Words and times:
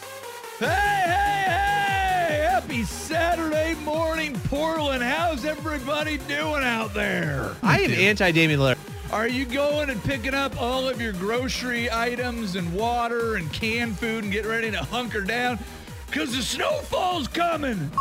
Hey, 0.58 0.66
hey, 0.66 1.44
hey! 1.46 2.48
Happy 2.50 2.82
Saturday 2.82 3.76
morning, 3.84 4.34
Portland. 4.46 5.04
How's 5.04 5.44
everybody 5.44 6.18
doing 6.18 6.64
out 6.64 6.92
there? 6.92 7.54
I 7.62 7.82
am 7.82 7.92
anti 7.92 8.32
Damian 8.32 8.58
Lillard. 8.58 8.78
Are 9.12 9.28
you 9.28 9.44
going 9.44 9.88
and 9.88 10.02
picking 10.02 10.34
up 10.34 10.60
all 10.60 10.88
of 10.88 11.00
your 11.00 11.12
grocery 11.12 11.88
items 11.92 12.56
and 12.56 12.74
water 12.74 13.36
and 13.36 13.52
canned 13.52 14.00
food 14.00 14.24
and 14.24 14.32
getting 14.32 14.50
ready 14.50 14.72
to 14.72 14.78
hunker 14.78 15.20
down? 15.20 15.60
Because 16.06 16.34
the 16.34 16.42
snowfall's 16.42 17.28
coming. 17.28 17.92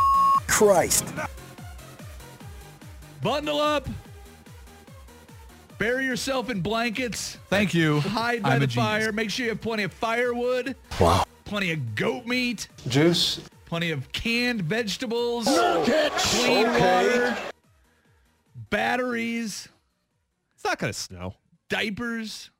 Christ. 0.48 1.06
Bundle 3.22 3.60
up. 3.60 3.88
Bury 5.78 6.06
yourself 6.06 6.50
in 6.50 6.60
blankets. 6.60 7.38
Thank 7.50 7.72
you. 7.72 8.00
Hide 8.00 8.42
by 8.42 8.56
I'm 8.56 8.60
the 8.60 8.66
fire. 8.66 9.12
Make 9.12 9.30
sure 9.30 9.44
you 9.44 9.50
have 9.50 9.60
plenty 9.60 9.84
of 9.84 9.92
firewood. 9.92 10.74
Wow. 11.00 11.24
Plenty 11.48 11.72
of 11.72 11.94
goat 11.94 12.26
meat. 12.26 12.68
Juice. 12.88 13.40
Plenty 13.64 13.90
of 13.90 14.12
canned 14.12 14.60
vegetables. 14.60 15.46
Clean 15.46 16.66
water. 16.66 17.34
Batteries. 18.68 19.66
It's 20.54 20.64
not 20.64 20.78
gonna 20.78 20.92
snow. 20.92 21.36
Diapers. 21.70 22.50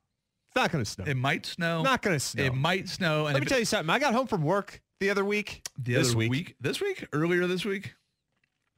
It's 0.46 0.56
not 0.56 0.72
gonna 0.72 0.86
snow. 0.86 1.04
It 1.04 1.18
might 1.18 1.44
snow. 1.44 1.82
not 1.82 2.00
gonna 2.00 2.18
snow. 2.18 2.42
It 2.42 2.54
might 2.54 2.88
snow. 2.88 3.26
And 3.26 3.34
Let 3.34 3.42
me 3.42 3.46
tell 3.46 3.58
you 3.58 3.66
something. 3.66 3.90
I 3.90 3.98
got 3.98 4.14
home 4.14 4.26
from 4.26 4.42
work 4.42 4.80
the 5.00 5.10
other 5.10 5.24
week. 5.24 5.60
the 5.76 5.92
this 5.92 6.08
other 6.14 6.26
week. 6.26 6.56
This 6.58 6.80
week? 6.80 7.06
Earlier 7.12 7.46
this 7.46 7.66
week? 7.66 7.92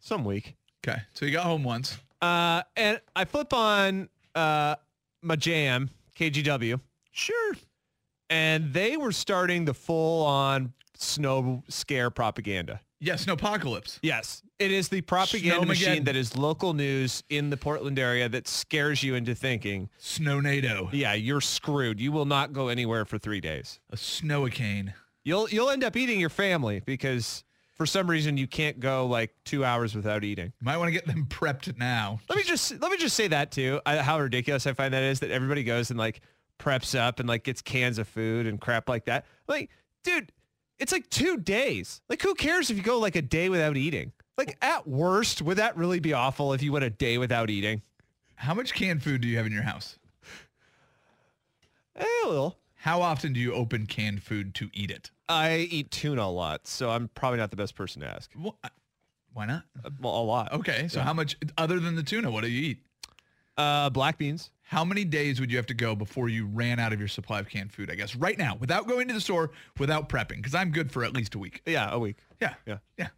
Some 0.01 0.25
week. 0.25 0.57
Okay. 0.85 1.01
So 1.15 1.25
you 1.25 1.31
got 1.31 1.45
home 1.45 1.63
once. 1.63 1.97
Uh, 2.21 2.65
and 2.77 3.01
I 3.15 3.25
flip 3.27 3.53
on 3.53 4.09
uh 4.35 4.75
my 5.23 5.37
jam 5.37 5.89
KGW. 6.19 6.81
Sure. 7.13 7.55
And 8.31 8.73
they 8.73 8.97
were 8.97 9.13
starting 9.13 9.65
the 9.67 9.75
full 9.75 10.25
on 10.25 10.73
snow 10.95 11.63
scare 11.69 12.11
propaganda. 12.11 12.81
Yes, 13.03 13.27
yeah, 13.27 13.35
snowpocalypse. 13.35 13.99
Yes, 14.03 14.43
it 14.59 14.71
is 14.71 14.89
the 14.89 15.01
propaganda 15.01 15.61
Snowmageddon. 15.65 15.69
machine 15.69 16.05
that 16.05 16.17
is 16.17 16.37
local 16.37 16.75
news 16.75 17.23
in 17.31 17.49
the 17.49 17.57
Portland 17.57 17.99
area 17.99 18.29
that 18.29 18.47
scares 18.47 19.03
you 19.03 19.15
into 19.15 19.35
thinking, 19.35 19.89
snow 19.99 20.39
NATO. 20.41 20.91
yeah, 20.93 21.15
you're 21.15 21.41
screwed. 21.41 21.99
You 21.99 22.13
will 22.13 22.27
not 22.27 22.53
go 22.53 22.69
anywhere 22.69 23.05
for 23.07 23.19
three 23.19 23.41
days. 23.41 23.81
A 23.91 23.97
snowicane. 23.97 24.93
You'll 25.25 25.49
you'll 25.49 25.71
end 25.71 25.83
up 25.85 25.97
eating 25.97 26.21
your 26.21 26.29
family 26.31 26.81
because 26.85 27.43
for 27.75 27.87
some 27.87 28.09
reason 28.09 28.37
you 28.37 28.47
can't 28.47 28.79
go 28.81 29.07
like 29.07 29.35
two 29.47 29.65
hours 29.65 29.95
without 29.95 30.23
eating. 30.23 30.53
You 30.61 30.65
might 30.67 30.77
want 30.77 30.89
to 30.89 30.93
get 30.93 31.07
them 31.07 31.25
prepped 31.31 31.79
now. 31.79 32.21
Let 32.29 32.37
me 32.37 32.43
just 32.45 32.79
let 32.83 32.91
me 32.91 32.99
just 32.99 33.17
say 33.17 33.29
that 33.29 33.51
too. 33.51 33.81
I, 33.87 33.97
how 33.97 34.21
ridiculous 34.21 34.67
I 34.67 34.75
find 34.75 34.93
that 34.93 35.03
is 35.03 35.21
that 35.21 35.31
everybody 35.31 35.65
goes 35.65 35.89
and 35.91 35.99
like 35.99 36.21
preps 36.61 36.99
up 36.99 37.19
and 37.21 37.29
like 37.29 37.45
gets 37.45 37.63
cans 37.63 37.99
of 37.99 38.07
food 38.07 38.47
and 38.47 38.61
crap 38.61 38.89
like 38.89 39.07
that. 39.07 39.27
Like, 39.49 39.71
dude, 40.05 40.31
it's 40.79 40.93
like 40.93 41.09
two 41.11 41.37
days. 41.39 42.01
Like, 42.09 42.23
who 42.23 42.35
cares 42.35 42.71
if 42.71 42.77
you 42.77 42.83
go 42.83 42.99
like 42.99 43.17
a 43.17 43.23
day 43.23 43.49
without 43.49 43.77
eating? 43.77 44.13
Like, 44.39 44.57
at 44.63 44.87
worst, 44.87 45.43
would 45.43 45.59
that 45.59 45.77
really 45.77 46.01
be 46.01 46.13
awful 46.13 46.53
if 46.53 46.63
you 46.63 46.73
went 46.73 46.85
a 46.85 46.91
day 46.91 47.19
without 47.19 47.51
eating? 47.51 47.83
How 48.37 48.55
much 48.55 48.73
canned 48.73 49.03
food 49.03 49.21
do 49.21 49.29
you 49.29 49.37
have 49.37 49.47
in 49.47 49.53
your 49.53 49.63
house? 49.63 49.99
Eh, 51.97 52.05
a 52.25 52.29
little. 52.29 52.57
How 52.77 53.03
often 53.03 53.35
do 53.35 53.41
you 53.41 53.53
open 53.53 53.85
canned 53.87 54.23
food 54.23 54.55
to 54.55 54.71
eat 54.73 54.91
it? 54.91 55.11
I 55.29 55.59
eat 55.71 55.91
tuna 55.91 56.23
a 56.23 56.31
lot, 56.33 56.67
so 56.67 56.91
I'm 56.91 57.09
probably 57.09 57.39
not 57.39 57.51
the 57.51 57.57
best 57.57 57.75
person 57.75 58.01
to 58.01 58.09
ask. 58.09 58.31
Well, 58.39 58.59
why 59.35 59.45
not? 59.47 59.65
Uh, 59.85 59.91
Well, 60.01 60.17
a 60.17 60.25
lot. 60.25 60.53
Okay, 60.53 60.89
so 60.89 61.01
how 61.01 61.13
much 61.13 61.37
other 61.59 61.79
than 61.79 61.95
the 61.97 62.03
tuna? 62.03 62.31
What 62.31 62.43
do 62.43 62.49
you 62.51 62.71
eat? 62.71 62.79
Uh, 63.57 63.91
black 63.91 64.17
beans. 64.19 64.51
How 64.63 64.85
many 64.85 65.05
days 65.05 65.41
would 65.41 65.51
you 65.51 65.57
have 65.57 65.67
to 65.67 65.75
go 65.75 65.97
before 65.97 66.29
you 66.29 66.47
ran 66.47 66.79
out 66.79 66.93
of 66.93 66.99
your 67.01 67.09
supply 67.09 67.41
of 67.41 67.49
canned 67.49 67.73
food? 67.73 67.91
I 67.91 67.97
guess 67.97 68.15
right 68.15 68.39
now, 68.39 68.57
without 68.61 68.87
going 68.87 69.09
to 69.09 69.15
the 69.15 69.21
store, 69.21 69.51
without 69.79 70.09
prepping, 70.09 70.37
because 70.37 70.55
I'm 70.55 70.71
good 70.71 70.93
for 70.93 71.05
at 71.05 71.13
least 71.13 71.35
a 71.35 71.39
week. 71.41 71.61
Yeah, 71.67 71.91
a 71.91 71.99
week. 71.99 72.19
Yeah, 72.41 72.55
Yeah. 72.67 72.79
yeah. 72.97 73.09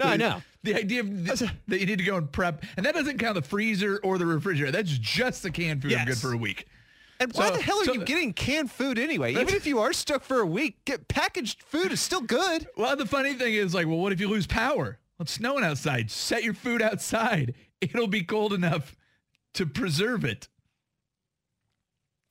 No, 0.00 0.06
I 0.06 0.16
know. 0.16 0.42
The 0.64 0.74
idea 0.74 1.00
of 1.00 1.08
th- 1.26 1.50
that 1.68 1.78
you 1.80 1.86
need 1.86 1.98
to 1.98 2.04
go 2.04 2.16
and 2.16 2.32
prep, 2.32 2.64
and 2.76 2.84
that 2.86 2.94
doesn't 2.94 3.18
count 3.18 3.34
the 3.36 3.42
freezer 3.42 4.00
or 4.02 4.18
the 4.18 4.26
refrigerator. 4.26 4.72
That's 4.72 4.96
just 4.98 5.42
the 5.44 5.50
canned 5.50 5.82
food. 5.82 5.92
I'm 5.92 6.06
good 6.06 6.18
for 6.18 6.32
a 6.32 6.36
week. 6.38 6.66
And 7.20 7.32
why 7.34 7.48
So- 7.50 7.56
the 7.56 7.62
hell 7.62 7.80
are 7.80 7.84
so- 7.84 7.92
you 7.92 8.04
getting 8.04 8.32
canned 8.32 8.72
food 8.72 8.98
anyway? 8.98 9.32
Even 9.32 9.48
if 9.54 9.66
you 9.66 9.78
are 9.80 9.92
stuck 9.92 10.24
for 10.24 10.40
a 10.40 10.46
week, 10.46 10.84
get 10.84 11.06
packaged 11.06 11.62
food 11.62 11.92
is 11.92 12.00
still 12.00 12.22
good. 12.22 12.66
Well, 12.76 12.96
the 12.96 13.06
funny 13.06 13.34
thing 13.34 13.54
is, 13.54 13.72
like, 13.74 13.86
well, 13.86 13.98
what 13.98 14.12
if 14.12 14.20
you 14.20 14.28
lose 14.28 14.46
power? 14.48 14.98
Well, 15.18 15.24
it's 15.24 15.32
snowing 15.32 15.62
outside. 15.64 16.10
Set 16.10 16.42
your 16.42 16.54
food 16.54 16.82
outside. 16.82 17.54
It'll 17.80 18.08
be 18.08 18.24
cold 18.24 18.52
enough 18.52 18.96
to 19.54 19.66
preserve 19.66 20.24
it. 20.24 20.48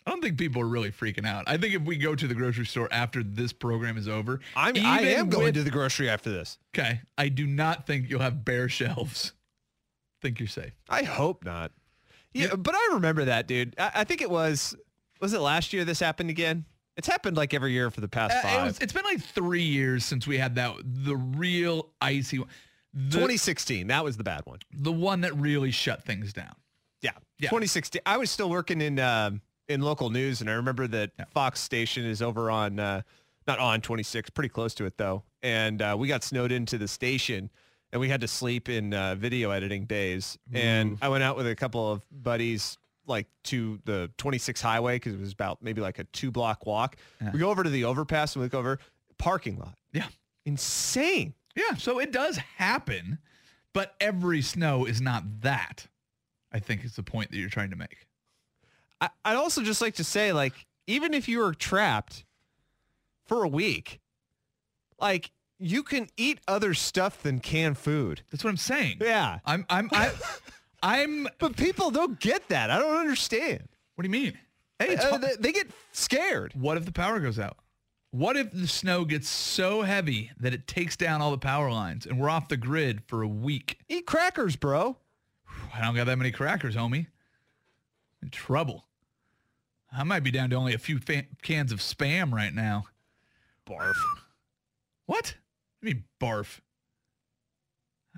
I 0.05 0.11
don't 0.11 0.21
think 0.21 0.37
people 0.37 0.61
are 0.61 0.67
really 0.67 0.91
freaking 0.91 1.25
out. 1.25 1.45
I 1.47 1.55
think 1.57 1.73
if 1.73 1.81
we 1.83 1.95
go 1.95 2.13
to 2.13 2.27
the 2.27 2.33
grocery 2.35 2.65
store 2.65 2.89
after 2.91 3.23
this 3.23 3.53
program 3.53 3.97
is 3.97 4.09
over, 4.09 4.41
I'm, 4.55 4.75
I 4.77 4.99
am 5.01 5.29
going 5.29 5.45
with- 5.45 5.53
to 5.55 5.63
the 5.63 5.69
grocery 5.71 6.09
after 6.09 6.29
this. 6.29 6.57
Okay, 6.77 6.99
I 7.17 7.29
do 7.29 7.47
not 7.47 7.87
think 7.87 8.09
you'll 8.09 8.19
have 8.19 8.43
bare 8.43 8.67
shelves. 8.67 9.31
think 10.21 10.39
you're 10.39 10.47
safe. 10.47 10.73
I 10.89 11.03
hope 11.03 11.45
not. 11.45 11.71
Yeah, 12.33 12.55
but 12.55 12.75
I 12.75 12.89
remember 12.93 13.25
that, 13.25 13.47
dude. 13.47 13.75
I, 13.77 13.91
I 13.95 14.03
think 14.03 14.21
it 14.21 14.29
was, 14.29 14.75
was 15.21 15.33
it 15.33 15.39
last 15.39 15.71
year 15.71 15.85
this 15.85 15.99
happened 15.99 16.29
again? 16.29 16.65
It's 16.97 17.07
happened 17.07 17.37
like 17.37 17.53
every 17.53 17.71
year 17.71 17.89
for 17.89 18.01
the 18.01 18.07
past 18.07 18.35
Uh, 18.35 18.41
five. 18.41 18.59
it 18.59 18.63
was, 18.63 18.79
it's 18.79 18.93
been 18.93 19.03
like 19.05 19.21
three 19.23 19.63
years 19.63 20.03
since 20.03 20.27
we 20.27 20.37
had 20.37 20.55
that 20.55 20.75
the 20.83 21.15
real 21.15 21.89
icy 22.01 22.39
one. 22.39 22.49
The, 22.93 23.09
2016, 23.17 23.87
that 23.87 24.03
was 24.03 24.17
the 24.17 24.23
bad 24.23 24.41
one. 24.45 24.59
the 24.73 24.91
one 24.91 25.21
that 25.21 25.35
really 25.35 25.71
shut 25.71 26.03
things 26.03 26.33
down. 26.33 26.53
Yeah. 27.43 27.47
Yeah. 27.47 27.49
2016. 27.49 28.01
I 28.05 28.17
was 28.17 28.31
still 28.31 28.49
working 28.49 28.81
in 28.81 28.99
um, 28.99 29.41
in 29.67 29.81
local 29.81 30.09
news, 30.09 30.41
and 30.41 30.49
I 30.49 30.53
remember 30.53 30.87
that 30.87 31.11
Fox 31.31 31.59
station 31.59 32.05
is 32.05 32.21
over 32.21 32.49
on, 32.51 32.79
uh, 32.79 33.01
not 33.47 33.59
on 33.59 33.81
26, 33.81 34.29
pretty 34.31 34.49
close 34.49 34.73
to 34.75 34.85
it 34.85 34.97
though. 34.97 35.23
And 35.41 35.81
uh, 35.81 35.95
we 35.97 36.07
got 36.07 36.23
snowed 36.23 36.51
into 36.51 36.77
the 36.77 36.87
station, 36.87 37.49
and 37.91 37.99
we 37.99 38.09
had 38.09 38.21
to 38.21 38.27
sleep 38.27 38.69
in 38.69 38.93
uh, 38.93 39.15
video 39.15 39.51
editing 39.51 39.85
bays. 39.85 40.37
And 40.53 40.97
I 41.01 41.09
went 41.09 41.23
out 41.23 41.35
with 41.37 41.47
a 41.47 41.55
couple 41.55 41.91
of 41.91 42.01
buddies 42.11 42.77
like 43.05 43.27
to 43.43 43.79
the 43.83 44.09
26 44.17 44.61
highway 44.61 44.95
because 44.95 45.13
it 45.13 45.19
was 45.19 45.33
about 45.33 45.61
maybe 45.61 45.81
like 45.81 45.99
a 45.99 46.05
two 46.05 46.31
block 46.31 46.65
walk. 46.65 46.95
We 47.33 47.39
go 47.39 47.49
over 47.49 47.61
to 47.63 47.69
the 47.69 47.83
overpass 47.83 48.35
and 48.35 48.41
we 48.41 48.45
look 48.45 48.53
over 48.53 48.79
parking 49.17 49.59
lot. 49.59 49.77
Yeah. 49.91 50.07
Insane. 50.45 51.33
Yeah, 51.55 51.75
so 51.75 51.99
it 51.99 52.11
does 52.11 52.37
happen, 52.37 53.19
but 53.73 53.95
every 53.99 54.41
snow 54.41 54.85
is 54.85 55.01
not 55.01 55.41
that. 55.41 55.87
I 56.53 56.59
think 56.59 56.83
is 56.85 56.95
the 56.95 57.03
point 57.03 57.31
that 57.31 57.37
you're 57.37 57.49
trying 57.49 57.71
to 57.71 57.75
make. 57.75 58.05
I, 59.01 59.09
I'd 59.25 59.35
also 59.35 59.63
just 59.63 59.81
like 59.81 59.95
to 59.95 60.03
say, 60.03 60.31
like, 60.33 60.53
even 60.87 61.13
if 61.13 61.27
you 61.27 61.39
were 61.39 61.53
trapped 61.53 62.25
for 63.25 63.43
a 63.43 63.47
week, 63.47 63.99
like 64.99 65.31
you 65.59 65.83
can 65.83 66.07
eat 66.17 66.39
other 66.47 66.73
stuff 66.73 67.21
than 67.23 67.39
canned 67.39 67.77
food. 67.77 68.21
That's 68.31 68.43
what 68.43 68.49
I'm 68.51 68.57
saying. 68.57 68.97
Yeah. 69.01 69.39
I'm 69.45 69.65
I'm 69.69 69.89
I, 69.91 70.11
I'm 70.83 71.27
But 71.39 71.55
people 71.57 71.89
don't 71.91 72.19
get 72.19 72.49
that. 72.49 72.69
I 72.69 72.77
don't 72.79 72.97
understand. 72.97 73.67
what 73.95 74.03
do 74.03 74.07
you 74.07 74.11
mean? 74.11 74.37
Hey, 74.79 74.95
Uh, 74.97 75.17
they, 75.17 75.35
they 75.39 75.51
get 75.51 75.67
scared. 75.93 76.53
what 76.55 76.77
if 76.77 76.85
the 76.85 76.91
power 76.91 77.19
goes 77.19 77.39
out? 77.39 77.57
What 78.11 78.35
if 78.37 78.51
the 78.51 78.67
snow 78.67 79.05
gets 79.05 79.27
so 79.29 79.81
heavy 79.81 80.31
that 80.39 80.53
it 80.53 80.67
takes 80.67 80.95
down 80.95 81.21
all 81.21 81.31
the 81.31 81.37
power 81.37 81.71
lines 81.71 82.05
and 82.05 82.19
we're 82.19 82.29
off 82.29 82.47
the 82.47 82.57
grid 82.57 83.01
for 83.07 83.21
a 83.23 83.27
week? 83.27 83.79
Eat 83.89 84.05
crackers, 84.05 84.55
bro. 84.55 84.97
I 85.73 85.81
don't 85.81 85.95
got 85.95 86.05
that 86.05 86.17
many 86.17 86.31
crackers, 86.31 86.75
homie. 86.75 87.07
In 88.21 88.29
trouble. 88.29 88.85
I 89.91 90.03
might 90.03 90.21
be 90.23 90.31
down 90.31 90.49
to 90.51 90.55
only 90.55 90.73
a 90.73 90.77
few 90.79 90.99
fa- 90.99 91.25
cans 91.41 91.71
of 91.71 91.79
spam 91.79 92.31
right 92.31 92.53
now. 92.53 92.85
Barf. 93.67 93.93
What? 95.05 95.35
I 95.81 95.85
mean 95.85 96.03
barf. 96.21 96.59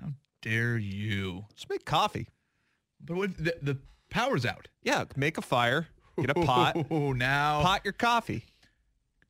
How 0.00 0.08
dare 0.42 0.76
you? 0.76 1.44
Just 1.54 1.68
make 1.68 1.84
coffee. 1.84 2.28
But 3.04 3.16
what, 3.16 3.36
the, 3.36 3.56
the 3.60 3.78
power's 4.10 4.46
out. 4.46 4.68
Yeah, 4.82 5.04
make 5.16 5.38
a 5.38 5.42
fire. 5.42 5.88
Get 6.18 6.30
a 6.30 6.34
pot. 6.34 6.76
Oh, 6.90 7.12
now. 7.12 7.62
pot 7.62 7.82
your 7.84 7.92
coffee. 7.92 8.44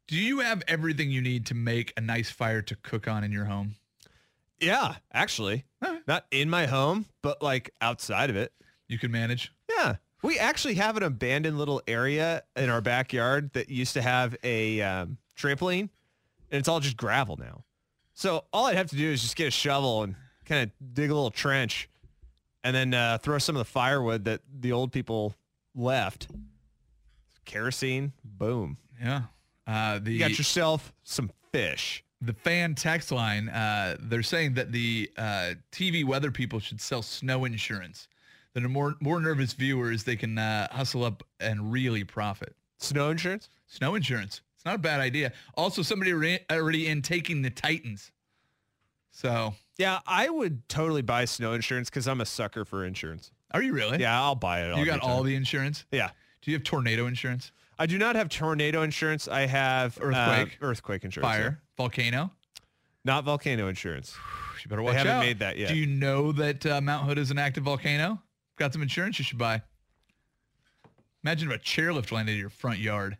Do 0.06 0.16
you 0.16 0.38
have 0.40 0.62
everything 0.68 1.10
you 1.10 1.20
need 1.20 1.46
to 1.46 1.54
make 1.54 1.92
a 1.96 2.00
nice 2.00 2.30
fire 2.30 2.62
to 2.62 2.76
cook 2.76 3.08
on 3.08 3.24
in 3.24 3.32
your 3.32 3.46
home? 3.46 3.74
Yeah, 4.60 4.96
actually. 5.12 5.64
Alright. 5.84 6.06
Not 6.06 6.26
in 6.30 6.48
my 6.48 6.66
home, 6.66 7.06
but 7.22 7.42
like 7.42 7.70
outside 7.80 8.30
of 8.30 8.36
it. 8.36 8.52
You 8.88 8.98
can 8.98 9.10
manage. 9.10 9.52
Yeah. 9.68 9.96
We 10.22 10.38
actually 10.38 10.74
have 10.74 10.96
an 10.96 11.02
abandoned 11.02 11.58
little 11.58 11.82
area 11.86 12.42
in 12.56 12.70
our 12.70 12.80
backyard 12.80 13.52
that 13.52 13.68
used 13.68 13.94
to 13.94 14.02
have 14.02 14.36
a 14.42 14.80
um, 14.80 15.18
trampoline, 15.36 15.88
and 16.50 16.58
it's 16.58 16.68
all 16.68 16.80
just 16.80 16.96
gravel 16.96 17.36
now. 17.36 17.64
So 18.14 18.44
all 18.52 18.66
I'd 18.66 18.76
have 18.76 18.90
to 18.90 18.96
do 18.96 19.10
is 19.10 19.22
just 19.22 19.36
get 19.36 19.48
a 19.48 19.50
shovel 19.50 20.02
and 20.02 20.14
kind 20.46 20.62
of 20.62 20.94
dig 20.94 21.10
a 21.10 21.14
little 21.14 21.30
trench, 21.30 21.88
and 22.64 22.74
then 22.74 22.94
uh, 22.94 23.18
throw 23.18 23.38
some 23.38 23.56
of 23.56 23.58
the 23.60 23.70
firewood 23.70 24.24
that 24.24 24.40
the 24.58 24.72
old 24.72 24.90
people 24.90 25.34
left. 25.74 26.28
Kerosene, 27.44 28.12
boom. 28.24 28.78
Yeah. 29.00 29.22
Uh, 29.66 29.98
the 29.98 30.12
You 30.12 30.18
got 30.18 30.38
yourself 30.38 30.92
some 31.04 31.30
fish. 31.52 32.02
The 32.20 32.32
fan 32.32 32.74
text 32.74 33.12
line, 33.12 33.48
uh, 33.48 33.96
they're 34.00 34.22
saying 34.22 34.54
that 34.54 34.72
the 34.72 35.10
uh, 35.16 35.54
TV 35.72 36.04
weather 36.04 36.30
people 36.30 36.58
should 36.60 36.80
sell 36.80 37.02
snow 37.02 37.44
insurance. 37.44 38.08
That 38.54 38.64
are 38.64 38.70
more 38.70 38.94
more 39.00 39.20
nervous 39.20 39.52
viewers, 39.52 40.04
they 40.04 40.16
can 40.16 40.38
uh, 40.38 40.68
hustle 40.72 41.04
up 41.04 41.22
and 41.40 41.70
really 41.70 42.04
profit. 42.04 42.56
Snow 42.78 43.10
insurance? 43.10 43.50
Snow 43.66 43.94
insurance. 43.94 44.40
It's 44.54 44.64
not 44.64 44.76
a 44.76 44.78
bad 44.78 45.00
idea. 45.00 45.32
Also, 45.58 45.82
somebody 45.82 46.12
already 46.12 46.38
already 46.50 46.86
in 46.88 47.02
taking 47.02 47.42
the 47.42 47.50
Titans. 47.50 48.12
So, 49.10 49.54
Yeah, 49.78 50.00
I 50.06 50.28
would 50.30 50.66
totally 50.68 51.02
buy 51.02 51.24
snow 51.26 51.52
insurance 51.52 51.88
because 51.90 52.06
I'm 52.08 52.20
a 52.20 52.26
sucker 52.26 52.64
for 52.64 52.84
insurance. 52.84 53.30
are 53.52 53.62
you 53.62 53.72
really? 53.74 53.98
Yeah, 53.98 54.20
I'll 54.20 54.34
buy 54.34 54.60
it. 54.62 54.76
You 54.78 54.84
got 54.86 55.00
all 55.00 55.22
the 55.22 55.34
insurance? 55.34 55.84
Yeah. 55.90 56.10
Do 56.42 56.50
you 56.50 56.56
have 56.56 56.64
tornado 56.64 57.06
insurance? 57.06 57.52
I 57.78 57.84
do 57.86 57.98
not 57.98 58.16
have 58.16 58.28
tornado 58.30 58.82
insurance. 58.82 59.28
I 59.28 59.46
have 59.46 59.98
uh, 59.98 60.04
Earthquake? 60.04 60.58
earthquake 60.62 61.04
insurance. 61.04 61.30
Fire? 61.34 61.62
Volcano? 61.76 62.30
Not 63.04 63.24
volcano 63.24 63.68
insurance. 63.68 64.14
You 64.64 64.70
better 64.70 64.82
watch 64.82 64.96
haven't 64.96 65.12
out. 65.12 65.20
made 65.20 65.38
that 65.40 65.58
yet. 65.58 65.68
Do 65.68 65.76
you 65.76 65.86
know 65.86 66.32
that 66.32 66.66
uh, 66.66 66.80
Mount 66.80 67.06
Hood 67.06 67.18
is 67.18 67.30
an 67.30 67.38
active 67.38 67.62
volcano? 67.64 68.20
Got 68.58 68.72
some 68.72 68.82
insurance 68.82 69.16
you 69.18 69.24
should 69.24 69.38
buy. 69.38 69.62
Imagine 71.22 71.52
if 71.52 71.56
a 71.56 71.62
chairlift 71.62 72.10
landed 72.10 72.32
in 72.32 72.38
your 72.38 72.48
front 72.48 72.78
yard. 72.80 73.16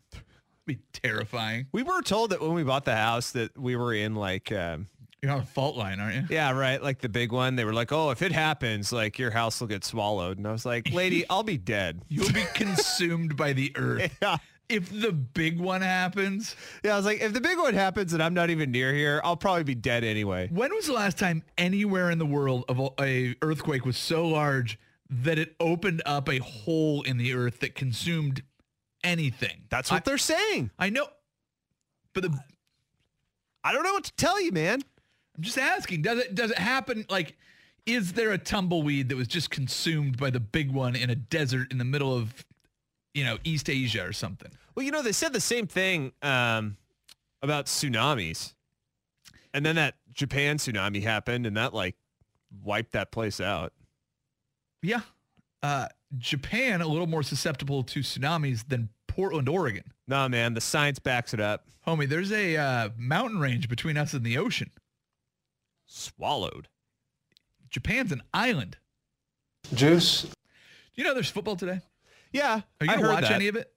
be 0.67 0.79
terrifying. 0.93 1.67
We 1.73 1.85
were 1.85 2.03
told 2.03 2.31
that 2.31 2.41
when 2.41 2.53
we 2.55 2.65
bought 2.65 2.85
the 2.85 2.97
house 2.97 3.31
that 3.33 3.57
we 3.57 3.77
were 3.77 3.93
in 3.95 4.17
like, 4.17 4.51
um, 4.51 4.89
You're 5.23 5.31
on 5.33 5.41
a 5.41 5.45
fault 5.47 5.77
line, 5.77 6.01
aren't 6.01 6.15
you? 6.17 6.23
yeah, 6.31 6.51
right, 6.51 6.83
like 6.83 7.01
the 7.01 7.09
big 7.09 7.31
one. 7.31 7.55
They 7.55 7.65
were 7.65 7.75
like, 7.75 7.93
oh, 7.93 8.11
if 8.11 8.23
it 8.23 8.33
happens, 8.33 8.91
like 8.93 9.19
your 9.19 9.31
house 9.31 9.61
will 9.61 9.69
get 9.69 9.85
swallowed. 9.85 10.39
And 10.39 10.49
I 10.49 10.53
was 10.53 10.67
like, 10.67 10.91
lady, 10.93 11.25
I'll 11.31 11.45
be 11.45 11.59
dead. 11.59 12.03
You'll 12.09 12.33
be 12.33 12.45
consumed 12.55 13.37
by 13.37 13.53
the 13.53 13.71
earth. 13.77 14.17
Yeah. 14.21 14.39
If 14.69 14.91
the 14.91 15.13
big 15.13 15.61
one 15.61 15.81
happens, 15.83 16.57
Yeah, 16.83 16.95
I 16.95 16.97
was 16.97 17.07
like, 17.07 17.21
if 17.21 17.33
the 17.33 17.41
big 17.41 17.57
one 17.59 17.75
happens 17.75 18.13
and 18.13 18.23
I'm 18.23 18.35
not 18.35 18.51
even 18.51 18.71
near 18.73 18.93
here, 18.93 19.21
I'll 19.23 19.37
probably 19.37 19.63
be 19.65 19.75
dead 19.77 20.03
anyway. 20.05 20.49
when 20.51 20.75
was 20.75 20.87
the 20.87 20.93
last 20.93 21.19
time 21.19 21.43
anywhere 21.57 22.11
in 22.11 22.19
the 22.19 22.27
world 22.27 22.65
of 22.69 22.79
a- 22.81 23.03
a 23.03 23.37
earthquake 23.43 23.85
was 23.87 23.97
so 23.97 24.27
large 24.27 24.79
that 25.09 25.39
it 25.39 25.55
opened 25.61 26.03
up 26.05 26.29
a 26.29 26.39
hole 26.39 27.03
in 27.03 27.17
the 27.17 27.33
earth 27.33 27.61
that 27.61 27.75
consumed 27.77 28.43
anything? 29.05 29.63
That's 29.69 29.91
what 29.91 29.99
I, 29.99 30.11
they're 30.11 30.19
saying. 30.19 30.71
I 30.79 30.91
know. 30.91 31.07
But 32.13 32.25
the 32.25 32.39
I 33.63 33.73
don't 33.73 33.83
know 33.85 33.93
what 33.93 34.05
to 34.05 34.13
tell 34.15 34.41
you, 34.41 34.53
man. 34.53 34.81
I'm 35.37 35.43
just 35.43 35.59
asking, 35.59 36.03
does 36.03 36.19
it 36.19 36.35
does 36.35 36.51
it 36.51 36.59
happen 36.59 37.05
like 37.11 37.37
is 37.85 38.15
there 38.15 38.33
a 38.33 38.39
tumbleweed 38.39 39.09
that 39.11 39.17
was 39.17 39.29
just 39.29 39.51
consumed 39.51 40.17
by 40.17 40.31
the 40.31 40.41
big 40.41 40.73
one 40.73 40.97
in 40.97 41.09
a 41.11 41.15
desert 41.15 41.71
in 41.71 41.79
the 41.79 41.85
middle 41.85 42.13
of 42.17 42.45
you 43.17 43.25
know, 43.25 43.39
East 43.45 43.71
Asia 43.71 44.07
or 44.07 44.13
something? 44.13 44.51
Well, 44.75 44.85
you 44.85 44.93
know, 44.93 45.03
they 45.03 45.13
said 45.13 45.33
the 45.33 45.41
same 45.41 45.67
thing 45.67 46.13
um, 46.21 46.77
about 47.41 47.65
tsunamis. 47.65 48.53
And 49.55 49.65
then 49.65 49.77
that 49.77 49.95
Japan 50.13 50.59
tsunami 50.59 51.03
happened 51.03 51.47
and 51.47 51.57
that 51.57 51.73
like 51.73 51.97
wiped 52.63 52.93
that 52.93 53.11
place 53.11 53.41
out. 53.41 53.73
Yeah. 54.83 55.01
Uh, 55.63 55.87
Japan 56.19 56.83
a 56.83 56.87
little 56.87 57.07
more 57.07 57.23
susceptible 57.23 57.83
to 57.85 58.01
tsunamis 58.01 58.69
than 58.69 58.91
Portland, 59.09 59.49
Oregon. 59.49 59.85
Nah, 60.07 60.29
man, 60.29 60.53
the 60.53 60.61
science 60.61 60.99
backs 60.99 61.33
it 61.33 61.41
up. 61.41 61.65
Homie, 61.87 62.07
there's 62.07 62.33
a 62.33 62.57
uh, 62.57 62.89
mountain 62.99 63.41
range 63.41 63.67
between 63.71 63.97
us 63.97 64.13
and 64.13 64.25
the 64.25 64.37
ocean. 64.37 64.71
Swallowed. 65.87 66.69
Japan's 67.71 68.13
an 68.13 68.23
island. 68.35 68.77
Juice. 69.73 70.23
Do 70.23 70.29
you 70.97 71.05
know 71.05 71.15
there's 71.15 71.31
football 71.31 71.57
today? 71.57 71.81
Yeah, 72.37 72.61
Are 72.81 72.87
you 72.87 72.93
I 72.93 72.97
gonna 72.97 73.09
watch 73.09 73.23
that. 73.23 73.33
any 73.33 73.49
of 73.49 73.57
it? 73.57 73.73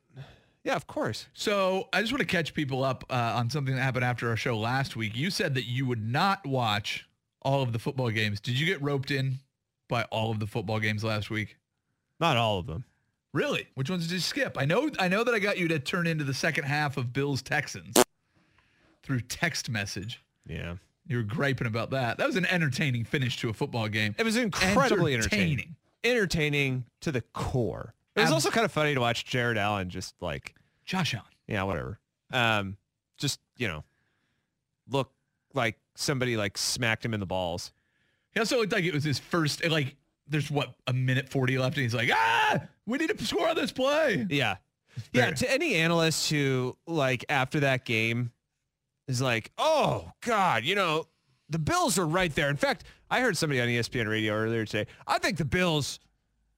Yeah, 0.64 0.76
of 0.76 0.88
course. 0.88 1.26
So 1.34 1.88
I 1.94 2.02
just 2.02 2.12
want 2.12 2.20
to 2.20 2.28
catch 2.28 2.54
people 2.54 2.84
up 2.84 3.06
uh, 3.10 3.14
on 3.14 3.50
something 3.50 3.74
that 3.76 3.82
happened 3.82 4.04
after 4.04 4.30
our 4.30 4.36
show 4.36 4.58
last 4.58 4.96
week. 4.96 5.16
You 5.16 5.30
said 5.32 5.56
that 5.56 5.64
you 5.64 5.86
would 5.86 6.06
not 6.06 6.46
watch 6.46 7.08
all 7.42 7.62
of 7.62 7.72
the 7.72 7.80
football 7.80 8.10
games. 8.10 8.42
Did 8.42 8.60
you 8.60 8.66
get 8.66 8.82
roped 8.82 9.10
in 9.10 9.36
by 9.88 10.04
all 10.12 10.32
of 10.32 10.40
the 10.40 10.48
football 10.48 10.80
games 10.80 11.04
last 11.04 11.30
week? 11.30 11.56
Not 12.20 12.36
all 12.36 12.60
of 12.60 12.68
them. 12.68 12.84
Really? 13.32 13.68
Which 13.76 13.90
ones 13.90 14.08
did 14.08 14.14
you 14.14 14.20
skip? 14.20 14.58
I 14.60 14.66
know 14.66 14.90
I 15.00 15.08
know 15.08 15.24
that 15.24 15.34
I 15.34 15.40
got 15.40 15.58
you 15.58 15.68
to 15.70 15.80
turn 15.80 16.06
into 16.08 16.26
the 16.26 16.34
second 16.34 16.66
half 16.66 16.98
of 16.98 17.14
Bills 17.14 17.42
Texans 17.42 17.96
through 19.04 19.22
text 19.22 19.70
message. 19.70 20.22
Yeah. 20.46 20.76
You 21.08 21.18
were 21.18 21.24
griping 21.24 21.68
about 21.68 21.92
that. 21.92 22.18
That 22.18 22.28
was 22.28 22.36
an 22.36 22.46
entertaining 22.46 23.06
finish 23.06 23.38
to 23.38 23.50
a 23.50 23.54
football 23.54 23.88
game. 23.88 24.14
It 24.20 24.24
was 24.24 24.36
incredibly 24.36 25.14
entertaining. 25.14 25.52
Entertaining. 25.54 25.76
Entertaining 26.04 26.86
to 27.02 27.12
the 27.12 27.22
core. 27.22 27.94
It 28.20 28.24
was 28.24 28.32
also 28.32 28.50
kind 28.50 28.66
of 28.66 28.72
funny 28.72 28.94
to 28.94 29.00
watch 29.00 29.26
Jared 29.26 29.58
Allen 29.58 29.90
just 29.90 30.16
like, 30.22 30.56
Josh 30.86 31.14
Allen. 31.14 31.26
yeah, 31.48 31.64
whatever. 31.64 32.00
Um, 32.32 32.78
just, 33.18 33.40
you 33.58 33.68
know, 33.68 33.84
look 34.90 35.12
like 35.54 35.78
somebody 35.96 36.38
like 36.38 36.58
smacked 36.58 37.04
him 37.04 37.14
in 37.14 37.20
the 37.20 37.26
balls. 37.26 37.72
He 38.32 38.40
also 38.40 38.58
looked 38.58 38.72
like 38.72 38.84
it 38.84 38.94
was 38.94 39.04
his 39.04 39.20
first, 39.20 39.66
like, 39.68 39.96
there's 40.28 40.52
what, 40.52 40.76
a 40.86 40.94
minute 40.94 41.30
40 41.30 41.58
left, 41.58 41.76
and 41.78 41.84
he's 41.84 41.96
like, 41.96 42.12
ah, 42.14 42.60
we 42.86 42.98
need 43.00 43.18
to 43.18 43.26
score 43.26 43.50
on 43.50 43.56
this 43.56 43.72
play. 43.72 44.28
Yeah. 44.30 44.58
Yeah. 45.14 45.32
To 45.32 45.52
any 45.52 45.76
analyst 45.76 46.30
who 46.30 46.78
like 46.86 47.26
after 47.30 47.62
that 47.62 47.86
game 47.86 48.32
is 49.08 49.22
like, 49.22 49.52
oh 49.58 50.12
God, 50.22 50.64
you 50.64 50.76
know, 50.76 51.06
the 51.50 51.60
Bills 51.60 51.98
are 51.98 52.06
right 52.06 52.34
there. 52.36 52.50
In 52.50 52.58
fact, 52.58 52.84
I 53.10 53.22
heard 53.22 53.36
somebody 53.38 53.60
on 53.62 53.68
ESPN 53.68 54.08
radio 54.08 54.34
earlier 54.34 54.66
today. 54.66 54.90
I 55.08 55.18
think 55.20 55.38
the 55.38 55.46
Bills 55.46 56.00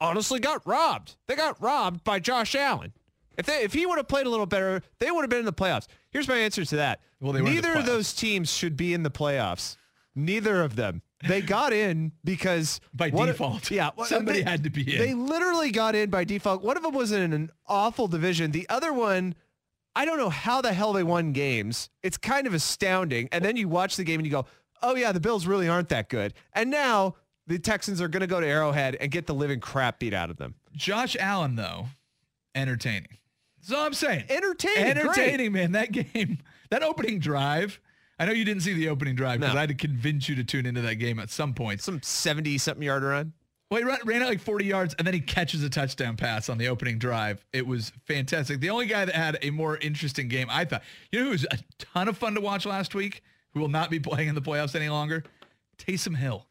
honestly 0.01 0.39
got 0.41 0.65
robbed. 0.67 1.15
They 1.27 1.35
got 1.37 1.61
robbed 1.61 2.03
by 2.03 2.19
Josh 2.19 2.55
Allen. 2.55 2.91
If 3.37 3.45
they 3.45 3.63
if 3.63 3.71
he 3.71 3.85
would 3.85 3.97
have 3.97 4.09
played 4.09 4.25
a 4.27 4.29
little 4.29 4.45
better, 4.45 4.81
they 4.99 5.09
would 5.09 5.21
have 5.21 5.29
been 5.29 5.39
in 5.39 5.45
the 5.45 5.53
playoffs. 5.53 5.87
Here's 6.09 6.27
my 6.27 6.37
answer 6.37 6.65
to 6.65 6.75
that. 6.75 6.99
Well, 7.21 7.31
they 7.31 7.41
were 7.41 7.47
the 7.47 7.55
Neither 7.55 7.73
of 7.75 7.85
those 7.85 8.13
teams 8.13 8.51
should 8.51 8.75
be 8.75 8.93
in 8.93 9.03
the 9.03 9.11
playoffs. 9.11 9.77
Neither 10.15 10.61
of 10.61 10.75
them. 10.75 11.01
They 11.27 11.41
got 11.41 11.71
in 11.71 12.11
because 12.23 12.81
By 12.93 13.09
one- 13.11 13.27
default. 13.27 13.69
Yeah, 13.71 13.91
Somebody 14.05 14.41
they- 14.43 14.49
had 14.49 14.63
to 14.63 14.69
be 14.69 14.81
in. 14.95 14.99
They 14.99 15.13
literally 15.13 15.71
got 15.71 15.95
in 15.95 16.09
by 16.09 16.23
default. 16.25 16.61
One 16.63 16.75
of 16.75 16.83
them 16.83 16.93
was 16.93 17.11
in 17.11 17.31
an 17.31 17.51
awful 17.67 18.07
division. 18.07 18.51
The 18.51 18.67
other 18.69 18.91
one, 18.91 19.35
I 19.95 20.03
don't 20.03 20.17
know 20.17 20.29
how 20.31 20.61
the 20.61 20.73
hell 20.73 20.91
they 20.93 21.03
won 21.03 21.31
games. 21.31 21.89
It's 22.03 22.17
kind 22.17 22.47
of 22.47 22.53
astounding. 22.55 23.29
And 23.31 23.45
then 23.45 23.55
you 23.55 23.69
watch 23.69 23.95
the 23.97 24.03
game 24.03 24.19
and 24.19 24.25
you 24.25 24.31
go, 24.31 24.45
oh 24.81 24.95
yeah, 24.95 25.11
the 25.11 25.19
Bills 25.19 25.45
really 25.45 25.69
aren't 25.69 25.89
that 25.89 26.09
good. 26.09 26.33
And 26.53 26.71
now 26.71 27.15
the 27.51 27.59
Texans 27.59 28.01
are 28.01 28.07
going 28.07 28.21
to 28.21 28.27
go 28.27 28.39
to 28.39 28.47
Arrowhead 28.47 28.95
and 28.99 29.11
get 29.11 29.27
the 29.27 29.33
living 29.33 29.59
crap 29.59 29.99
beat 29.99 30.13
out 30.13 30.29
of 30.29 30.37
them. 30.37 30.55
Josh 30.73 31.17
Allen, 31.19 31.55
though, 31.55 31.87
entertaining. 32.55 33.17
That's 33.59 33.73
all 33.73 33.85
I'm 33.85 33.93
saying. 33.93 34.25
Entertaining, 34.29 34.83
Entertaining, 34.85 35.51
man. 35.51 35.73
That 35.73 35.91
game, 36.13 36.39
that 36.69 36.83
opening 36.83 37.19
drive. 37.19 37.79
I 38.17 38.25
know 38.25 38.31
you 38.33 38.45
didn't 38.45 38.61
see 38.63 38.73
the 38.73 38.89
opening 38.89 39.15
drive 39.15 39.39
because 39.39 39.53
No. 39.53 39.57
I 39.57 39.61
had 39.61 39.69
to 39.69 39.75
convince 39.75 40.29
you 40.29 40.35
to 40.35 40.43
tune 40.43 40.65
into 40.65 40.81
that 40.81 40.95
game 40.95 41.19
at 41.19 41.29
some 41.29 41.53
point. 41.53 41.81
Some 41.81 42.01
70 42.01 42.57
something 42.57 42.83
yard 42.83 43.03
run. 43.03 43.33
Well, 43.69 43.79
he 43.79 43.85
ran, 43.85 43.99
ran 44.03 44.21
out 44.21 44.29
like 44.29 44.41
40 44.41 44.65
yards 44.65 44.93
and 44.95 45.07
then 45.07 45.13
he 45.13 45.21
catches 45.21 45.63
a 45.63 45.69
touchdown 45.69 46.17
pass 46.17 46.49
on 46.49 46.57
the 46.57 46.67
opening 46.67 46.99
drive. 46.99 47.43
It 47.53 47.65
was 47.65 47.91
fantastic. 48.05 48.59
The 48.59 48.69
only 48.69 48.85
guy 48.85 49.05
that 49.05 49.15
had 49.15 49.37
a 49.41 49.49
more 49.49 49.77
interesting 49.77 50.27
game, 50.27 50.47
I 50.51 50.65
thought, 50.65 50.83
you 51.11 51.19
know 51.19 51.25
who 51.25 51.31
was 51.31 51.45
a 51.49 51.57
ton 51.79 52.07
of 52.07 52.17
fun 52.17 52.35
to 52.35 52.41
watch 52.41 52.65
last 52.65 52.93
week, 52.95 53.23
who 53.53 53.59
will 53.59 53.69
not 53.69 53.89
be 53.89 53.99
playing 53.99 54.27
in 54.27 54.35
the 54.35 54.41
playoffs 54.41 54.75
any 54.75 54.89
longer? 54.89 55.23
Taysom 55.77 56.15
Hill. 56.17 56.45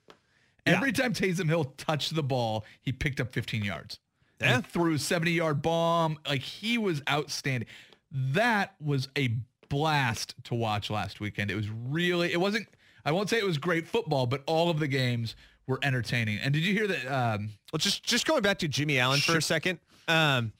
Every 0.76 0.92
time 0.92 1.12
Taysom 1.12 1.48
Hill 1.48 1.64
touched 1.76 2.14
the 2.14 2.22
ball, 2.22 2.64
he 2.80 2.92
picked 2.92 3.20
up 3.20 3.32
15 3.32 3.64
yards. 3.64 3.98
And 4.40 4.66
threw 4.66 4.94
a 4.94 4.98
70 4.98 5.32
yard 5.32 5.60
bomb. 5.62 6.18
Like 6.26 6.40
he 6.40 6.78
was 6.78 7.02
outstanding. 7.08 7.68
That 8.10 8.74
was 8.80 9.08
a 9.16 9.36
blast 9.68 10.34
to 10.44 10.54
watch 10.54 10.90
last 10.90 11.20
weekend. 11.20 11.50
It 11.50 11.56
was 11.56 11.68
really, 11.68 12.32
it 12.32 12.40
wasn't, 12.40 12.66
I 13.04 13.12
won't 13.12 13.28
say 13.28 13.38
it 13.38 13.44
was 13.46 13.58
great 13.58 13.86
football, 13.86 14.26
but 14.26 14.42
all 14.46 14.70
of 14.70 14.78
the 14.78 14.88
games 14.88 15.36
were 15.66 15.78
entertaining. 15.82 16.38
And 16.38 16.52
did 16.54 16.62
you 16.64 16.72
hear 16.74 16.86
that? 16.86 17.06
Um, 17.06 17.50
Well, 17.72 17.78
just 17.78 18.02
just 18.02 18.26
going 18.26 18.42
back 18.42 18.58
to 18.58 18.68
Jimmy 18.68 18.98
Allen 18.98 19.20
for 19.20 19.36
a 19.36 19.42
second. 19.42 19.78
Um, 20.08 20.52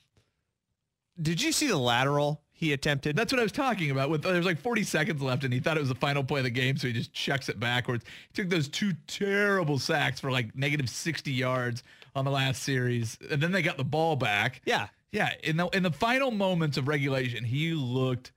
did 1.21 1.43
you 1.43 1.53
see 1.53 1.67
the 1.67 1.77
lateral 1.77 2.43
he 2.61 2.75
attempted? 2.75 3.17
that's 3.17 3.33
what 3.33 3.41
I 3.41 3.43
was 3.43 3.53
talking 3.53 3.91
about. 3.91 4.11
With 4.11 4.23
there's 4.23 4.45
like 4.45 4.61
40 4.61 4.83
seconds 4.83 5.23
left, 5.23 5.45
and 5.45 5.53
he 5.53 5.61
thought 5.61 5.79
it 5.79 5.81
was 5.81 5.89
the 5.89 5.95
final 5.95 6.23
play 6.23 6.41
of 6.41 6.45
the 6.45 6.51
game, 6.51 6.77
so 6.77 6.87
he 6.87 6.93
just 6.93 7.13
checks 7.15 7.49
it 7.49 7.59
backwards. 7.59 8.05
He 8.33 8.43
took 8.43 8.51
those 8.51 8.69
two 8.69 8.93
terrible 9.07 9.79
sacks 9.79 10.21
for 10.21 10.31
like 10.31 10.55
negative 10.55 10.91
60 10.91 11.33
yards 11.33 11.83
on 12.15 12.27
the 12.27 12.31
last 12.31 12.63
series, 12.63 13.17
and 13.31 13.41
then 13.41 13.51
they 13.51 13.63
got 13.63 13.79
the 13.79 13.85
ball 13.85 14.15
back. 14.15 14.61
yeah. 14.65 14.89
Yeah, 15.13 15.31
in 15.43 15.57
the 15.57 15.67
in 15.71 15.83
the 15.83 15.91
final 15.91 16.31
moments 16.31 16.77
of 16.77 16.87
regulation, 16.87 17.43
he 17.43 17.73
looked 17.73 18.31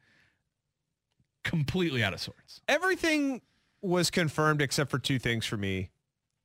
completely 1.43 2.03
out 2.03 2.13
of 2.13 2.19
sorts. 2.19 2.61
Everything 2.67 3.41
was 3.83 4.09
confirmed 4.09 4.59
except 4.59 4.89
for 4.89 4.97
two 4.97 5.19
things 5.19 5.45
for 5.45 5.55
me 5.55 5.91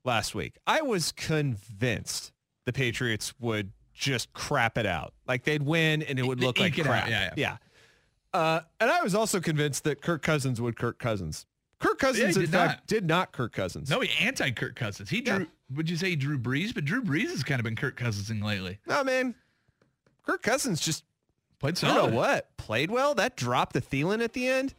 last 0.05 0.35
week. 0.35 0.59
I 0.67 0.83
was 0.83 1.13
convinced 1.13 2.33
the 2.67 2.75
Patriots 2.75 3.33
would 3.41 3.73
just 3.95 4.33
crap 4.35 4.77
it 4.77 4.85
out. 4.87 5.15
Like 5.27 5.45
they'd 5.45 5.63
win 5.63 6.03
and 6.03 6.19
it 6.19 6.27
would 6.27 6.41
look 6.41 6.59
like 6.59 6.79
it 6.79 6.87
out, 6.87 7.05
crap. 7.05 7.09
yeah, 7.09 7.31
yeah. 7.37 7.57
Uh, 8.33 8.61
and 8.81 8.91
I 8.91 9.03
was 9.03 9.15
also 9.15 9.41
convinced 9.41 9.85
that 9.85 10.03
Kirk 10.03 10.23
Cousins 10.23 10.61
would 10.61 10.77
Kirk 10.77 10.99
Cousins. 10.99 11.47
Kirk 11.79 11.99
Cousins, 11.99 12.35
he 12.37 12.43
in 12.43 12.47
did 12.47 12.51
fact, 12.51 12.69
not. 12.81 12.87
did 12.87 13.07
not 13.07 13.33
Kirk 13.33 13.53
Cousins. 13.53 13.89
No, 13.89 14.01
he 14.01 14.11
anti 14.25 14.51
Kirk 14.51 14.75
Cousins. 14.77 15.09
He 15.11 15.21
drew. 15.21 15.47
Would 15.75 15.89
you 15.89 15.97
say 15.97 16.15
drew 16.17 16.39
Brees? 16.39 16.75
But 16.75 16.85
Drew 16.85 17.03
Brees 17.03 17.29
has 17.31 17.43
kind 17.45 17.61
of 17.61 17.65
been 17.65 17.77
Kirk 17.77 17.99
Cousinsing 17.99 18.43
lately. 18.43 18.79
No, 18.87 19.05
man. 19.05 19.35
Kirk 20.27 20.43
Cousins 20.43 20.81
just 20.81 21.05
Played 21.61 21.79
I 21.83 21.89
don't 21.89 21.97
solid. 21.97 22.11
know 22.13 22.17
what. 22.17 22.57
Played 22.57 22.91
well. 22.91 23.15
That 23.17 23.37
dropped 23.37 23.73
the 23.73 23.81
Thielen 23.81 24.23
at 24.23 24.33
the 24.33 24.47
end. 24.47 24.75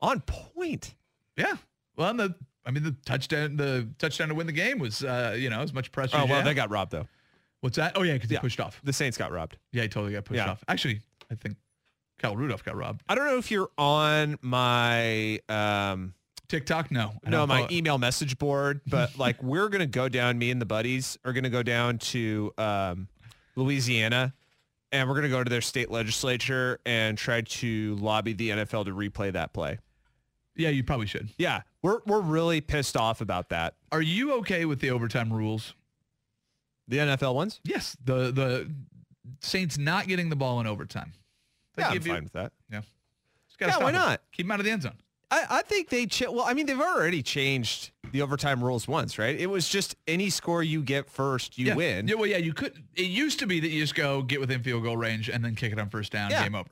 On 0.00 0.20
point. 0.20 0.94
Yeah. 1.36 1.56
Well, 1.96 2.10
and 2.10 2.18
the 2.20 2.34
I 2.66 2.70
mean 2.70 2.82
the 2.84 2.94
touchdown 3.04 3.56
the 3.56 3.88
touchdown 3.98 4.28
to 4.28 4.34
win 4.34 4.46
the 4.46 4.52
game 4.52 4.78
was 4.78 5.02
uh, 5.04 5.34
you 5.38 5.48
know 5.50 5.60
as 5.60 5.72
much 5.72 5.92
pressure. 5.92 6.16
Oh, 6.18 6.26
well, 6.26 6.42
they 6.44 6.54
got 6.54 6.70
robbed, 6.70 6.90
though. 6.92 7.06
What's 7.60 7.76
that? 7.76 7.92
Oh 7.96 8.02
yeah, 8.02 8.14
because 8.14 8.30
Yeah. 8.30 8.38
he 8.38 8.42
pushed 8.42 8.60
off. 8.60 8.80
The 8.84 8.92
Saints 8.92 9.16
got 9.16 9.30
robbed. 9.32 9.56
Yeah, 9.72 9.82
he 9.82 9.88
totally 9.88 10.12
got 10.12 10.24
pushed 10.24 10.38
Yeah. 10.38 10.50
off. 10.52 10.62
Actually, 10.68 11.00
I 11.30 11.34
think 11.36 11.56
Kyle 12.18 12.36
Rudolph 12.36 12.64
got 12.64 12.76
robbed. 12.76 13.02
I 13.08 13.14
don't 13.14 13.26
know 13.26 13.38
if 13.38 13.50
you're 13.50 13.70
on 13.78 14.38
my 14.42 15.40
um 15.48 16.14
TikTok, 16.48 16.90
no. 16.90 17.12
I 17.24 17.30
no 17.30 17.46
my 17.46 17.66
email 17.70 17.98
message 17.98 18.38
board, 18.38 18.80
but 18.86 19.18
like 19.18 19.42
we're 19.42 19.68
gonna 19.68 19.86
go 19.86 20.08
down. 20.08 20.38
Me 20.38 20.50
and 20.50 20.60
the 20.60 20.66
buddies 20.66 21.18
are 21.24 21.32
gonna 21.32 21.50
go 21.50 21.62
down 21.62 21.98
to 21.98 22.52
um, 22.56 23.08
Louisiana, 23.54 24.34
and 24.90 25.08
we're 25.08 25.14
gonna 25.14 25.28
go 25.28 25.44
to 25.44 25.50
their 25.50 25.60
state 25.60 25.90
legislature 25.90 26.80
and 26.86 27.18
try 27.18 27.42
to 27.42 27.96
lobby 27.96 28.32
the 28.32 28.50
NFL 28.50 28.86
to 28.86 28.94
replay 28.94 29.32
that 29.32 29.52
play. 29.52 29.78
Yeah, 30.56 30.70
you 30.70 30.82
probably 30.82 31.06
should. 31.06 31.28
Yeah, 31.38 31.62
we're 31.82 32.00
we're 32.06 32.20
really 32.20 32.60
pissed 32.60 32.96
off 32.96 33.20
about 33.20 33.50
that. 33.50 33.74
Are 33.92 34.02
you 34.02 34.32
okay 34.38 34.64
with 34.64 34.80
the 34.80 34.90
overtime 34.90 35.32
rules? 35.32 35.74
The 36.88 36.96
NFL 36.96 37.34
ones. 37.34 37.60
Yes. 37.64 37.96
The 38.02 38.32
the 38.32 38.72
Saints 39.40 39.76
not 39.76 40.08
getting 40.08 40.30
the 40.30 40.36
ball 40.36 40.58
in 40.60 40.66
overtime. 40.66 41.12
Yeah, 41.80 41.88
I'm 41.88 41.92
give 41.94 42.06
you- 42.06 42.12
fine 42.14 42.24
with 42.24 42.32
that. 42.34 42.52
Yeah. 42.70 42.80
Yeah, 43.60 43.78
why 43.78 43.90
not? 43.90 44.20
Keep 44.30 44.46
them 44.46 44.52
out 44.52 44.60
of 44.60 44.66
the 44.66 44.70
end 44.70 44.82
zone. 44.82 44.94
I, 45.30 45.44
I 45.50 45.62
think 45.62 45.88
they 45.88 46.06
ch- 46.06 46.22
well, 46.22 46.44
I 46.46 46.54
mean, 46.54 46.66
they've 46.66 46.80
already 46.80 47.22
changed 47.22 47.90
the 48.12 48.22
overtime 48.22 48.62
rules 48.64 48.86
once, 48.88 49.18
right? 49.18 49.38
It 49.38 49.50
was 49.50 49.68
just 49.68 49.96
any 50.06 50.30
score 50.30 50.62
you 50.62 50.80
get 50.80 51.10
first, 51.10 51.58
you 51.58 51.66
yeah. 51.66 51.74
win. 51.74 52.06
Yeah, 52.08 52.14
well, 52.14 52.26
yeah, 52.26 52.36
you 52.38 52.54
could. 52.54 52.82
It 52.94 53.02
used 53.06 53.40
to 53.40 53.46
be 53.46 53.58
that 53.60 53.68
you 53.68 53.82
just 53.82 53.94
go 53.96 54.22
get 54.22 54.38
within 54.40 54.62
field 54.62 54.84
goal 54.84 54.96
range 54.96 55.28
and 55.28 55.44
then 55.44 55.54
kick 55.56 55.72
it 55.72 55.78
on 55.78 55.90
first 55.90 56.12
down, 56.12 56.30
Yeah. 56.30 56.44
game 56.44 56.54
over. 56.54 56.70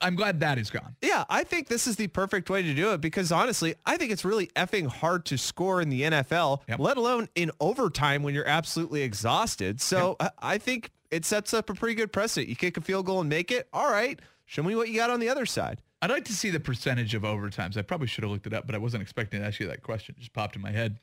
I'm 0.00 0.14
glad 0.14 0.38
that 0.40 0.58
is 0.58 0.70
gone. 0.70 0.94
Yeah, 1.02 1.24
I 1.28 1.42
think 1.42 1.66
this 1.66 1.88
is 1.88 1.96
the 1.96 2.06
perfect 2.06 2.48
way 2.50 2.62
to 2.62 2.72
do 2.72 2.92
it 2.92 3.00
because 3.00 3.32
honestly, 3.32 3.74
I 3.84 3.96
think 3.96 4.12
it's 4.12 4.24
really 4.24 4.46
effing 4.54 4.86
hard 4.86 5.24
to 5.24 5.36
score 5.38 5.80
in 5.80 5.88
the 5.88 6.02
NFL, 6.02 6.60
Yep. 6.68 6.78
let 6.78 6.96
alone 6.98 7.28
in 7.34 7.50
overtime 7.58 8.22
when 8.22 8.32
you're 8.32 8.46
absolutely 8.46 9.02
exhausted. 9.02 9.80
So 9.80 10.14
I 10.20 10.30
I 10.40 10.58
think 10.58 10.90
it 11.10 11.24
sets 11.24 11.52
up 11.54 11.68
a 11.70 11.74
pretty 11.74 11.94
good 11.96 12.12
precedent. 12.12 12.48
You 12.48 12.54
kick 12.54 12.76
a 12.76 12.80
field 12.80 13.06
goal 13.06 13.20
and 13.20 13.28
make 13.30 13.50
it. 13.50 13.66
All 13.72 13.90
right, 13.90 14.20
show 14.48 14.62
me 14.62 14.74
what 14.74 14.88
you 14.88 14.96
got 14.96 15.10
on 15.10 15.20
the 15.20 15.28
other 15.28 15.46
side. 15.46 15.80
I'd 16.00 16.10
like 16.10 16.24
to 16.24 16.32
see 16.32 16.50
the 16.50 16.58
percentage 16.58 17.14
of 17.14 17.22
overtimes. 17.22 17.76
I 17.76 17.82
probably 17.82 18.06
should 18.06 18.24
have 18.24 18.32
looked 18.32 18.46
it 18.46 18.54
up, 18.54 18.66
but 18.66 18.74
I 18.74 18.78
wasn't 18.78 19.02
expecting 19.02 19.40
to 19.40 19.46
ask 19.46 19.60
you 19.60 19.68
that 19.68 19.82
question. 19.82 20.14
It 20.16 20.20
just 20.20 20.32
popped 20.32 20.56
in 20.56 20.62
my 20.62 20.70
head. 20.72 20.98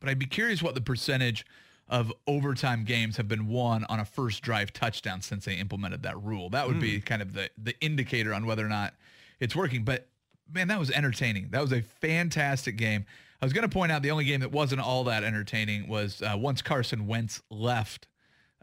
But 0.00 0.10
I'd 0.10 0.18
be 0.18 0.26
curious 0.26 0.62
what 0.62 0.74
the 0.74 0.80
percentage 0.80 1.46
of 1.88 2.12
overtime 2.26 2.84
games 2.84 3.16
have 3.16 3.28
been 3.28 3.46
won 3.46 3.84
on 3.88 4.00
a 4.00 4.04
first 4.04 4.42
drive 4.42 4.72
touchdown 4.72 5.22
since 5.22 5.44
they 5.44 5.54
implemented 5.54 6.02
that 6.02 6.20
rule. 6.20 6.50
That 6.50 6.66
would 6.66 6.80
be 6.80 7.00
kind 7.00 7.22
of 7.22 7.32
the 7.32 7.48
the 7.56 7.78
indicator 7.80 8.34
on 8.34 8.44
whether 8.44 8.66
or 8.66 8.68
not 8.68 8.94
it's 9.38 9.54
working. 9.54 9.84
But 9.84 10.08
man, 10.52 10.68
that 10.68 10.80
was 10.80 10.90
entertaining. 10.90 11.50
That 11.50 11.62
was 11.62 11.72
a 11.72 11.82
fantastic 11.82 12.76
game. 12.76 13.06
I 13.40 13.46
was 13.46 13.52
going 13.52 13.68
to 13.68 13.72
point 13.72 13.92
out 13.92 14.02
the 14.02 14.10
only 14.10 14.24
game 14.24 14.40
that 14.40 14.50
wasn't 14.50 14.80
all 14.80 15.04
that 15.04 15.22
entertaining 15.22 15.88
was 15.88 16.22
uh, 16.22 16.36
once 16.36 16.62
Carson 16.62 17.06
Wentz 17.06 17.42
left 17.50 18.08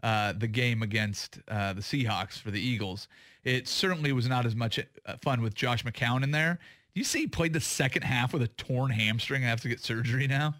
uh, 0.04 0.34
the 0.34 0.46
game 0.46 0.82
against 0.82 1.38
uh, 1.48 1.72
the 1.72 1.80
Seahawks 1.80 2.38
for 2.38 2.50
the 2.50 2.60
Eagles. 2.60 3.08
It 3.42 3.66
certainly 3.66 4.12
was 4.12 4.28
not 4.28 4.44
as 4.44 4.54
much 4.54 4.78
uh, 4.78 5.16
fun 5.22 5.40
with 5.40 5.54
Josh 5.54 5.82
McCown 5.82 6.22
in 6.22 6.30
there. 6.30 6.58
Do 6.94 7.00
you 7.00 7.04
see 7.04 7.20
he 7.20 7.26
played 7.26 7.54
the 7.54 7.60
second 7.60 8.02
half 8.02 8.34
with 8.34 8.42
a 8.42 8.48
torn 8.48 8.90
hamstring 8.90 9.42
and 9.42 9.48
have 9.48 9.62
to 9.62 9.68
get 9.68 9.80
surgery 9.80 10.26
now? 10.26 10.56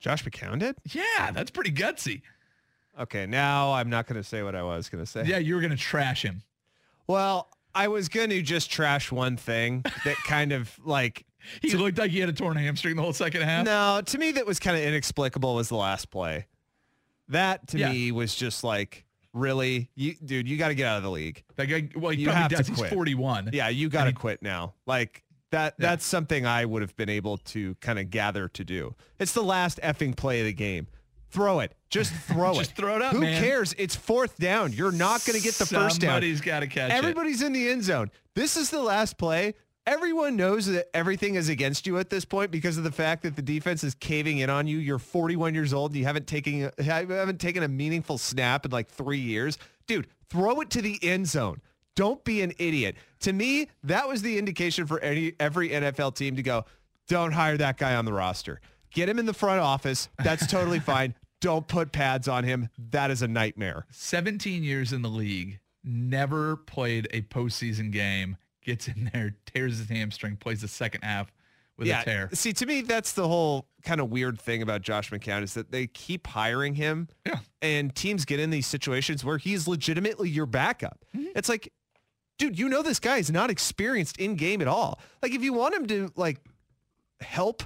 Josh 0.00 0.24
McCown 0.24 0.58
did? 0.60 0.76
Yeah, 0.90 1.30
that's 1.30 1.50
pretty 1.50 1.72
gutsy. 1.72 2.22
Okay, 2.98 3.26
now 3.26 3.74
I'm 3.74 3.90
not 3.90 4.06
going 4.06 4.20
to 4.20 4.26
say 4.26 4.42
what 4.42 4.54
I 4.54 4.62
was 4.62 4.88
going 4.88 5.04
to 5.04 5.10
say. 5.10 5.24
Yeah, 5.26 5.38
you 5.38 5.54
were 5.54 5.60
going 5.60 5.70
to 5.70 5.76
trash 5.76 6.22
him. 6.22 6.42
Well, 7.06 7.50
I 7.74 7.88
was 7.88 8.08
going 8.08 8.30
to 8.30 8.40
just 8.40 8.70
trash 8.70 9.12
one 9.12 9.36
thing 9.36 9.84
that 10.04 10.16
kind 10.26 10.52
of 10.52 10.74
like 10.82 11.26
He 11.60 11.74
looked 11.74 11.98
like 11.98 12.10
he 12.10 12.20
had 12.20 12.30
a 12.30 12.32
torn 12.32 12.56
hamstring 12.56 12.96
the 12.96 13.02
whole 13.02 13.12
second 13.12 13.42
half. 13.42 13.66
No, 13.66 14.00
to 14.02 14.18
me 14.18 14.32
that 14.32 14.46
was 14.46 14.58
kind 14.58 14.74
of 14.74 14.82
inexplicable 14.82 15.54
was 15.54 15.68
the 15.68 15.76
last 15.76 16.10
play. 16.10 16.46
That 17.28 17.66
to 17.68 17.78
Yeah. 17.78 17.90
me 17.92 18.12
was 18.12 18.34
just 18.34 18.64
like, 18.64 19.04
really, 19.32 19.90
you 19.94 20.14
dude, 20.24 20.48
you 20.48 20.56
got 20.56 20.68
to 20.68 20.74
get 20.74 20.86
out 20.86 20.98
of 20.98 21.02
the 21.02 21.10
league. 21.10 21.42
That 21.56 21.66
guy, 21.66 21.88
well, 21.96 22.10
he 22.12 22.20
You 22.22 22.26
probably 22.28 22.40
have 22.42 22.50
to 22.50 22.56
does. 22.56 22.68
He's 22.68 22.78
quit. 22.78 22.92
41. 22.92 23.50
Yeah, 23.52 23.68
you 23.68 23.88
got 23.88 24.04
to 24.04 24.10
he- 24.10 24.14
quit 24.14 24.42
now. 24.42 24.74
Like 24.86 25.22
that 25.50 25.74
Yeah. 25.78 25.90
that's 25.90 26.04
something 26.04 26.46
I 26.46 26.64
would 26.64 26.82
have 26.82 26.96
been 26.96 27.08
able 27.08 27.38
to 27.38 27.74
kind 27.76 27.98
of 27.98 28.10
gather 28.10 28.48
to 28.48 28.64
do. 28.64 28.94
It's 29.18 29.32
the 29.32 29.42
last 29.42 29.80
effing 29.82 30.16
play 30.16 30.40
of 30.40 30.46
the 30.46 30.52
game. 30.52 30.86
Throw 31.30 31.60
it. 31.60 31.74
Just 31.90 32.12
throw 32.28 32.52
it. 32.52 32.58
Just 32.58 32.76
throw 32.76 32.96
it 32.96 33.02
up, 33.02 33.12
Who 33.12 33.20
man. 33.20 33.42
cares? 33.42 33.74
It's 33.78 33.96
fourth 33.96 34.36
down. 34.38 34.72
You're 34.72 34.92
not 34.92 35.24
going 35.24 35.36
to 35.36 35.42
get 35.42 35.54
the 35.54 35.66
first 35.66 36.00
down. 36.00 36.10
Somebody's 36.12 36.40
got 36.40 36.60
to 36.60 36.66
catch 36.68 36.90
it. 36.90 36.94
Everybody's 36.94 37.42
in 37.42 37.52
the 37.52 37.68
end 37.68 37.82
zone. 37.82 38.10
This 38.36 38.56
is 38.56 38.70
the 38.70 38.82
last 38.82 39.18
play. 39.18 39.54
Everyone 39.86 40.36
knows 40.36 40.66
that 40.66 40.88
everything 40.94 41.34
is 41.34 41.50
against 41.50 41.86
you 41.86 41.98
at 41.98 42.08
this 42.08 42.24
point 42.24 42.50
because 42.50 42.78
of 42.78 42.84
the 42.84 42.92
fact 42.92 43.22
that 43.22 43.36
the 43.36 43.42
defense 43.42 43.84
is 43.84 43.94
caving 43.94 44.38
in 44.38 44.48
on 44.48 44.66
you. 44.66 44.78
You're 44.78 44.98
41 44.98 45.54
years 45.54 45.74
old 45.74 45.90
and 45.90 45.98
you 45.98 46.04
haven't 46.04 46.26
taken 46.26 46.70
haven't 46.78 47.38
taken 47.38 47.62
a 47.62 47.68
meaningful 47.68 48.16
snap 48.16 48.64
in 48.64 48.70
like 48.70 48.88
three 48.88 49.18
years. 49.18 49.58
Dude, 49.86 50.06
throw 50.30 50.60
it 50.62 50.70
to 50.70 50.80
the 50.80 50.98
end 51.02 51.28
zone. 51.28 51.60
Don't 51.96 52.24
be 52.24 52.40
an 52.40 52.52
idiot. 52.58 52.96
To 53.20 53.32
me, 53.32 53.68
that 53.82 54.08
was 54.08 54.22
the 54.22 54.38
indication 54.38 54.86
for 54.86 55.00
any 55.00 55.34
every 55.38 55.68
NFL 55.68 56.14
team 56.14 56.36
to 56.36 56.42
go, 56.42 56.64
don't 57.06 57.32
hire 57.32 57.58
that 57.58 57.76
guy 57.76 57.94
on 57.94 58.06
the 58.06 58.12
roster. 58.12 58.60
Get 58.90 59.08
him 59.08 59.18
in 59.18 59.26
the 59.26 59.34
front 59.34 59.60
office. 59.60 60.08
That's 60.22 60.46
totally 60.46 60.80
fine. 60.80 61.14
Don't 61.40 61.68
put 61.68 61.92
pads 61.92 62.26
on 62.26 62.44
him. 62.44 62.70
That 62.90 63.10
is 63.10 63.20
a 63.20 63.28
nightmare. 63.28 63.84
17 63.90 64.62
years 64.62 64.94
in 64.94 65.02
the 65.02 65.10
league, 65.10 65.60
never 65.84 66.56
played 66.56 67.06
a 67.10 67.20
postseason 67.22 67.92
game, 67.92 68.38
gets 68.64 68.88
in 68.88 69.10
there, 69.12 69.34
tears 69.46 69.78
his 69.78 69.88
hamstring, 69.88 70.36
plays 70.36 70.60
the 70.60 70.68
second 70.68 71.02
half 71.02 71.32
with 71.76 71.88
a 71.88 72.02
tear. 72.04 72.30
See, 72.32 72.52
to 72.54 72.66
me, 72.66 72.82
that's 72.82 73.12
the 73.12 73.26
whole 73.26 73.66
kind 73.82 74.00
of 74.00 74.10
weird 74.10 74.40
thing 74.40 74.62
about 74.62 74.82
Josh 74.82 75.10
McCown 75.10 75.42
is 75.42 75.54
that 75.54 75.70
they 75.70 75.86
keep 75.86 76.26
hiring 76.26 76.74
him 76.74 77.08
Yeah. 77.26 77.38
and 77.62 77.94
teams 77.94 78.24
get 78.24 78.40
in 78.40 78.50
these 78.50 78.66
situations 78.66 79.24
where 79.24 79.38
he's 79.38 79.66
legitimately 79.66 80.30
your 80.30 80.46
backup. 80.46 81.04
Mm-hmm. 81.16 81.36
It's 81.36 81.48
like, 81.48 81.72
dude, 82.38 82.58
you 82.58 82.68
know 82.68 82.82
this 82.82 83.00
guy 83.00 83.18
is 83.18 83.30
not 83.30 83.50
experienced 83.50 84.18
in 84.18 84.36
game 84.36 84.60
at 84.60 84.68
all. 84.68 85.00
Like 85.22 85.32
if 85.32 85.42
you 85.42 85.52
want 85.52 85.74
him 85.74 85.86
to 85.86 86.10
like 86.16 86.40
help 87.20 87.62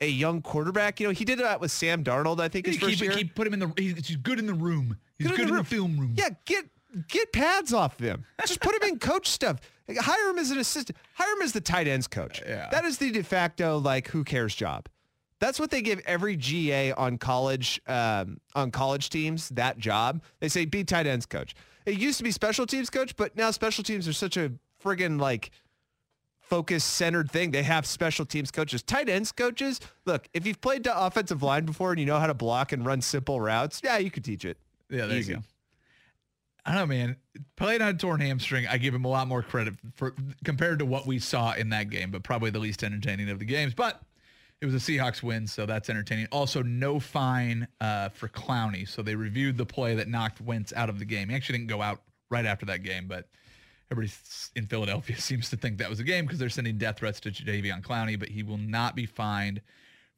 a 0.00 0.08
young 0.08 0.42
quarterback, 0.42 1.00
you 1.00 1.06
know, 1.06 1.12
he 1.12 1.24
did 1.24 1.38
that 1.38 1.60
with 1.60 1.70
Sam 1.70 2.04
Darnold, 2.04 2.40
I 2.40 2.48
think 2.48 2.66
his 2.66 2.76
keep, 2.76 2.84
first 2.84 3.00
year. 3.00 3.12
keep 3.12 3.34
put 3.34 3.46
him 3.46 3.54
in 3.54 3.60
the. 3.60 3.72
He's, 3.76 4.06
he's 4.06 4.16
good 4.16 4.38
in 4.38 4.46
the 4.46 4.54
room. 4.54 4.96
He's 5.18 5.28
good, 5.28 5.40
in, 5.40 5.56
the, 5.56 5.64
film 5.64 5.98
room. 5.98 6.14
Yeah, 6.16 6.28
get 6.44 6.66
get 7.08 7.32
pads 7.32 7.72
off 7.72 7.96
them. 7.98 8.24
Just 8.46 8.60
put 8.60 8.74
him 8.74 8.88
in 8.88 8.98
coach 8.98 9.28
stuff. 9.28 9.60
Like, 9.86 9.98
hire 9.98 10.30
him 10.30 10.38
as 10.38 10.50
an 10.50 10.58
assistant. 10.58 10.98
Hire 11.14 11.34
him 11.34 11.42
as 11.42 11.52
the 11.52 11.60
tight 11.60 11.88
ends 11.88 12.06
coach. 12.06 12.42
Yeah. 12.46 12.68
That 12.70 12.84
is 12.84 12.98
the 12.98 13.10
de 13.10 13.22
facto 13.22 13.78
like 13.78 14.08
who 14.08 14.24
cares 14.24 14.54
job. 14.54 14.88
That's 15.40 15.60
what 15.60 15.70
they 15.70 15.82
give 15.82 16.00
every 16.04 16.36
GA 16.36 16.92
on 16.92 17.16
college 17.16 17.80
um, 17.86 18.40
on 18.54 18.70
college 18.70 19.08
teams 19.08 19.50
that 19.50 19.78
job. 19.78 20.22
They 20.40 20.48
say 20.48 20.64
be 20.64 20.84
tight 20.84 21.06
ends 21.06 21.26
coach. 21.26 21.54
It 21.86 21.98
used 21.98 22.18
to 22.18 22.24
be 22.24 22.32
special 22.32 22.66
teams 22.66 22.90
coach, 22.90 23.16
but 23.16 23.36
now 23.36 23.50
special 23.50 23.84
teams 23.84 24.08
are 24.08 24.12
such 24.12 24.36
a 24.36 24.52
friggin' 24.84 25.20
like 25.20 25.50
focus 26.40 26.82
centered 26.82 27.30
thing. 27.30 27.50
They 27.50 27.62
have 27.62 27.86
special 27.86 28.24
teams 28.24 28.50
coaches, 28.50 28.82
tight 28.82 29.08
ends 29.08 29.32
coaches. 29.32 29.80
Look, 30.06 30.28
if 30.34 30.46
you've 30.46 30.60
played 30.60 30.84
the 30.84 30.98
offensive 30.98 31.42
line 31.42 31.64
before 31.64 31.92
and 31.92 32.00
you 32.00 32.06
know 32.06 32.18
how 32.18 32.26
to 32.26 32.34
block 32.34 32.72
and 32.72 32.84
run 32.84 33.00
simple 33.00 33.40
routes, 33.40 33.80
yeah, 33.84 33.98
you 33.98 34.10
could 34.10 34.24
teach 34.24 34.44
it. 34.44 34.58
Yeah, 34.90 35.06
there 35.06 35.18
Easy. 35.18 35.32
you 35.32 35.38
go. 35.38 35.44
I 36.64 36.74
don't 36.74 36.88
know, 36.88 36.94
man. 36.94 37.16
Playing 37.56 37.82
on 37.82 37.88
a 37.88 37.94
torn 37.94 38.20
hamstring, 38.20 38.66
I 38.66 38.78
give 38.78 38.94
him 38.94 39.04
a 39.04 39.08
lot 39.08 39.26
more 39.26 39.42
credit 39.42 39.74
for 39.94 40.14
compared 40.44 40.80
to 40.80 40.84
what 40.84 41.06
we 41.06 41.18
saw 41.18 41.54
in 41.54 41.70
that 41.70 41.90
game, 41.90 42.10
but 42.10 42.22
probably 42.22 42.50
the 42.50 42.58
least 42.58 42.82
entertaining 42.82 43.30
of 43.30 43.38
the 43.38 43.44
games. 43.44 43.74
But 43.74 44.02
it 44.60 44.66
was 44.66 44.74
a 44.74 44.78
Seahawks 44.78 45.22
win, 45.22 45.46
so 45.46 45.66
that's 45.66 45.88
entertaining. 45.88 46.26
Also, 46.32 46.62
no 46.62 46.98
fine 46.98 47.68
uh, 47.80 48.08
for 48.10 48.28
Clowney. 48.28 48.88
So 48.88 49.02
they 49.02 49.14
reviewed 49.14 49.56
the 49.56 49.66
play 49.66 49.94
that 49.94 50.08
knocked 50.08 50.40
Wentz 50.40 50.72
out 50.74 50.88
of 50.88 50.98
the 50.98 51.04
game. 51.04 51.28
He 51.28 51.36
actually 51.36 51.58
didn't 51.58 51.70
go 51.70 51.80
out 51.80 52.02
right 52.28 52.44
after 52.44 52.66
that 52.66 52.82
game, 52.82 53.06
but 53.06 53.28
everybody 53.90 54.12
in 54.56 54.66
Philadelphia 54.66 55.16
seems 55.20 55.48
to 55.50 55.56
think 55.56 55.78
that 55.78 55.88
was 55.88 56.00
a 56.00 56.04
game 56.04 56.26
because 56.26 56.38
they're 56.38 56.48
sending 56.48 56.76
death 56.76 56.98
threats 56.98 57.20
to 57.20 57.30
Jadeveon 57.30 57.82
Clowney, 57.82 58.18
but 58.18 58.28
he 58.28 58.42
will 58.42 58.58
not 58.58 58.96
be 58.96 59.06
fined 59.06 59.62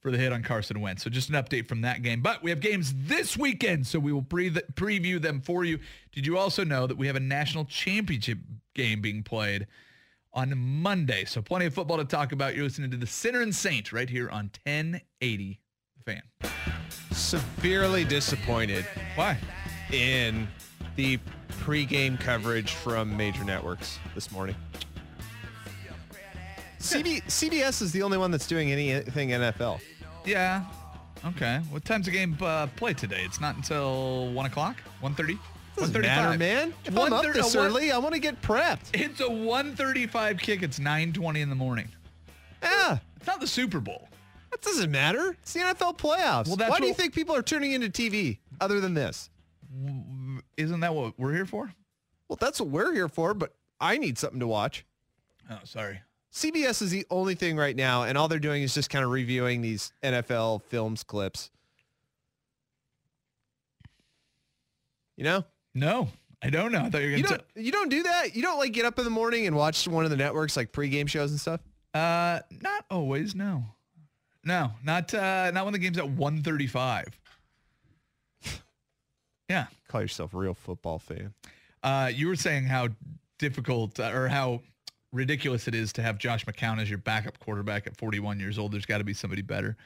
for 0.01 0.11
the 0.11 0.17
hit 0.17 0.33
on 0.33 0.41
Carson 0.43 0.81
Wentz. 0.81 1.03
So 1.03 1.09
just 1.09 1.29
an 1.29 1.35
update 1.35 1.67
from 1.67 1.81
that 1.81 2.01
game. 2.01 2.21
But 2.21 2.43
we 2.43 2.49
have 2.49 2.59
games 2.59 2.93
this 2.97 3.37
weekend, 3.37 3.85
so 3.87 3.99
we 3.99 4.11
will 4.11 4.23
pre- 4.23 4.49
preview 4.49 5.21
them 5.21 5.41
for 5.41 5.63
you. 5.63 5.79
Did 6.11 6.25
you 6.25 6.37
also 6.37 6.63
know 6.63 6.87
that 6.87 6.97
we 6.97 7.07
have 7.07 7.15
a 7.15 7.21
national 7.21 7.65
championship 7.65 8.39
game 8.73 9.01
being 9.01 9.23
played 9.23 9.67
on 10.33 10.57
Monday? 10.57 11.23
So 11.25 11.41
plenty 11.41 11.67
of 11.67 11.73
football 11.73 11.97
to 11.97 12.05
talk 12.05 12.31
about. 12.31 12.55
You're 12.55 12.63
listening 12.63 12.91
to 12.91 12.97
the 12.97 13.07
Sinner 13.07 13.41
and 13.41 13.55
Saint 13.55 13.93
right 13.93 14.09
here 14.09 14.29
on 14.29 14.49
1080 14.65 15.61
The 15.97 16.03
Fan. 16.03 16.51
Severely 17.11 18.03
disappointed 18.03 18.85
Why? 19.15 19.37
in 19.91 20.47
the 20.95 21.19
pregame 21.59 22.19
coverage 22.19 22.71
from 22.71 23.15
major 23.15 23.43
networks 23.43 23.99
this 24.15 24.31
morning. 24.31 24.55
CB, 26.81 27.23
CBS 27.23 27.81
is 27.81 27.91
the 27.91 28.03
only 28.03 28.17
one 28.17 28.31
that's 28.31 28.47
doing 28.47 28.71
anything 28.71 29.29
NFL. 29.29 29.79
Yeah. 30.25 30.65
Okay. 31.25 31.59
What 31.69 31.85
time's 31.85 32.05
the 32.05 32.11
game 32.11 32.35
uh, 32.41 32.67
play 32.75 32.93
today? 32.93 33.21
It's 33.23 33.39
not 33.39 33.55
until 33.55 34.31
1 34.33 34.45
o'clock? 34.45 34.77
1.30? 35.03 35.37
Doesn't 35.75 36.01
matter, 36.01 36.37
man. 36.37 36.73
If 36.85 36.97
I'm 36.97 37.13
up 37.13 37.23
this 37.33 37.55
early, 37.55 37.91
I 37.91 37.97
want 37.97 38.13
to 38.13 38.19
get 38.19 38.41
prepped. 38.41 38.89
It's 38.93 39.21
a 39.21 39.29
135 39.29 40.39
kick. 40.39 40.63
It's 40.63 40.79
9.20 40.79 41.37
in 41.37 41.49
the 41.49 41.55
morning. 41.55 41.87
Yeah. 42.61 42.97
It's 43.17 43.27
not 43.27 43.39
the 43.39 43.47
Super 43.47 43.79
Bowl. 43.79 44.09
That 44.51 44.61
doesn't 44.61 44.91
matter. 44.91 45.37
It's 45.41 45.53
the 45.53 45.61
NFL 45.61 45.97
playoffs. 45.97 46.47
Well, 46.47 46.57
that's 46.57 46.71
Why 46.71 46.79
do 46.79 46.87
you 46.87 46.93
think 46.93 47.13
people 47.13 47.35
are 47.35 47.41
tuning 47.41 47.71
into 47.71 47.89
TV 47.89 48.39
other 48.59 48.79
than 48.79 48.93
this? 48.93 49.29
Isn't 50.57 50.81
that 50.81 50.93
what 50.93 51.17
we're 51.17 51.33
here 51.33 51.45
for? 51.45 51.71
Well, 52.27 52.37
that's 52.39 52.59
what 52.59 52.69
we're 52.69 52.93
here 52.93 53.07
for, 53.07 53.33
but 53.33 53.53
I 53.79 53.97
need 53.97 54.17
something 54.17 54.39
to 54.39 54.47
watch. 54.47 54.85
Oh, 55.49 55.59
sorry. 55.63 56.01
CBS 56.33 56.81
is 56.81 56.91
the 56.91 57.05
only 57.09 57.35
thing 57.35 57.57
right 57.57 57.75
now, 57.75 58.03
and 58.03 58.17
all 58.17 58.27
they're 58.27 58.39
doing 58.39 58.63
is 58.63 58.73
just 58.73 58.89
kind 58.89 59.03
of 59.03 59.11
reviewing 59.11 59.61
these 59.61 59.91
NFL 60.01 60.63
films 60.63 61.03
clips. 61.03 61.51
You 65.17 65.25
know? 65.25 65.45
No, 65.75 66.07
I 66.41 66.49
don't 66.49 66.71
know. 66.71 66.85
I 66.85 66.89
thought 66.89 67.01
you 67.01 67.11
were 67.11 67.17
going 67.17 67.23
don't 67.23 67.43
you 67.55 67.71
don't 67.71 67.89
do 67.89 68.03
that? 68.03 68.35
You 68.35 68.41
don't 68.41 68.57
like 68.57 68.71
get 68.73 68.85
up 68.85 68.97
in 68.97 69.05
the 69.05 69.11
morning 69.11 69.45
and 69.45 69.55
watch 69.55 69.87
one 69.87 70.03
of 70.05 70.09
the 70.09 70.17
networks 70.17 70.57
like 70.57 70.71
pregame 70.71 71.07
shows 71.07 71.31
and 71.31 71.39
stuff? 71.39 71.61
Uh, 71.93 72.39
not 72.61 72.85
always. 72.89 73.35
No, 73.35 73.65
no, 74.43 74.71
not 74.83 75.13
uh, 75.13 75.51
not 75.51 75.65
when 75.65 75.73
the 75.73 75.79
game's 75.79 75.97
at 75.97 76.09
135. 76.09 77.19
Yeah. 79.49 79.65
Call 79.89 79.99
yourself 79.99 80.33
a 80.33 80.37
real 80.37 80.53
football 80.53 80.97
fan. 80.97 81.33
Uh, 81.83 82.09
you 82.13 82.29
were 82.29 82.37
saying 82.37 82.63
how 82.63 82.87
difficult 83.37 83.99
uh, 83.99 84.11
or 84.13 84.29
how 84.29 84.61
ridiculous 85.11 85.67
it 85.67 85.75
is 85.75 85.91
to 85.93 86.01
have 86.01 86.17
Josh 86.17 86.45
McCown 86.45 86.81
as 86.81 86.89
your 86.89 86.97
backup 86.97 87.39
quarterback 87.39 87.87
at 87.87 87.97
41 87.97 88.39
years 88.39 88.57
old. 88.57 88.71
There's 88.71 88.85
got 88.85 88.99
to 88.99 89.03
be 89.03 89.13
somebody 89.13 89.41
better. 89.41 89.77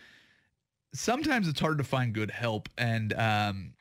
Sometimes 0.94 1.48
it's 1.48 1.60
hard 1.60 1.78
to 1.80 1.84
find 1.84 2.14
good 2.14 2.32
help, 2.32 2.70
and 2.78 3.14
um, 3.14 3.74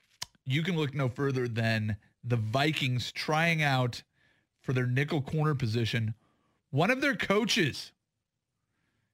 you 0.44 0.62
can 0.62 0.76
look 0.76 0.94
no 0.94 1.08
further 1.08 1.46
than 1.46 1.96
the 2.24 2.36
Vikings 2.36 3.12
trying 3.12 3.62
out 3.62 4.02
for 4.62 4.72
their 4.72 4.86
nickel 4.86 5.20
corner 5.20 5.54
position. 5.54 6.14
One 6.70 6.90
of 6.90 7.00
their 7.00 7.14
coaches, 7.14 7.92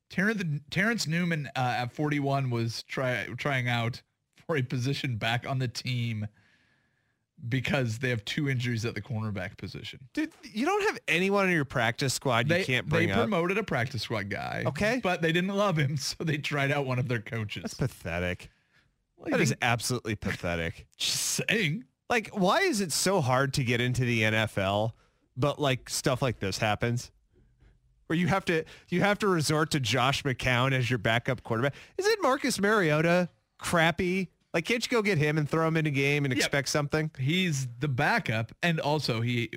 Terrence, 0.08 0.42
Terrence 0.70 1.07
Newman, 1.07 1.48
uh, 1.57 1.74
at 1.78 1.92
41, 1.92 2.48
was 2.48 2.85
try, 2.85 3.26
trying 3.37 3.68
out 3.68 4.00
for 4.46 4.57
a 4.57 4.62
position 4.62 5.16
back 5.16 5.46
on 5.46 5.59
the 5.59 5.68
team 5.68 6.26
because 7.48 7.98
they 7.98 8.11
have 8.11 8.24
two 8.24 8.48
injuries 8.48 8.85
at 8.85 8.94
the 8.94 9.00
cornerback 9.03 9.57
position. 9.57 10.00
Dude, 10.12 10.31
you 10.42 10.66
don't 10.66 10.83
have 10.88 10.98
anyone 11.09 11.46
in 11.48 11.55
your 11.55 11.64
practice 11.64 12.12
squad 12.14 12.48
you 12.48 12.55
They, 12.57 12.64
can't 12.64 12.88
they 12.88 12.96
bring 12.96 13.11
up. 13.11 13.18
promoted 13.18 13.59
a 13.59 13.62
practice 13.62 14.03
squad 14.03 14.29
guy. 14.29 14.64
Okay. 14.66 15.00
But 15.03 15.22
they 15.22 15.33
didn't 15.33 15.55
love 15.55 15.76
him, 15.79 15.96
so 15.98 16.22
they 16.24 16.38
tried 16.38 16.70
out 16.70 16.87
one 16.87 16.98
of 16.98 17.09
their 17.09 17.20
coaches. 17.20 17.62
That's 17.62 17.74
pathetic. 17.74 18.50
Like, 19.18 19.33
That 19.33 19.40
is 19.40 19.55
absolutely 19.62 20.16
pathetic. 20.16 20.87
just 20.96 21.18
saying. 21.48 21.85
Like, 22.09 22.31
why 22.35 22.61
is 22.61 22.81
it 22.81 22.92
so 22.92 23.20
hard 23.20 23.55
to 23.55 23.64
get 23.64 23.81
into 23.81 24.05
the 24.05 24.22
NFL, 24.22 24.92
but 25.37 25.61
like 25.61 25.88
stuff 25.88 26.22
like 26.22 26.40
this 26.40 26.59
happens? 26.59 27.11
Where 28.07 28.18
you 28.18 28.26
have 28.26 28.44
to 28.46 28.64
you 28.88 29.03
have 29.03 29.20
to 29.20 29.29
resort 29.29 29.70
to 29.70 29.79
Josh 29.81 30.24
McCown 30.24 30.72
as 30.72 30.90
your 30.90 30.98
backup 30.98 31.44
quarterback. 31.44 31.74
Is 31.96 32.07
it 32.07 32.18
Marcus 32.20 32.61
Mariota 32.61 33.29
crappy? 33.59 34.31
Like, 34.52 34.64
can't 34.64 34.84
you 34.84 34.90
go 34.90 35.02
get 35.02 35.18
him 35.18 35.38
and 35.38 35.48
throw 35.48 35.66
him 35.68 35.76
in 35.76 35.86
a 35.86 35.90
game 35.90 36.24
and 36.24 36.32
Yep. 36.34 36.38
expect 36.38 36.68
something? 36.68 37.10
He's 37.18 37.68
the 37.78 37.88
backup, 37.88 38.52
and 38.62 38.80
also 38.80 39.20
he 39.20 39.50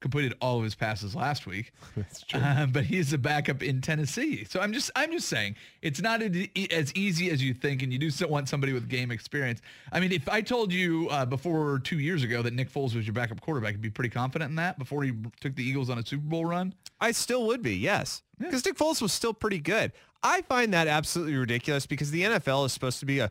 completed 0.00 0.34
all 0.38 0.58
of 0.58 0.64
his 0.64 0.74
passes 0.74 1.14
last 1.14 1.46
week. 1.46 1.72
That's 1.96 2.20
true. 2.20 2.38
Uh, 2.38 2.66
but 2.66 2.84
he's 2.84 3.14
a 3.14 3.18
backup 3.18 3.62
in 3.62 3.80
Tennessee. 3.80 4.44
So 4.44 4.60
I'm 4.60 4.74
just 4.74 4.90
I'm 4.94 5.10
just 5.12 5.28
saying 5.28 5.56
it's 5.80 6.02
not 6.02 6.20
as 6.20 6.92
easy 6.94 7.30
as 7.30 7.42
you 7.42 7.54
think, 7.54 7.82
and 7.82 7.90
you 7.90 7.98
do 7.98 8.10
still 8.10 8.28
want 8.28 8.50
somebody 8.50 8.74
with 8.74 8.86
game 8.86 9.10
experience. 9.10 9.62
I 9.92 10.00
mean, 10.00 10.12
if 10.12 10.28
I 10.28 10.42
told 10.42 10.74
you 10.74 11.08
uh, 11.10 11.24
before 11.24 11.78
two 11.78 12.00
years 12.00 12.22
ago 12.22 12.42
that 12.42 12.52
Nick 12.52 12.70
Foles 12.70 12.94
was 12.94 13.06
your 13.06 13.14
backup 13.14 13.40
quarterback, 13.40 13.72
you'd 13.72 13.80
be 13.80 13.88
pretty 13.88 14.10
confident 14.10 14.50
in 14.50 14.56
that 14.56 14.78
before 14.78 15.04
he 15.04 15.12
took 15.40 15.54
the 15.54 15.64
Eagles 15.64 15.88
on 15.88 15.96
a 15.98 16.04
Super 16.04 16.26
Bowl 16.28 16.44
run. 16.44 16.74
I 17.00 17.12
still 17.12 17.46
would 17.46 17.62
be, 17.62 17.74
yes. 17.74 18.22
Because 18.38 18.62
Nick 18.66 18.76
Foles 18.76 19.00
was 19.00 19.12
still 19.14 19.32
pretty 19.32 19.58
good. 19.58 19.92
I 20.22 20.42
find 20.42 20.74
that 20.74 20.86
absolutely 20.86 21.36
ridiculous 21.36 21.86
because 21.86 22.10
the 22.10 22.24
NFL 22.24 22.66
is 22.66 22.72
supposed 22.74 22.98
to 23.00 23.06
be 23.06 23.20
a 23.20 23.30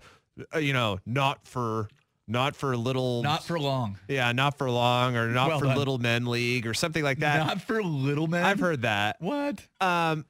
you 0.59 0.73
know, 0.73 0.99
not 1.05 1.47
for 1.47 1.87
not 2.27 2.55
for 2.55 2.75
little 2.77 3.21
Not 3.21 3.43
for 3.43 3.59
long. 3.59 3.97
Yeah, 4.07 4.31
not 4.31 4.57
for 4.57 4.69
long 4.71 5.15
or 5.17 5.27
not 5.27 5.49
Well 5.49 5.59
for 5.59 5.65
done. 5.65 5.77
little 5.77 5.97
men 5.97 6.25
league 6.25 6.65
or 6.65 6.73
something 6.73 7.03
like 7.03 7.19
that. 7.19 7.45
Not 7.45 7.61
for 7.61 7.83
little 7.83 8.27
men. 8.27 8.45
I've 8.45 8.59
heard 8.59 8.83
that. 8.83 9.17
What? 9.19 9.61
Um, 9.81 10.25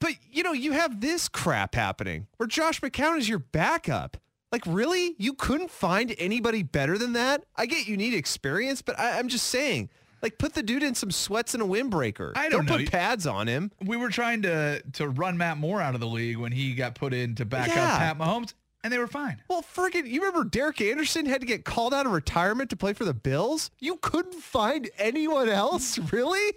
but 0.00 0.12
you 0.30 0.42
know, 0.44 0.52
you 0.52 0.72
have 0.72 1.00
this 1.00 1.28
crap 1.28 1.74
happening 1.74 2.28
where 2.36 2.46
Josh 2.46 2.80
McCown 2.80 3.18
is 3.18 3.28
your 3.28 3.40
backup. 3.40 4.16
Like, 4.52 4.62
really? 4.66 5.14
You 5.18 5.34
couldn't 5.34 5.70
find 5.70 6.14
anybody 6.18 6.62
better 6.62 6.96
than 6.96 7.12
that? 7.14 7.44
I 7.56 7.66
get 7.66 7.86
you 7.86 7.96
need 7.98 8.14
experience, 8.14 8.80
but 8.80 8.98
I, 8.98 9.18
I'm 9.18 9.28
just 9.28 9.48
saying, 9.48 9.90
like, 10.22 10.38
put 10.38 10.54
the 10.54 10.62
dude 10.62 10.82
in 10.82 10.94
some 10.94 11.10
sweats 11.10 11.52
and 11.52 11.62
a 11.62 11.66
windbreaker. 11.66 12.32
I 12.34 12.48
don't 12.48 12.66
put 12.66 12.80
know. 12.80 12.86
pads 12.86 13.26
on 13.26 13.46
him. 13.46 13.72
We 13.84 13.98
were 13.98 14.08
trying 14.08 14.42
to 14.42 14.80
to 14.94 15.08
run 15.08 15.36
Matt 15.36 15.58
Moore 15.58 15.82
out 15.82 15.94
of 15.94 16.00
the 16.00 16.06
league 16.06 16.38
when 16.38 16.52
he 16.52 16.74
got 16.74 16.94
put 16.94 17.12
in 17.12 17.34
to 17.34 17.44
back 17.44 17.68
Yeah. 17.68 17.92
up 17.92 17.98
Pat 17.98 18.18
Mahomes, 18.18 18.54
and 18.84 18.92
they 18.92 18.98
were 18.98 19.06
fine. 19.06 19.42
Well, 19.48 19.62
friggin', 19.62 20.06
you 20.08 20.20
remember 20.20 20.44
Derek 20.48 20.80
Anderson 20.80 21.26
had 21.26 21.40
to 21.40 21.46
get 21.46 21.64
called 21.64 21.92
out 21.94 22.06
of 22.06 22.12
retirement 22.12 22.70
to 22.70 22.76
play 22.76 22.92
for 22.92 23.04
the 23.04 23.14
Bills? 23.14 23.70
You 23.78 23.96
couldn't 23.96 24.34
find 24.42 24.88
anyone 24.98 25.48
else, 25.48 25.98
really? 26.12 26.54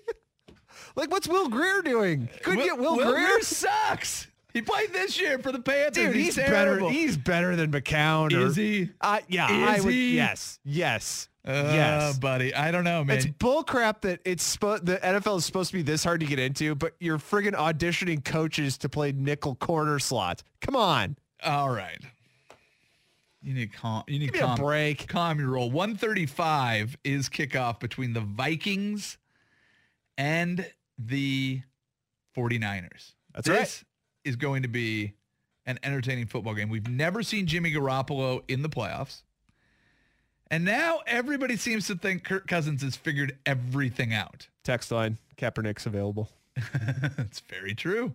like, 0.96 1.10
what's 1.12 1.28
Will 1.28 1.50
Grier 1.50 1.82
doing? 1.82 2.30
Couldn't 2.44 2.64
get 2.66 2.78
Will, 2.80 2.96
Grier? 2.96 3.12
Grier 3.12 3.42
sucks. 3.42 4.28
He 4.54 4.62
played 4.62 4.92
this 4.92 5.20
year 5.20 5.40
for 5.40 5.54
the 5.54 5.62
Panthers. 5.62 5.94
Dude, 6.08 6.16
he's, 6.16 6.36
terrible. 6.36 6.88
better. 6.90 7.00
He's 7.00 7.16
better 7.18 7.56
than 7.56 7.72
McCown. 7.72 8.34
or- 8.34 8.48
Is 8.48 8.56
he? 8.58 8.90
Uh, 9.00 9.20
yeah, 9.30 9.48
I 9.50 9.76
Is 9.78 9.86
would. 9.86 9.94
he? 9.94 10.16
Yes, 10.18 10.60
yes, 10.66 11.30
Uh, 11.48 11.52
yes. 11.74 12.20
buddy. 12.20 12.54
I 12.54 12.70
don't 12.72 12.84
know, 12.84 13.02
man. 13.06 13.16
It's 13.18 13.26
bullcrap 13.28 14.02
that 14.02 14.20
it's 14.26 14.58
spo- 14.58 14.84
the 14.84 14.98
NFL 14.98 15.38
is 15.38 15.46
supposed 15.46 15.72
to 15.72 15.78
be 15.78 15.84
this 15.84 16.04
hard 16.04 16.20
to 16.20 16.26
get 16.26 16.38
into, 16.38 16.76
but 16.76 16.96
you're 17.00 17.18
friggin' 17.18 17.54
auditioning 17.54 18.26
coaches 18.26 18.78
to 18.80 18.90
play 18.90 19.14
nickel 19.14 19.56
corner 19.56 20.00
slots. 20.00 20.44
Come 20.60 20.76
on, 20.76 21.16
All 21.44 21.70
right. 21.70 22.02
You 23.42 23.54
need 23.56 23.74
calm. 23.74 24.04
You 24.08 24.20
need 24.20 24.34
give 24.34 24.42
me 24.42 24.54
a 24.54 24.56
break. 24.56 25.08
Calm 25.08 25.40
your 25.40 25.50
roll. 25.50 25.72
135 25.72 26.98
is 27.04 27.28
kickoff 27.28 27.80
between 27.80 28.14
the 28.14 28.22
Vikings 28.22 29.18
and 30.18 30.66
the 31.00 31.62
49ers. 32.38 33.14
That's 33.34 33.48
this 33.48 33.58
right. 33.84 33.84
is 34.26 34.36
going 34.36 34.62
to 34.62 34.68
be 34.68 35.14
an 35.66 35.80
entertaining 35.84 36.28
football 36.28 36.54
game. 36.54 36.70
We've 36.70 36.88
never 36.88 37.24
seen 37.24 37.48
Jimmy 37.48 37.72
Garoppolo 37.72 38.44
in 38.48 38.62
the 38.62 38.70
playoffs. 38.70 39.24
And 40.52 40.66
now 40.66 41.00
everybody 41.08 41.56
seems 41.56 41.88
to 41.88 41.96
think 41.96 42.24
Kirk 42.24 42.46
Cousins 42.46 42.84
has 42.84 42.96
figured 42.96 43.38
everything 43.46 44.14
out. 44.14 44.50
Text 44.64 44.92
line: 44.92 45.18
Kaepernick's 45.38 45.86
available. 45.86 46.30
That's 47.18 47.40
very 47.40 47.74
true. 47.74 48.14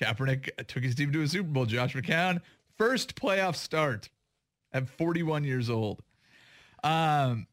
Kaepernick 0.00 0.50
took 0.66 0.82
his 0.82 0.94
team 0.94 1.12
to 1.12 1.22
a 1.22 1.28
Super 1.28 1.48
Bowl. 1.48 1.66
Josh 1.66 1.94
McCown, 1.94 2.40
first 2.76 3.14
playoff 3.16 3.56
start 3.56 4.08
at 4.72 4.88
41 4.88 5.44
years 5.44 5.70
old. 5.70 6.02
Um, 6.84 7.46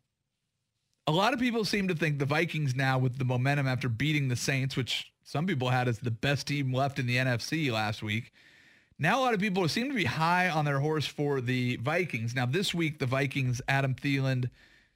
a 1.07 1.11
lot 1.11 1.33
of 1.33 1.39
people 1.39 1.65
seem 1.65 1.87
to 1.87 1.95
think 1.95 2.19
the 2.19 2.25
Vikings 2.25 2.75
now 2.75 2.97
with 2.97 3.17
the 3.17 3.25
momentum 3.25 3.67
after 3.67 3.89
beating 3.89 4.27
the 4.27 4.35
Saints, 4.35 4.75
which 4.75 5.11
some 5.23 5.45
people 5.45 5.69
had 5.69 5.87
as 5.87 5.99
the 5.99 6.11
best 6.11 6.47
team 6.47 6.73
left 6.73 6.99
in 6.99 7.07
the 7.07 7.17
NFC 7.17 7.71
last 7.71 8.03
week. 8.03 8.31
Now 8.99 9.19
a 9.19 9.21
lot 9.21 9.33
of 9.33 9.39
people 9.39 9.67
seem 9.67 9.89
to 9.89 9.95
be 9.95 10.05
high 10.05 10.49
on 10.49 10.65
their 10.65 10.79
horse 10.79 11.05
for 11.05 11.41
the 11.41 11.77
Vikings. 11.77 12.35
Now 12.35 12.45
this 12.45 12.73
week, 12.73 12.99
the 12.99 13.05
Vikings, 13.05 13.61
Adam 13.67 13.95
Thielen, 13.95 14.49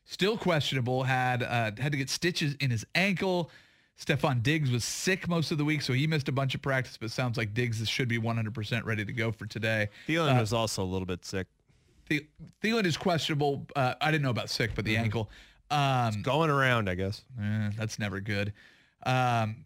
still 0.05 0.37
questionable. 0.37 1.03
Had 1.03 1.43
uh, 1.43 1.71
had 1.77 1.91
to 1.91 1.97
get 1.97 2.09
stitches 2.09 2.55
in 2.59 2.71
his 2.71 2.85
ankle. 2.95 3.49
Stefon 3.99 4.43
Diggs 4.43 4.69
was 4.69 4.83
sick 4.83 5.27
most 5.27 5.51
of 5.51 5.57
the 5.57 5.65
week, 5.65 5.81
so 5.81 5.91
he 5.93 6.05
missed 6.07 6.27
a 6.29 6.31
bunch 6.31 6.53
of 6.55 6.61
practice. 6.61 6.97
But 6.97 7.11
sounds 7.11 7.37
like 7.37 7.53
Diggs 7.53 7.87
should 7.89 8.07
be 8.07 8.19
100% 8.19 8.85
ready 8.85 9.03
to 9.03 9.11
go 9.13 9.31
for 9.31 9.45
today. 9.47 9.89
Thielen 10.07 10.39
was 10.39 10.53
also 10.53 10.83
a 10.83 10.85
little 10.85 11.05
bit 11.07 11.25
sick. 11.25 11.47
The- 12.09 12.25
Thielen 12.63 12.85
is 12.85 12.95
questionable. 12.95 13.65
Uh, 13.75 13.95
I 13.99 14.11
didn't 14.11 14.23
know 14.23 14.29
about 14.29 14.49
sick, 14.49 14.71
but 14.75 14.85
the 14.85 14.97
ankle. 14.97 15.29
Um, 15.71 16.21
Going 16.21 16.49
around, 16.49 16.89
I 16.89 16.95
guess. 16.95 17.23
eh, 17.41 17.71
that's 17.77 17.99
never 17.99 18.19
good. 18.21 18.53
Um, 19.05 19.65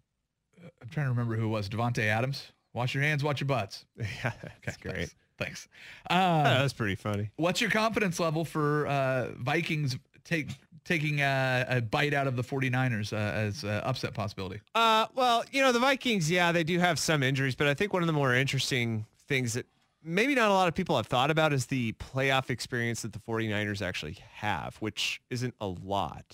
I'm 0.82 0.90
trying 0.90 1.06
to 1.06 1.12
remember 1.12 1.36
who 1.36 1.46
it 1.46 1.50
was. 1.50 1.70
Davante 1.70 2.04
Adams. 2.06 2.44
Wash 2.74 2.94
your 2.96 3.04
hands, 3.04 3.24
watch 3.24 3.42
your 3.42 3.48
butts. 3.48 3.86
Yeah, 4.00 4.32
that's 4.64 4.78
Okay, 4.78 4.90
great. 4.90 4.96
Thanks. 4.98 5.16
thanks. 5.38 5.68
Um, 6.10 6.18
That 6.46 6.64
was 6.64 6.74
pretty 6.74 6.96
funny. 6.96 7.30
What's 7.36 7.60
your 7.62 7.70
confidence 7.70 8.20
level 8.20 8.46
for 8.46 8.88
uh, 8.88 9.32
Vikings 9.38 9.98
take, 10.24 10.48
taking 10.86 11.22
uh, 11.22 11.66
a 11.68 11.82
bite 11.82 12.14
out 12.14 12.28
of 12.28 12.36
the 12.36 12.44
49ers 12.44 13.14
uh, 13.14 13.16
as 13.16 13.64
uh, 13.64 13.82
upset 13.84 14.14
possibility? 14.14 14.62
Uh, 14.76 15.08
well, 15.16 15.44
you 15.52 15.62
know, 15.62 15.72
the 15.72 15.80
Vikings, 15.80 16.30
yeah, 16.30 16.52
they 16.52 16.64
do 16.64 16.80
have 16.80 17.00
some 17.00 17.24
injuries, 17.24 17.56
but 17.56 17.68
I 17.68 17.74
think 17.74 17.94
one 17.94 18.04
of 18.04 18.08
the 18.08 18.14
more 18.14 18.34
interesting 18.34 19.06
things 19.28 19.54
that 19.54 19.66
maybe 20.04 20.36
not 20.36 20.50
a 20.50 20.54
lot 20.54 20.68
of 20.68 20.74
people 20.74 20.96
have 20.98 21.08
thought 21.08 21.32
about 21.32 21.54
is 21.54 21.68
the 21.68 21.94
playoff 21.94 22.50
experience 22.50 23.04
that 23.04 23.14
the 23.14 23.20
49ers 23.20 23.82
actually 23.82 24.18
have, 24.34 24.76
which 24.78 25.22
isn't 25.30 25.54
a 25.62 25.68
lot. 25.68 26.26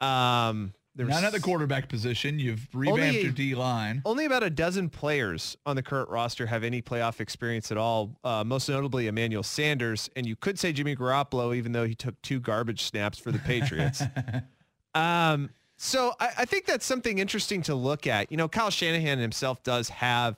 Um, 0.00 0.74
there's 0.98 1.10
Not 1.10 1.22
at 1.22 1.32
the 1.32 1.38
quarterback 1.38 1.88
position. 1.88 2.40
You've 2.40 2.66
revamped 2.74 3.02
Only- 3.02 3.22
your 3.22 3.30
D 3.30 3.54
line. 3.54 4.02
Only 4.04 4.24
about 4.24 4.42
a 4.42 4.50
dozen 4.50 4.90
players 4.90 5.56
on 5.64 5.76
the 5.76 5.82
current 5.82 6.10
roster 6.10 6.46
have 6.46 6.64
any 6.64 6.82
playoff 6.82 7.20
experience 7.20 7.70
at 7.70 7.78
all, 7.78 8.18
uh, 8.24 8.42
most 8.44 8.68
notably 8.68 9.06
Emmanuel 9.06 9.44
Sanders. 9.44 10.10
And 10.16 10.26
you 10.26 10.34
could 10.34 10.58
say 10.58 10.72
Jimmy 10.72 10.96
Garoppolo, 10.96 11.54
even 11.54 11.70
though 11.70 11.84
he 11.84 11.94
took 11.94 12.20
two 12.22 12.40
garbage 12.40 12.82
snaps 12.82 13.16
for 13.16 13.30
the 13.30 13.38
Patriots. 13.38 14.02
um, 14.96 15.50
so 15.76 16.14
I, 16.18 16.30
I 16.38 16.44
think 16.44 16.66
that's 16.66 16.84
something 16.84 17.18
interesting 17.18 17.62
to 17.62 17.76
look 17.76 18.08
at. 18.08 18.32
You 18.32 18.36
know, 18.36 18.48
Kyle 18.48 18.70
Shanahan 18.70 19.20
himself 19.20 19.62
does 19.62 19.88
have 19.90 20.36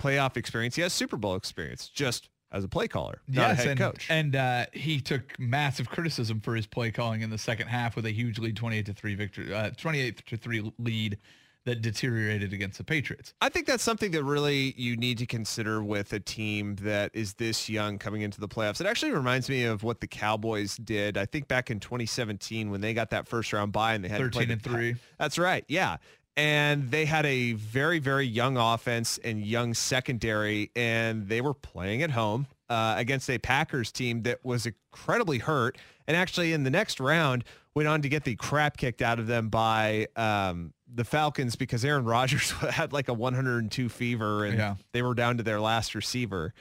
playoff 0.00 0.36
experience. 0.36 0.74
He 0.74 0.82
has 0.82 0.92
Super 0.92 1.16
Bowl 1.16 1.36
experience 1.36 1.86
just 1.86 2.28
as 2.52 2.64
a 2.64 2.68
play 2.68 2.86
caller, 2.86 3.20
not 3.26 3.52
a 3.52 3.54
head 3.54 3.68
and, 3.68 3.78
coach. 3.78 4.06
And 4.10 4.36
uh, 4.36 4.66
he 4.72 5.00
took 5.00 5.38
massive 5.38 5.88
criticism 5.88 6.40
for 6.40 6.54
his 6.54 6.66
play 6.66 6.90
calling 6.90 7.22
in 7.22 7.30
the 7.30 7.38
second 7.38 7.68
half 7.68 7.96
with 7.96 8.06
a 8.06 8.12
huge 8.12 8.38
lead, 8.38 8.56
28 8.56 8.86
to 8.86 8.92
three 8.92 9.14
victory, 9.14 9.54
uh, 9.54 9.70
28 9.70 10.26
to 10.26 10.36
three 10.36 10.72
lead 10.78 11.18
that 11.64 11.80
deteriorated 11.80 12.52
against 12.52 12.78
the 12.78 12.84
Patriots. 12.84 13.34
I 13.40 13.48
think 13.48 13.66
that's 13.66 13.84
something 13.84 14.10
that 14.12 14.24
really 14.24 14.74
you 14.76 14.96
need 14.96 15.18
to 15.18 15.26
consider 15.26 15.82
with 15.82 16.12
a 16.12 16.18
team 16.18 16.74
that 16.82 17.12
is 17.14 17.34
this 17.34 17.68
young 17.68 17.98
coming 17.98 18.22
into 18.22 18.40
the 18.40 18.48
playoffs. 18.48 18.80
It 18.80 18.86
actually 18.86 19.12
reminds 19.12 19.48
me 19.48 19.64
of 19.64 19.84
what 19.84 20.00
the 20.00 20.08
Cowboys 20.08 20.76
did. 20.76 21.16
I 21.16 21.24
think 21.24 21.46
back 21.46 21.70
in 21.70 21.78
2017 21.78 22.70
when 22.70 22.80
they 22.80 22.94
got 22.94 23.10
that 23.10 23.28
first 23.28 23.52
round 23.52 23.72
bye 23.72 23.94
and 23.94 24.04
they 24.04 24.08
had 24.08 24.18
to 24.18 24.28
play 24.30 24.42
13 24.42 24.50
and 24.50 24.60
the- 24.60 24.68
three. 24.68 24.96
That's 25.18 25.38
right. 25.38 25.64
Yeah. 25.68 25.98
And 26.36 26.90
they 26.90 27.04
had 27.04 27.26
a 27.26 27.52
very, 27.52 27.98
very 27.98 28.26
young 28.26 28.56
offense 28.56 29.18
and 29.22 29.44
young 29.44 29.74
secondary, 29.74 30.70
and 30.74 31.28
they 31.28 31.40
were 31.42 31.52
playing 31.54 32.02
at 32.02 32.10
home 32.12 32.46
uh, 32.70 32.94
against 32.96 33.28
a 33.28 33.36
Packers 33.38 33.92
team 33.92 34.22
that 34.22 34.42
was 34.42 34.64
incredibly 34.66 35.38
hurt. 35.38 35.76
And 36.06 36.16
actually, 36.16 36.54
in 36.54 36.64
the 36.64 36.70
next 36.70 37.00
round, 37.00 37.44
went 37.74 37.86
on 37.88 38.00
to 38.02 38.08
get 38.08 38.24
the 38.24 38.34
crap 38.36 38.78
kicked 38.78 39.02
out 39.02 39.18
of 39.18 39.26
them 39.26 39.50
by 39.50 40.08
um, 40.16 40.72
the 40.92 41.04
Falcons 41.04 41.54
because 41.54 41.84
Aaron 41.84 42.04
Rodgers 42.06 42.50
had 42.52 42.94
like 42.94 43.08
a 43.08 43.14
102 43.14 43.88
fever, 43.90 44.46
and 44.46 44.56
Yeah. 44.56 44.76
they 44.92 45.02
were 45.02 45.14
down 45.14 45.36
to 45.36 45.42
their 45.42 45.60
last 45.60 45.94
receiver. 45.94 46.54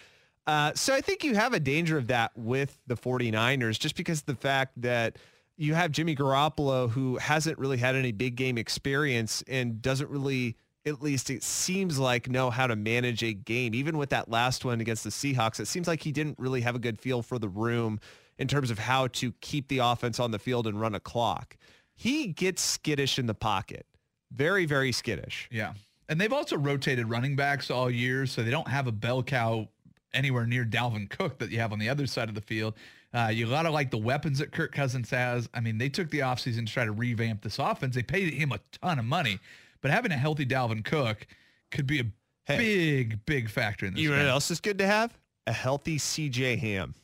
Uh, 0.45 0.73
so 0.75 0.93
I 0.93 0.99
think 0.99 1.23
you 1.23 1.35
have 1.35 1.53
a 1.53 1.59
danger 1.61 1.97
of 1.97 2.07
that 2.07 2.31
with 2.35 2.77
the 2.87 2.95
49ers 2.95 3.79
just 3.79 3.95
because 3.95 4.19
of 4.19 4.25
the 4.25 4.35
fact 4.35 4.81
that 4.81 5.17
you 5.61 5.75
have 5.75 5.91
Jimmy 5.91 6.15
Garoppolo 6.15 6.89
who 6.89 7.17
hasn't 7.17 7.59
really 7.59 7.77
had 7.77 7.95
any 7.95 8.11
big 8.11 8.35
game 8.35 8.57
experience 8.57 9.43
and 9.47 9.79
doesn't 9.79 10.09
really, 10.09 10.57
at 10.87 11.03
least 11.03 11.29
it 11.29 11.43
seems 11.43 11.99
like, 11.99 12.27
know 12.27 12.49
how 12.49 12.65
to 12.65 12.75
manage 12.75 13.21
a 13.21 13.31
game. 13.31 13.75
Even 13.75 13.99
with 13.99 14.09
that 14.09 14.27
last 14.27 14.65
one 14.65 14.81
against 14.81 15.03
the 15.03 15.11
Seahawks, 15.11 15.59
it 15.59 15.67
seems 15.67 15.87
like 15.87 16.01
he 16.01 16.11
didn't 16.11 16.39
really 16.39 16.61
have 16.61 16.73
a 16.73 16.79
good 16.79 16.99
feel 16.99 17.21
for 17.21 17.37
the 17.37 17.47
room 17.47 17.99
in 18.39 18.47
terms 18.47 18.71
of 18.71 18.79
how 18.79 19.05
to 19.07 19.33
keep 19.33 19.67
the 19.67 19.77
offense 19.77 20.19
on 20.19 20.31
the 20.31 20.39
field 20.39 20.65
and 20.65 20.81
run 20.81 20.95
a 20.95 20.99
clock. 20.99 21.55
He 21.93 22.25
gets 22.25 22.63
skittish 22.63 23.19
in 23.19 23.27
the 23.27 23.35
pocket. 23.35 23.85
Very, 24.31 24.65
very 24.65 24.91
skittish. 24.91 25.47
Yeah. 25.51 25.73
And 26.09 26.19
they've 26.19 26.33
also 26.33 26.57
rotated 26.57 27.07
running 27.07 27.35
backs 27.35 27.69
all 27.69 27.87
year, 27.87 28.25
so 28.25 28.41
they 28.41 28.49
don't 28.49 28.67
have 28.67 28.87
a 28.87 28.91
bell 28.91 29.21
cow 29.21 29.67
anywhere 30.11 30.47
near 30.47 30.65
Dalvin 30.65 31.07
Cook 31.07 31.37
that 31.37 31.51
you 31.51 31.59
have 31.59 31.71
on 31.71 31.77
the 31.77 31.89
other 31.89 32.07
side 32.07 32.29
of 32.29 32.35
the 32.35 32.41
field. 32.41 32.73
Uh, 33.13 33.29
you 33.33 33.47
got 33.49 33.63
to 33.63 33.69
like 33.71 33.91
the 33.91 33.97
weapons 33.97 34.39
that 34.39 34.51
Kirk 34.51 34.71
Cousins 34.71 35.09
has. 35.09 35.49
I 35.53 35.59
mean, 35.59 35.77
they 35.77 35.89
took 35.89 36.09
the 36.09 36.19
offseason 36.19 36.65
to 36.65 36.71
try 36.73 36.85
to 36.85 36.91
revamp 36.93 37.41
this 37.41 37.59
offense. 37.59 37.93
They 37.95 38.03
paid 38.03 38.33
him 38.33 38.51
a 38.53 38.59
ton 38.81 38.99
of 38.99 39.05
money, 39.05 39.39
but 39.81 39.91
having 39.91 40.11
a 40.11 40.17
healthy 40.17 40.45
Dalvin 40.45 40.83
Cook 40.85 41.27
could 41.71 41.85
be 41.87 41.99
a 41.99 42.05
Hey. 42.45 42.57
big, 42.57 43.25
big 43.25 43.49
factor 43.49 43.85
in 43.85 43.93
this. 43.93 44.01
Game. 44.01 44.11
You 44.11 44.15
know 44.17 44.23
what 44.23 44.29
else 44.31 44.49
is 44.49 44.59
good 44.59 44.77
to 44.79 44.87
have? 44.87 45.15
A 45.45 45.51
healthy 45.53 45.97
CJ 45.97 46.57
Ham. 46.59 46.95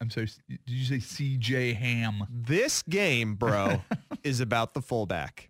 I'm 0.00 0.10
sorry. 0.10 0.28
Did 0.48 0.58
you 0.66 0.84
say 0.84 0.98
C.J. 0.98 1.74
Ham? 1.74 2.24
This 2.28 2.82
game, 2.82 3.36
bro, 3.36 3.82
is 4.24 4.40
about 4.40 4.74
the 4.74 4.82
fullback. 4.82 5.48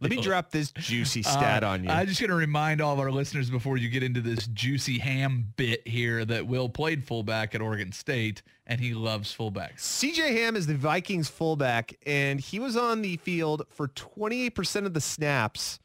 Let 0.00 0.10
me 0.10 0.20
drop 0.20 0.50
this 0.50 0.72
juicy 0.72 1.22
stat 1.22 1.62
Uh, 1.64 1.68
on 1.68 1.84
you. 1.84 1.90
I'm 1.90 2.06
just 2.06 2.20
going 2.20 2.30
to 2.30 2.36
remind 2.36 2.80
all 2.80 2.92
of 2.94 2.98
our 2.98 3.10
listeners 3.10 3.50
before 3.50 3.76
you 3.76 3.88
get 3.88 4.02
into 4.02 4.20
this 4.20 4.46
juicy 4.48 4.98
ham 4.98 5.52
bit 5.56 5.86
here 5.86 6.24
that 6.24 6.46
Will 6.46 6.68
played 6.68 7.04
fullback 7.04 7.54
at 7.54 7.60
Oregon 7.60 7.92
State 7.92 8.42
and 8.66 8.80
he 8.80 8.94
loves 8.94 9.34
fullbacks. 9.36 9.80
CJ 9.80 10.32
Ham 10.32 10.56
is 10.56 10.66
the 10.66 10.74
Vikings 10.76 11.28
fullback, 11.28 11.94
and 12.06 12.38
he 12.40 12.58
was 12.60 12.76
on 12.76 13.02
the 13.02 13.16
field 13.18 13.64
for 13.70 13.88
28% 13.88 14.86
of 14.86 14.94
the 14.94 15.00
snaps 15.00 15.80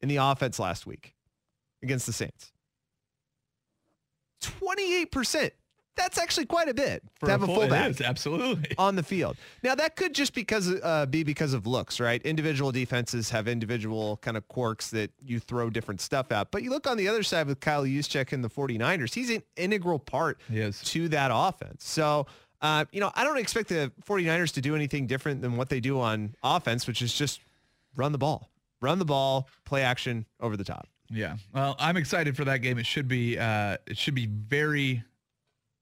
in 0.00 0.08
the 0.08 0.16
offense 0.16 0.58
last 0.58 0.86
week 0.86 1.14
against 1.82 2.06
the 2.06 2.12
Saints. 2.12 2.52
28%. 4.40 5.50
That's 6.00 6.16
actually 6.16 6.46
quite 6.46 6.68
a 6.68 6.72
bit 6.74 7.02
For 7.18 7.26
to 7.26 7.32
have 7.32 7.42
a, 7.42 7.46
full- 7.46 7.56
it 7.56 7.68
fullback 7.68 7.90
is, 7.90 8.00
absolutely. 8.00 8.72
on 8.78 8.96
the 8.96 9.02
field. 9.02 9.36
Now 9.62 9.74
that 9.74 9.96
could 9.96 10.14
just 10.14 10.32
because 10.34 10.68
uh, 10.82 11.04
be 11.04 11.22
because 11.24 11.52
of 11.52 11.66
looks, 11.66 12.00
right? 12.00 12.22
Individual 12.22 12.72
defenses 12.72 13.28
have 13.30 13.46
individual 13.46 14.16
kind 14.18 14.38
of 14.38 14.48
quirks 14.48 14.88
that 14.90 15.10
you 15.22 15.38
throw 15.40 15.68
different 15.68 16.00
stuff 16.00 16.32
at. 16.32 16.50
But 16.50 16.62
you 16.62 16.70
look 16.70 16.86
on 16.86 16.96
the 16.96 17.06
other 17.06 17.22
side 17.22 17.46
with 17.46 17.60
Kyle 17.60 17.84
Juszczyk 17.84 18.32
and 18.32 18.42
the 18.42 18.48
49ers, 18.48 19.12
he's 19.14 19.28
an 19.28 19.42
integral 19.56 19.98
part 19.98 20.40
to 20.84 21.08
that 21.10 21.30
offense. 21.34 21.84
So, 21.84 22.26
uh, 22.62 22.86
you 22.92 23.00
know, 23.00 23.12
I 23.14 23.22
don't 23.24 23.38
expect 23.38 23.68
the 23.68 23.92
49ers 24.06 24.54
to 24.54 24.62
do 24.62 24.74
anything 24.74 25.06
different 25.06 25.42
than 25.42 25.56
what 25.58 25.68
they 25.68 25.80
do 25.80 26.00
on 26.00 26.34
offense, 26.42 26.86
which 26.86 27.02
is 27.02 27.12
just 27.12 27.40
run 27.94 28.12
the 28.12 28.18
ball. 28.18 28.48
Run 28.80 28.98
the 28.98 29.04
ball, 29.04 29.48
play 29.66 29.82
action 29.82 30.24
over 30.40 30.56
the 30.56 30.64
top. 30.64 30.88
Yeah. 31.10 31.36
Well, 31.52 31.76
I'm 31.78 31.98
excited 31.98 32.36
for 32.36 32.44
that 32.46 32.58
game. 32.62 32.78
It 32.78 32.86
should 32.86 33.08
be 33.08 33.36
uh, 33.38 33.76
it 33.86 33.98
should 33.98 34.14
be 34.14 34.26
very 34.26 35.04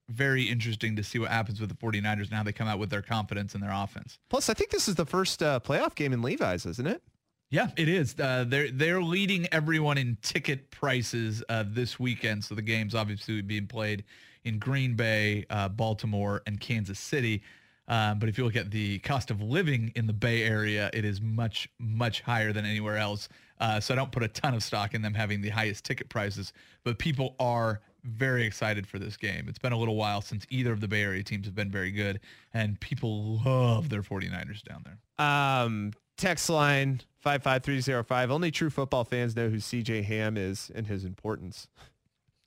very 0.08 0.44
interesting 0.44 0.96
to 0.96 1.04
see 1.04 1.18
what 1.18 1.30
happens 1.30 1.60
with 1.60 1.68
the 1.68 1.76
49ers 1.76 2.24
and 2.24 2.32
how 2.32 2.42
they 2.42 2.52
come 2.52 2.68
out 2.68 2.78
with 2.78 2.90
their 2.90 3.02
confidence 3.02 3.54
in 3.54 3.60
their 3.60 3.72
offense. 3.72 4.18
Plus, 4.30 4.48
I 4.48 4.54
think 4.54 4.70
this 4.70 4.88
is 4.88 4.94
the 4.94 5.06
first 5.06 5.42
uh, 5.42 5.60
playoff 5.60 5.94
game 5.94 6.12
in 6.12 6.22
Levi's, 6.22 6.66
isn't 6.66 6.86
it? 6.86 7.02
Yeah, 7.50 7.68
it 7.76 7.88
is. 7.88 8.14
Uh, 8.18 8.44
they're 8.46 8.70
they're 8.70 9.02
leading 9.02 9.48
everyone 9.52 9.96
in 9.96 10.18
ticket 10.20 10.70
prices 10.70 11.42
uh, 11.48 11.64
this 11.66 11.98
weekend. 11.98 12.44
So 12.44 12.54
the 12.54 12.62
game's 12.62 12.94
obviously 12.94 13.40
being 13.40 13.66
played 13.66 14.04
in 14.44 14.58
Green 14.58 14.96
Bay, 14.96 15.46
uh, 15.48 15.68
Baltimore, 15.70 16.42
and 16.46 16.60
Kansas 16.60 16.98
City. 16.98 17.42
Um, 17.88 18.18
but 18.18 18.28
if 18.28 18.36
you 18.36 18.44
look 18.44 18.56
at 18.56 18.70
the 18.70 18.98
cost 18.98 19.30
of 19.30 19.40
living 19.40 19.92
in 19.96 20.06
the 20.06 20.12
Bay 20.12 20.42
Area, 20.42 20.90
it 20.92 21.06
is 21.06 21.22
much 21.22 21.70
much 21.78 22.20
higher 22.20 22.52
than 22.52 22.66
anywhere 22.66 22.98
else. 22.98 23.30
Uh, 23.60 23.80
so 23.80 23.94
I 23.94 23.96
don't 23.96 24.12
put 24.12 24.22
a 24.22 24.28
ton 24.28 24.54
of 24.54 24.62
stock 24.62 24.92
in 24.92 25.00
them 25.00 25.14
having 25.14 25.40
the 25.40 25.48
highest 25.48 25.84
ticket 25.84 26.10
prices. 26.10 26.52
But 26.84 26.98
people 26.98 27.34
are 27.40 27.80
very 28.08 28.44
excited 28.44 28.86
for 28.86 28.98
this 28.98 29.16
game. 29.16 29.46
It's 29.48 29.58
been 29.58 29.72
a 29.72 29.78
little 29.78 29.96
while 29.96 30.20
since 30.20 30.46
either 30.50 30.72
of 30.72 30.80
the 30.80 30.88
Bay 30.88 31.02
Area 31.02 31.22
teams 31.22 31.46
have 31.46 31.54
been 31.54 31.70
very 31.70 31.90
good, 31.90 32.20
and 32.54 32.78
people 32.80 33.40
love 33.44 33.88
their 33.88 34.02
49ers 34.02 34.62
down 34.62 34.84
there. 34.84 35.24
Um, 35.26 35.92
text 36.16 36.50
line 36.50 37.00
55305. 37.20 38.30
Only 38.30 38.50
true 38.50 38.70
football 38.70 39.04
fans 39.04 39.36
know 39.36 39.48
who 39.48 39.56
CJ 39.56 40.04
Ham 40.04 40.36
is 40.36 40.70
and 40.74 40.86
his 40.86 41.04
importance. 41.04 41.68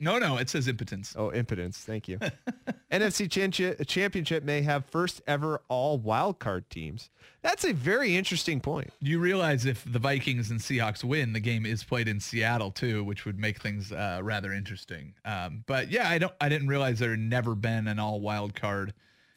No, 0.02 0.18
no, 0.18 0.38
it 0.38 0.50
says 0.50 0.68
impotence. 0.68 1.14
Oh, 1.16 1.32
impotence. 1.32 1.78
Thank 1.78 2.08
you. 2.08 2.18
NFC 2.92 3.30
Chan- 3.30 3.86
Championship 3.86 4.44
may 4.44 4.64
have 4.64 4.84
first 4.88 5.22
ever 5.28 5.62
all 5.70 6.00
wild 6.00 6.40
card 6.40 6.68
teams. 6.72 7.12
That's 7.44 7.64
a 7.66 7.72
very 7.72 8.18
interesting 8.18 8.60
point. 8.60 8.90
You 9.00 9.20
realize 9.20 9.66
if 9.66 9.84
the 9.86 10.00
Vikings 10.00 10.50
and 10.50 10.60
Seahawks 10.60 11.04
win, 11.04 11.34
the 11.34 11.40
game 11.40 11.68
is 11.68 11.84
played 11.84 12.08
in 12.08 12.20
Seattle 12.20 12.72
too, 12.72 13.04
which 13.04 13.26
would 13.26 13.40
make 13.40 13.62
things 13.62 13.92
uh, 13.92 14.22
rather 14.24 14.52
interesting. 14.52 15.14
Um, 15.24 15.64
but 15.68 15.92
yeah, 15.92 16.10
I 16.10 16.18
don't. 16.18 16.34
I 16.42 16.50
didn't 16.50 16.68
realize 16.68 16.98
there 16.98 17.12
had 17.12 17.20
never 17.20 17.54
been 17.54 17.88
an 17.88 18.00
all 18.00 18.20
wild 18.20 18.56
card. 18.56 18.94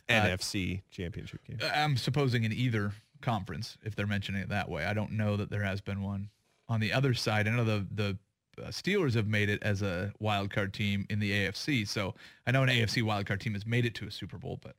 NFC 0.09 0.83
Championship 0.91 1.41
game. 1.47 1.59
I'm 1.75 1.97
supposing 1.97 2.45
in 2.45 2.53
either 2.53 2.93
conference, 3.21 3.79
if 3.83 3.95
they're 3.97 4.07
mentioning 4.07 4.43
it 4.43 4.49
that 4.51 4.69
way. 4.69 4.85
I 4.85 4.95
don't 4.95 5.13
know 5.13 5.37
that 5.37 5.51
there 5.51 5.63
has 5.63 5.81
been 5.81 6.03
one. 6.03 6.31
On 6.69 6.81
the 6.81 6.93
other 6.93 7.13
side, 7.15 7.47
I 7.49 7.51
know 7.51 7.65
the 7.65 7.87
the 7.91 8.09
uh, 8.09 8.13
Steelers 8.63 9.15
have 9.15 9.27
made 9.27 9.49
it 9.49 9.63
as 9.63 9.83
a 9.83 10.13
wild 10.19 10.51
card 10.51 10.73
team 10.73 11.07
in 11.11 11.19
the 11.19 11.31
AFC. 11.31 11.87
So 11.87 12.15
I 12.47 12.51
know 12.51 12.63
an 12.63 12.69
AFC 12.69 13.03
wild 13.03 13.27
card 13.27 13.41
team 13.41 13.55
has 13.55 13.67
made 13.67 13.85
it 13.85 13.95
to 13.97 14.07
a 14.07 14.11
Super 14.11 14.39
Bowl, 14.39 14.59
but 14.63 14.77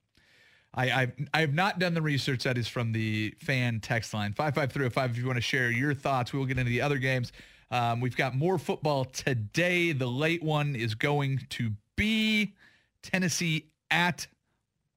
I, 0.73 0.91
I've, 0.91 1.13
I 1.33 1.41
have 1.41 1.53
not 1.53 1.79
done 1.79 1.93
the 1.93 2.01
research 2.01 2.43
that 2.43 2.57
is 2.57 2.67
from 2.67 2.91
the 2.91 3.33
fan 3.39 3.79
text 3.79 4.13
line 4.13 4.33
55305 4.33 5.11
if 5.11 5.17
you 5.17 5.25
want 5.25 5.37
to 5.37 5.41
share 5.41 5.71
your 5.71 5.93
thoughts. 5.93 6.33
We 6.33 6.39
will 6.39 6.45
get 6.45 6.57
into 6.57 6.69
the 6.69 6.81
other 6.81 6.97
games. 6.97 7.31
Um, 7.71 8.01
we've 8.01 8.15
got 8.15 8.35
more 8.35 8.57
football 8.57 9.05
today. 9.05 9.91
The 9.91 10.07
late 10.07 10.43
one 10.43 10.75
is 10.75 10.93
going 10.93 11.45
to 11.51 11.71
be 11.95 12.53
Tennessee 13.01 13.65
at 13.89 14.27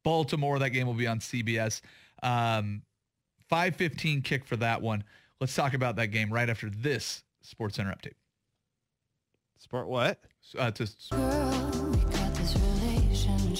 Baltimore. 0.02 0.58
That 0.58 0.70
game 0.70 0.86
will 0.86 0.94
be 0.94 1.06
on 1.06 1.20
CBS. 1.20 1.80
Um, 2.22 2.82
515 3.48 4.22
kick 4.22 4.44
for 4.44 4.56
that 4.56 4.82
one. 4.82 5.04
Let's 5.40 5.54
talk 5.54 5.74
about 5.74 5.96
that 5.96 6.08
game 6.08 6.32
right 6.32 6.50
after 6.50 6.68
this 6.68 7.22
Sports 7.42 7.76
Center 7.76 7.90
update. 7.90 8.14
Sport 9.58 9.88
what? 9.88 10.18
Uh, 10.56 10.70
to, 10.70 10.86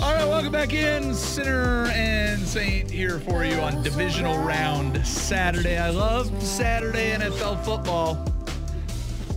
all 0.00 0.14
right, 0.14 0.28
welcome 0.28 0.52
back 0.52 0.72
in. 0.72 1.12
Sinner 1.12 1.86
and 1.88 2.40
Saint 2.40 2.88
here 2.88 3.18
for 3.18 3.44
you 3.44 3.54
on 3.56 3.82
divisional 3.82 4.38
round 4.38 5.04
Saturday. 5.04 5.76
I 5.76 5.90
love 5.90 6.30
Saturday 6.40 7.10
NFL 7.14 7.64
football. 7.64 8.14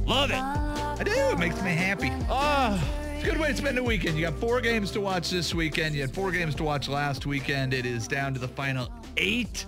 Love 0.06 0.30
it. 0.30 0.38
I 0.38 1.02
do. 1.04 1.12
It 1.12 1.39
makes 1.39 1.60
me 1.63 1.71
happy. 1.71 2.12
Ah, 2.30 2.80
it's 3.15 3.24
a 3.24 3.32
good 3.32 3.39
way 3.39 3.50
to 3.50 3.58
spend 3.58 3.80
a 3.80 3.84
weekend. 3.84 4.15
You 4.15 4.26
got 4.28 4.39
four 4.39 4.62
games 4.62 4.91
to 4.91 5.02
watch 5.02 5.32
this 5.32 5.56
weekend. 5.56 5.95
You 5.95 6.02
had 6.02 6.13
four 6.13 6.32
games 6.32 6.54
to 6.56 6.63
watch 6.63 6.88
last 6.88 7.26
weekend. 7.26 7.74
It 7.74 7.88
is 7.88 8.08
down 8.08 8.36
to 8.36 8.39
the 8.39 8.47
final 8.47 8.88
eight. 9.17 9.65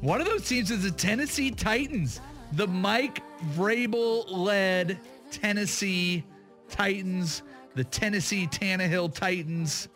One 0.00 0.22
of 0.22 0.26
those 0.26 0.48
teams 0.48 0.70
is 0.70 0.82
the 0.82 0.90
Tennessee 0.90 1.50
Titans, 1.50 2.22
the 2.52 2.66
Mike 2.66 3.22
Vrabel-led 3.54 4.98
Tennessee 5.30 6.24
Titans. 6.68 7.42
The 7.74 7.84
Tennessee 7.84 8.46
Tannehill 8.46 9.14
Titans 9.14 9.88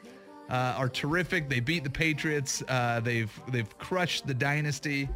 uh, 0.48 0.74
are 0.76 0.88
terrific. 0.88 1.48
They 1.48 1.60
beat 1.60 1.84
the 1.84 1.90
Patriots. 1.90 2.62
Uh, 2.68 3.00
they've 3.00 3.32
they've 3.48 3.78
crushed 3.78 4.26
the 4.26 4.34
dynasty. 4.34 5.08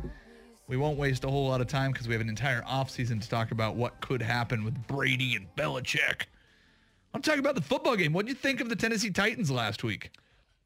We 0.67 0.77
won't 0.77 0.99
waste 0.99 1.25
a 1.25 1.31
whole 1.31 1.49
lot 1.49 1.61
of 1.61 1.67
time 1.67 1.93
because 1.93 2.09
we 2.09 2.15
have 2.15 2.21
an 2.21 2.29
entire 2.29 2.63
offseason 2.63 3.21
to 3.23 3.29
talk 3.29 3.53
about 3.53 3.77
what 3.77 4.01
could 4.01 4.21
happen 4.21 4.65
with 4.65 4.75
Brady 4.87 5.35
and 5.35 5.47
Belichick. 5.57 6.25
I'm 7.15 7.23
talking 7.23 7.41
about 7.41 7.55
the 7.55 7.63
football 7.63 7.97
game. 7.97 8.13
What 8.13 8.27
do 8.27 8.31
you 8.31 8.37
think 8.37 8.61
of 8.61 8.69
the 8.69 8.77
Tennessee 8.77 9.11
Titans 9.11 9.51
last 9.51 9.83
week? 9.83 10.11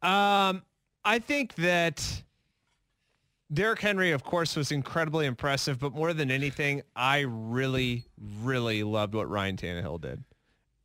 Um, 0.03 0.63
I 1.05 1.21
think 1.21 1.55
that 1.57 2.23
Derrick 3.53 3.81
Henry, 3.81 4.13
of 4.13 4.25
course, 4.25 4.57
was 4.57 4.73
incredibly 4.73 5.27
impressive, 5.27 5.79
but 5.79 5.93
more 5.93 6.15
than 6.15 6.31
anything, 6.31 6.83
I 6.97 7.21
really, 7.21 8.07
really 8.41 8.83
loved 8.83 9.15
what 9.15 9.29
Ryan 9.29 9.57
Tannehill 9.57 10.01
did. 10.01 10.25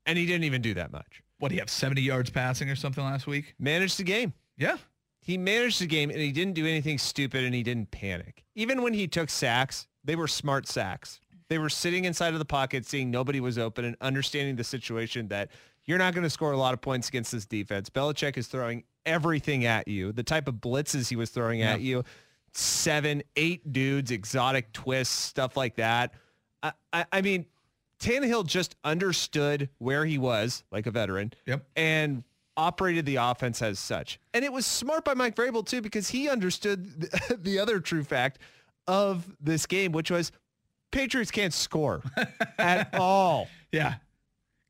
And 0.06 0.18
he 0.18 0.26
didn't 0.26 0.44
even 0.44 0.62
do 0.62 0.74
that 0.74 0.92
much. 0.92 1.22
What 1.40 1.52
you 1.52 1.60
have, 1.60 1.70
70 1.70 2.02
yards 2.02 2.30
passing 2.30 2.70
or 2.70 2.76
something 2.76 3.04
last 3.04 3.28
week? 3.28 3.54
Managed 3.60 4.00
the 4.00 4.04
game. 4.04 4.34
Yeah. 4.58 4.78
He 5.22 5.38
managed 5.38 5.82
the 5.82 5.88
game 5.88 6.10
and 6.10 6.20
he 6.20 6.32
didn't 6.32 6.56
do 6.56 6.66
anything 6.66 6.98
stupid 6.98 7.44
and 7.44 7.54
he 7.54 7.64
didn't 7.64 7.92
panic. 7.92 8.44
Even 8.56 8.82
when 8.82 8.94
he 8.94 9.08
took 9.08 9.30
sacks, 9.30 9.88
they 10.04 10.16
were 10.16 10.28
smart 10.28 10.68
sacks. 10.68 11.20
They 11.50 11.60
were 11.60 11.70
sitting 11.70 12.06
inside 12.06 12.34
of 12.34 12.40
the 12.40 12.46
pocket, 12.46 12.86
seeing 12.86 13.12
nobody 13.12 13.40
was 13.40 13.58
open 13.58 13.86
and 13.86 13.96
understanding 14.02 14.56
the 14.56 14.64
situation 14.64 15.28
that 15.30 15.52
you're 15.86 15.98
not 15.98 16.14
going 16.14 16.24
to 16.24 16.30
score 16.30 16.52
a 16.52 16.58
lot 16.58 16.74
of 16.74 16.82
points 16.82 17.08
against 17.08 17.32
this 17.32 17.46
defense. 17.46 17.90
Belichick 17.90 18.38
is 18.38 18.48
throwing 18.48 18.84
everything 19.06 19.66
at 19.66 19.88
you. 19.88 20.12
The 20.12 20.24
type 20.24 20.48
of 20.48 20.56
blitzes 20.56 21.10
he 21.10 21.16
was 21.16 21.30
throwing 21.30 21.60
yeah. 21.60 21.74
at 21.74 21.82
you, 21.82 22.04
seven, 22.58 23.22
eight 23.36 23.72
dudes, 23.72 24.12
exotic 24.12 24.74
twists, 24.74 25.14
stuff 25.14 25.56
like 25.56 25.76
that. 25.76 26.14
I, 26.64 26.72
I, 26.92 27.06
I 27.12 27.22
mean, 27.22 27.46
Tannehill 28.00 28.48
just 28.48 28.76
understood 28.84 29.70
where 29.78 30.06
he 30.06 30.18
was, 30.18 30.64
like 30.72 30.88
a 30.88 30.92
veteran, 30.92 31.34
yep. 31.46 31.66
and 31.76 32.24
operated 32.56 33.06
the 33.06 33.18
offense 33.18 33.62
as 33.62 33.78
such. 33.78 34.20
And 34.34 34.44
it 34.44 34.52
was 34.52 34.66
smart 34.66 35.06
by 35.06 35.14
Mike 35.14 35.36
Vrabel 35.36 35.66
too, 35.66 35.82
because 35.82 36.10
he 36.10 36.30
understood 36.30 37.02
the, 37.02 37.38
the 37.42 37.60
other 37.60 37.80
true 37.80 38.04
fact 38.04 38.40
of 38.88 39.26
this 39.40 39.66
game, 39.68 39.92
which 39.92 40.10
was 40.10 40.32
Patriots 40.92 41.32
can't 41.32 41.54
score 41.54 42.02
at 42.58 42.94
all. 42.96 43.48
Yeah. 43.72 43.96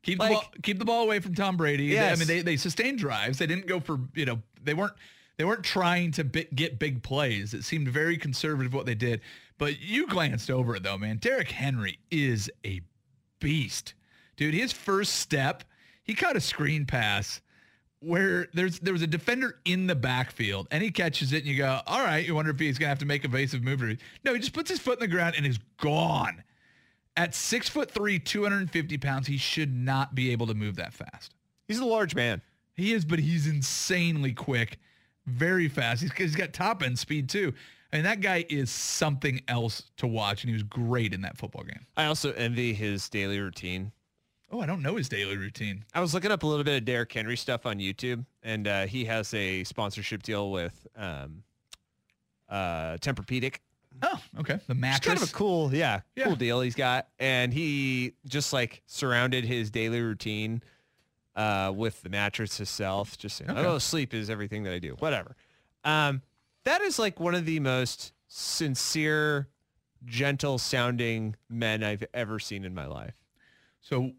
Keep 0.04 0.20
like, 0.20 0.30
the 0.30 0.36
ball, 0.36 0.44
keep 0.64 0.80
the 0.80 0.86
ball 0.86 1.04
away 1.04 1.20
from 1.20 1.36
Tom 1.36 1.56
Brady. 1.56 1.86
Yes. 1.86 2.18
I 2.18 2.20
mean, 2.20 2.28
they, 2.28 2.42
they 2.42 2.58
sustained 2.58 3.00
drives. 3.00 3.38
They 3.38 3.48
didn't 3.48 3.68
go 3.68 3.80
for, 3.80 4.00
you 4.14 4.26
know, 4.26 4.42
they 4.62 4.74
weren't 4.74 4.94
they 5.38 5.46
weren't 5.46 5.64
trying 5.64 6.12
to 6.12 6.24
bi- 6.24 6.48
get 6.54 6.80
big 6.80 7.04
plays. 7.04 7.54
It 7.54 7.64
seemed 7.64 7.88
very 7.88 8.18
conservative 8.18 8.74
what 8.74 8.86
they 8.86 8.96
did. 8.96 9.22
But 9.58 9.80
you 9.80 10.08
glanced 10.08 10.52
over 10.52 10.76
it 10.76 10.84
though, 10.84 10.98
man. 10.98 11.18
Derrick 11.18 11.52
Henry 11.52 12.00
is 12.12 12.50
a 12.66 12.82
beast. 13.40 13.94
Dude, 14.36 14.54
his 14.54 14.74
first 14.74 15.16
step, 15.16 15.64
he 16.04 16.14
caught 16.14 16.36
a 16.36 16.42
screen 16.42 16.86
pass 16.86 17.42
where 18.00 18.48
there's 18.54 18.80
there 18.80 18.94
was 18.94 19.02
a 19.02 19.08
defender 19.08 19.60
in 19.66 19.88
the 19.88 19.96
backfield 19.96 20.68
and 20.70 20.84
he 20.84 20.92
catches 20.92 21.34
it 21.34 21.38
and 21.38 21.48
you 21.48 21.58
go, 21.58 21.82
all 21.88 22.04
right, 22.04 22.26
you 22.26 22.36
wonder 22.36 22.52
if 22.52 22.60
he's 22.60 22.78
gonna 22.78 22.90
have 22.90 23.00
to 23.00 23.06
make 23.06 23.26
evasive 23.26 23.64
move. 23.64 23.98
No, 24.24 24.34
he 24.34 24.40
just 24.40 24.54
puts 24.54 24.70
his 24.70 24.80
foot 24.80 25.00
in 25.00 25.00
the 25.00 25.08
ground 25.08 25.36
and 25.36 25.46
is 25.46 25.60
gone. 25.80 26.44
At 27.16 27.34
six 27.34 27.68
foot 27.68 27.90
three, 27.90 28.20
250 28.20 28.98
pounds, 29.00 29.26
he 29.26 29.38
should 29.38 29.74
not 29.74 30.14
be 30.14 30.32
able 30.32 30.46
to 30.48 30.54
move 30.54 30.76
that 30.76 30.94
fast. 30.94 31.34
He's 31.68 31.80
a 31.80 31.86
large 31.86 32.14
man. 32.14 32.42
He 32.76 32.94
is, 32.94 33.06
but 33.06 33.18
he's 33.18 33.48
insanely 33.48 34.34
quick, 34.34 34.78
very 35.28 35.68
fast. 35.68 36.02
He's, 36.02 36.12
he's 36.14 36.36
got 36.36 36.54
top 36.54 36.82
end 36.82 36.98
speed 36.98 37.30
too. 37.30 37.54
And 37.94 38.06
that 38.06 38.20
guy 38.20 38.44
is 38.50 38.70
something 38.70 39.42
else 39.48 39.84
to 39.98 40.08
watch, 40.08 40.44
and 40.44 40.50
he 40.50 40.54
was 40.54 40.64
great 40.64 41.14
in 41.14 41.22
that 41.22 41.38
football 41.38 41.64
game. 41.64 41.86
I 41.96 42.06
also 42.06 42.34
envy 42.34 42.74
his 42.74 43.08
daily 43.08 43.40
routine. 43.40 43.94
Oh, 44.52 44.60
I 44.60 44.66
don't 44.66 44.82
know 44.82 44.98
his 44.98 45.08
daily 45.08 45.38
routine. 45.38 45.86
I 45.94 46.02
was 46.02 46.14
looking 46.14 46.32
up 46.32 46.44
a 46.44 46.48
little 46.48 46.66
bit 46.66 46.78
of 46.78 46.86
Derrick 46.86 47.12
Henry 47.14 47.38
stuff 47.38 47.66
on 47.66 47.78
YouTube, 47.78 48.26
and 48.44 48.68
uh, 48.68 48.88
he 48.88 49.06
has 49.06 49.34
a 49.34 49.64
sponsorship 49.64 50.22
deal 50.24 50.52
with 50.52 50.86
um, 50.98 51.44
uh, 52.50 52.98
Tempur-Pedic. 52.98 53.60
Oh, 54.04 54.20
okay. 54.40 54.60
The 54.68 54.76
mattress. 54.76 54.98
It's 54.98 55.08
kind 55.08 55.22
of 55.22 55.30
a 55.30 55.34
cool, 55.34 55.74
yeah, 55.74 56.02
yeah, 56.16 56.26
cool 56.26 56.36
deal 56.36 56.62
he's 56.62 56.76
got. 56.76 57.08
And 57.20 57.54
he 57.54 58.14
just 58.26 58.54
like 58.54 58.82
surrounded 58.86 59.44
his 59.46 59.72
daily 59.72 60.02
routine 60.02 60.62
uh, 61.38 61.72
with 61.74 62.02
the 62.02 62.10
mattress 62.10 62.60
itself. 62.60 63.18
Just 63.18 63.38
saying, 63.38 63.52
okay. 63.52 63.66
oh, 63.66 63.78
sleep 63.78 64.14
is 64.14 64.30
everything 64.30 64.64
that 64.64 64.74
I 64.74 64.80
do. 64.80 64.96
Whatever. 65.00 65.36
Um, 65.86 66.22
that 66.66 66.82
is 66.82 67.00
like 67.00 67.20
one 67.20 67.36
of 67.36 67.46
the 67.46 67.62
most 67.62 68.12
sincere, 68.28 69.48
gentle 70.04 70.58
sounding 70.58 71.36
men 71.50 71.84
I've 71.84 72.04
ever 72.14 72.40
seen 72.40 72.66
in 72.66 72.74
my 72.74 72.88
life. 72.88 73.14
So 73.82 74.12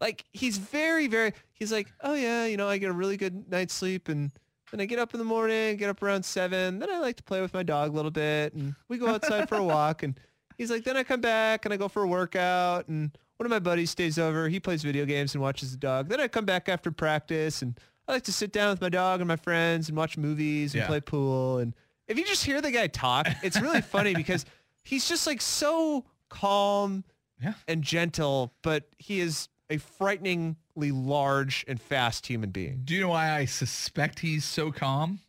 like 0.00 0.24
he's 0.32 0.58
very, 0.58 1.08
very, 1.08 1.32
he's 1.54 1.72
like, 1.72 1.88
oh 2.02 2.14
yeah, 2.14 2.44
you 2.46 2.56
know, 2.56 2.68
I 2.68 2.78
get 2.78 2.90
a 2.90 2.92
really 2.92 3.16
good 3.16 3.50
night's 3.50 3.74
sleep 3.74 4.08
and 4.08 4.30
then 4.70 4.80
I 4.80 4.84
get 4.84 4.98
up 4.98 5.14
in 5.14 5.18
the 5.18 5.24
morning, 5.24 5.76
get 5.76 5.88
up 5.88 6.02
around 6.02 6.24
seven. 6.24 6.78
Then 6.78 6.90
I 6.90 7.00
like 7.00 7.16
to 7.16 7.22
play 7.22 7.40
with 7.40 7.54
my 7.54 7.62
dog 7.62 7.90
a 7.90 7.96
little 7.96 8.10
bit 8.10 8.52
and 8.52 8.74
we 8.88 8.98
go 8.98 9.08
outside 9.08 9.48
for 9.48 9.56
a 9.56 9.64
walk. 9.64 10.02
And 10.02 10.20
he's 10.56 10.70
like, 10.70 10.84
then 10.84 10.96
I 10.96 11.02
come 11.02 11.20
back 11.20 11.64
and 11.64 11.72
I 11.72 11.78
go 11.78 11.88
for 11.88 12.02
a 12.02 12.06
workout 12.06 12.88
and 12.88 13.10
one 13.38 13.46
of 13.46 13.50
my 13.50 13.58
buddies 13.58 13.90
stays 13.90 14.18
over. 14.18 14.48
He 14.48 14.60
plays 14.60 14.82
video 14.82 15.04
games 15.06 15.34
and 15.34 15.42
watches 15.42 15.70
the 15.72 15.78
dog. 15.78 16.08
Then 16.08 16.20
I 16.20 16.28
come 16.28 16.44
back 16.44 16.68
after 16.68 16.90
practice 16.90 17.62
and 17.62 17.78
I 18.06 18.12
like 18.12 18.24
to 18.24 18.32
sit 18.32 18.52
down 18.52 18.70
with 18.70 18.80
my 18.80 18.88
dog 18.88 19.20
and 19.20 19.28
my 19.28 19.36
friends 19.36 19.88
and 19.88 19.96
watch 19.96 20.16
movies 20.16 20.74
and 20.74 20.82
yeah. 20.82 20.86
play 20.86 21.00
pool 21.00 21.58
and 21.58 21.74
if 22.08 22.18
you 22.18 22.24
just 22.24 22.44
hear 22.44 22.60
the 22.60 22.70
guy 22.70 22.86
talk, 22.88 23.28
it's 23.42 23.60
really 23.60 23.82
funny 23.82 24.14
because 24.16 24.44
he's 24.82 25.08
just 25.08 25.26
like 25.26 25.40
so 25.40 26.04
calm 26.28 27.04
yeah. 27.40 27.54
and 27.68 27.82
gentle, 27.82 28.54
but 28.62 28.88
he 28.98 29.20
is 29.20 29.48
a 29.70 29.76
frighteningly 29.76 30.90
large 30.90 31.64
and 31.68 31.80
fast 31.80 32.26
human 32.26 32.50
being. 32.50 32.80
Do 32.84 32.94
you 32.94 33.02
know 33.02 33.10
why 33.10 33.30
I 33.30 33.44
suspect 33.44 34.20
he's 34.20 34.44
so 34.44 34.72
calm? 34.72 35.20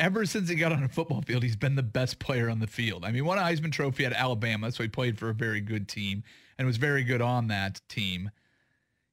Ever 0.00 0.24
since 0.26 0.48
he 0.48 0.54
got 0.54 0.72
on 0.72 0.84
a 0.84 0.88
football 0.88 1.22
field, 1.22 1.42
he's 1.42 1.56
been 1.56 1.74
the 1.74 1.82
best 1.82 2.20
player 2.20 2.48
on 2.48 2.60
the 2.60 2.68
field. 2.68 3.04
I 3.04 3.10
mean, 3.10 3.24
won 3.24 3.36
a 3.36 3.42
Heisman 3.42 3.72
Trophy 3.72 4.06
at 4.06 4.12
Alabama, 4.12 4.70
so 4.70 4.84
he 4.84 4.88
played 4.88 5.18
for 5.18 5.28
a 5.28 5.34
very 5.34 5.60
good 5.60 5.88
team 5.88 6.22
and 6.58 6.66
was 6.66 6.76
very 6.76 7.04
good 7.04 7.22
on 7.22 7.48
that 7.48 7.80
team. 7.88 8.30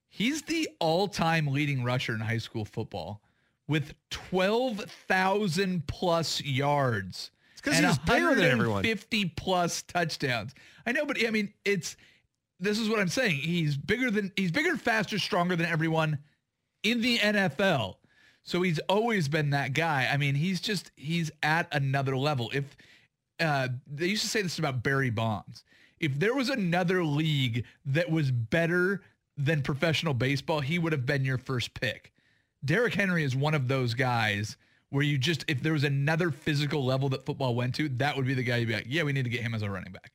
He's 0.10 0.44
the 0.44 0.70
all-time 0.80 1.48
leading 1.48 1.84
rusher 1.84 2.14
in 2.14 2.22
high 2.22 2.38
school 2.38 2.66
football 2.66 3.22
with 3.68 3.94
12,000 4.12 5.86
plus 5.88 6.42
yards. 6.42 7.32
It's 7.54 7.62
because 7.62 7.80
he's 7.80 7.98
bigger 8.00 8.36
than 8.36 8.46
everyone. 8.46 8.84
50 8.84 9.26
plus 9.36 9.82
touchdowns. 9.84 10.54
I 10.86 10.92
know, 10.92 11.06
but 11.06 11.18
I 11.26 11.32
mean, 11.32 11.54
it's 11.64 11.98
this 12.60 12.80
is 12.80 12.90
what 12.90 13.00
I'm 13.00 13.10
saying. 13.10 13.38
He's 13.38 13.76
bigger 13.76 14.12
than 14.12 14.32
he's 14.36 14.52
bigger, 14.52 14.78
faster, 14.78 15.20
stronger 15.20 15.56
than 15.56 15.66
everyone 15.66 16.20
in 16.84 17.02
the 17.02 17.18
NFL. 17.18 17.96
So 18.44 18.62
he's 18.62 18.80
always 18.88 19.28
been 19.28 19.50
that 19.50 19.74
guy. 19.74 20.08
I 20.12 20.18
mean, 20.18 20.36
he's 20.36 20.62
just 20.62 20.92
he's 20.96 21.32
at 21.44 21.68
another 21.74 22.16
level. 22.16 22.52
If 22.54 22.78
uh, 23.40 23.70
they 23.88 24.08
used 24.08 24.24
to 24.24 24.30
say 24.30 24.42
this 24.42 24.60
about 24.60 24.84
Barry 24.84 25.10
Bonds, 25.10 25.64
if 26.06 26.20
there 26.20 26.34
was 26.34 26.50
another 26.50 27.04
league 27.04 27.66
that 27.86 28.10
was 28.10 28.32
better 28.32 29.02
than 29.38 29.62
professional 29.62 30.14
baseball, 30.14 30.62
he 30.62 30.80
would 30.80 30.94
have 30.94 31.06
been 31.06 31.26
your 31.26 31.38
first 31.38 31.74
pick 31.74 32.14
Derrick 32.66 32.96
Henry 32.96 33.24
is 33.24 33.36
one 33.36 33.54
of 33.54 33.68
those 33.68 33.94
guys 33.94 34.58
where 34.90 35.04
you 35.04 35.18
just, 35.18 35.46
if 35.48 35.62
there 35.62 35.74
was 35.74 35.84
another 35.84 36.32
physical 36.32 36.84
level 36.84 37.10
that 37.10 37.24
football 37.24 37.54
went 37.54 37.76
to, 37.76 37.90
that 37.90 38.16
would 38.16 38.26
be 38.26 38.34
the 38.34 38.44
guy 38.44 38.58
you'd 38.58 38.68
be 38.68 38.74
like, 38.74 38.88
yeah, 38.88 39.04
we 39.04 39.14
need 39.14 39.24
to 39.24 39.30
get 39.30 39.42
him 39.42 39.54
as 39.54 39.62
a 39.62 39.70
running 39.70 39.94
back. 39.94 40.12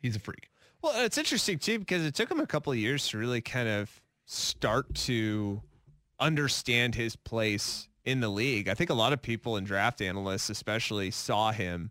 He's 0.00 0.16
a 0.16 0.20
freak. 0.20 0.48
Well, 0.80 1.04
it's 1.04 1.18
interesting 1.18 1.58
too 1.58 1.78
because 1.78 2.04
it 2.04 2.14
took 2.14 2.30
him 2.30 2.40
a 2.40 2.46
couple 2.46 2.72
of 2.72 2.78
years 2.78 3.08
to 3.08 3.18
really 3.18 3.40
kind 3.40 3.68
of 3.68 4.00
start 4.26 4.94
to 4.94 5.62
understand 6.20 6.94
his 6.94 7.16
place 7.16 7.88
in 8.04 8.20
the 8.20 8.28
league. 8.28 8.68
I 8.68 8.74
think 8.74 8.90
a 8.90 8.94
lot 8.94 9.12
of 9.12 9.22
people 9.22 9.56
and 9.56 9.66
draft 9.66 10.00
analysts 10.00 10.50
especially 10.50 11.10
saw 11.10 11.52
him 11.52 11.90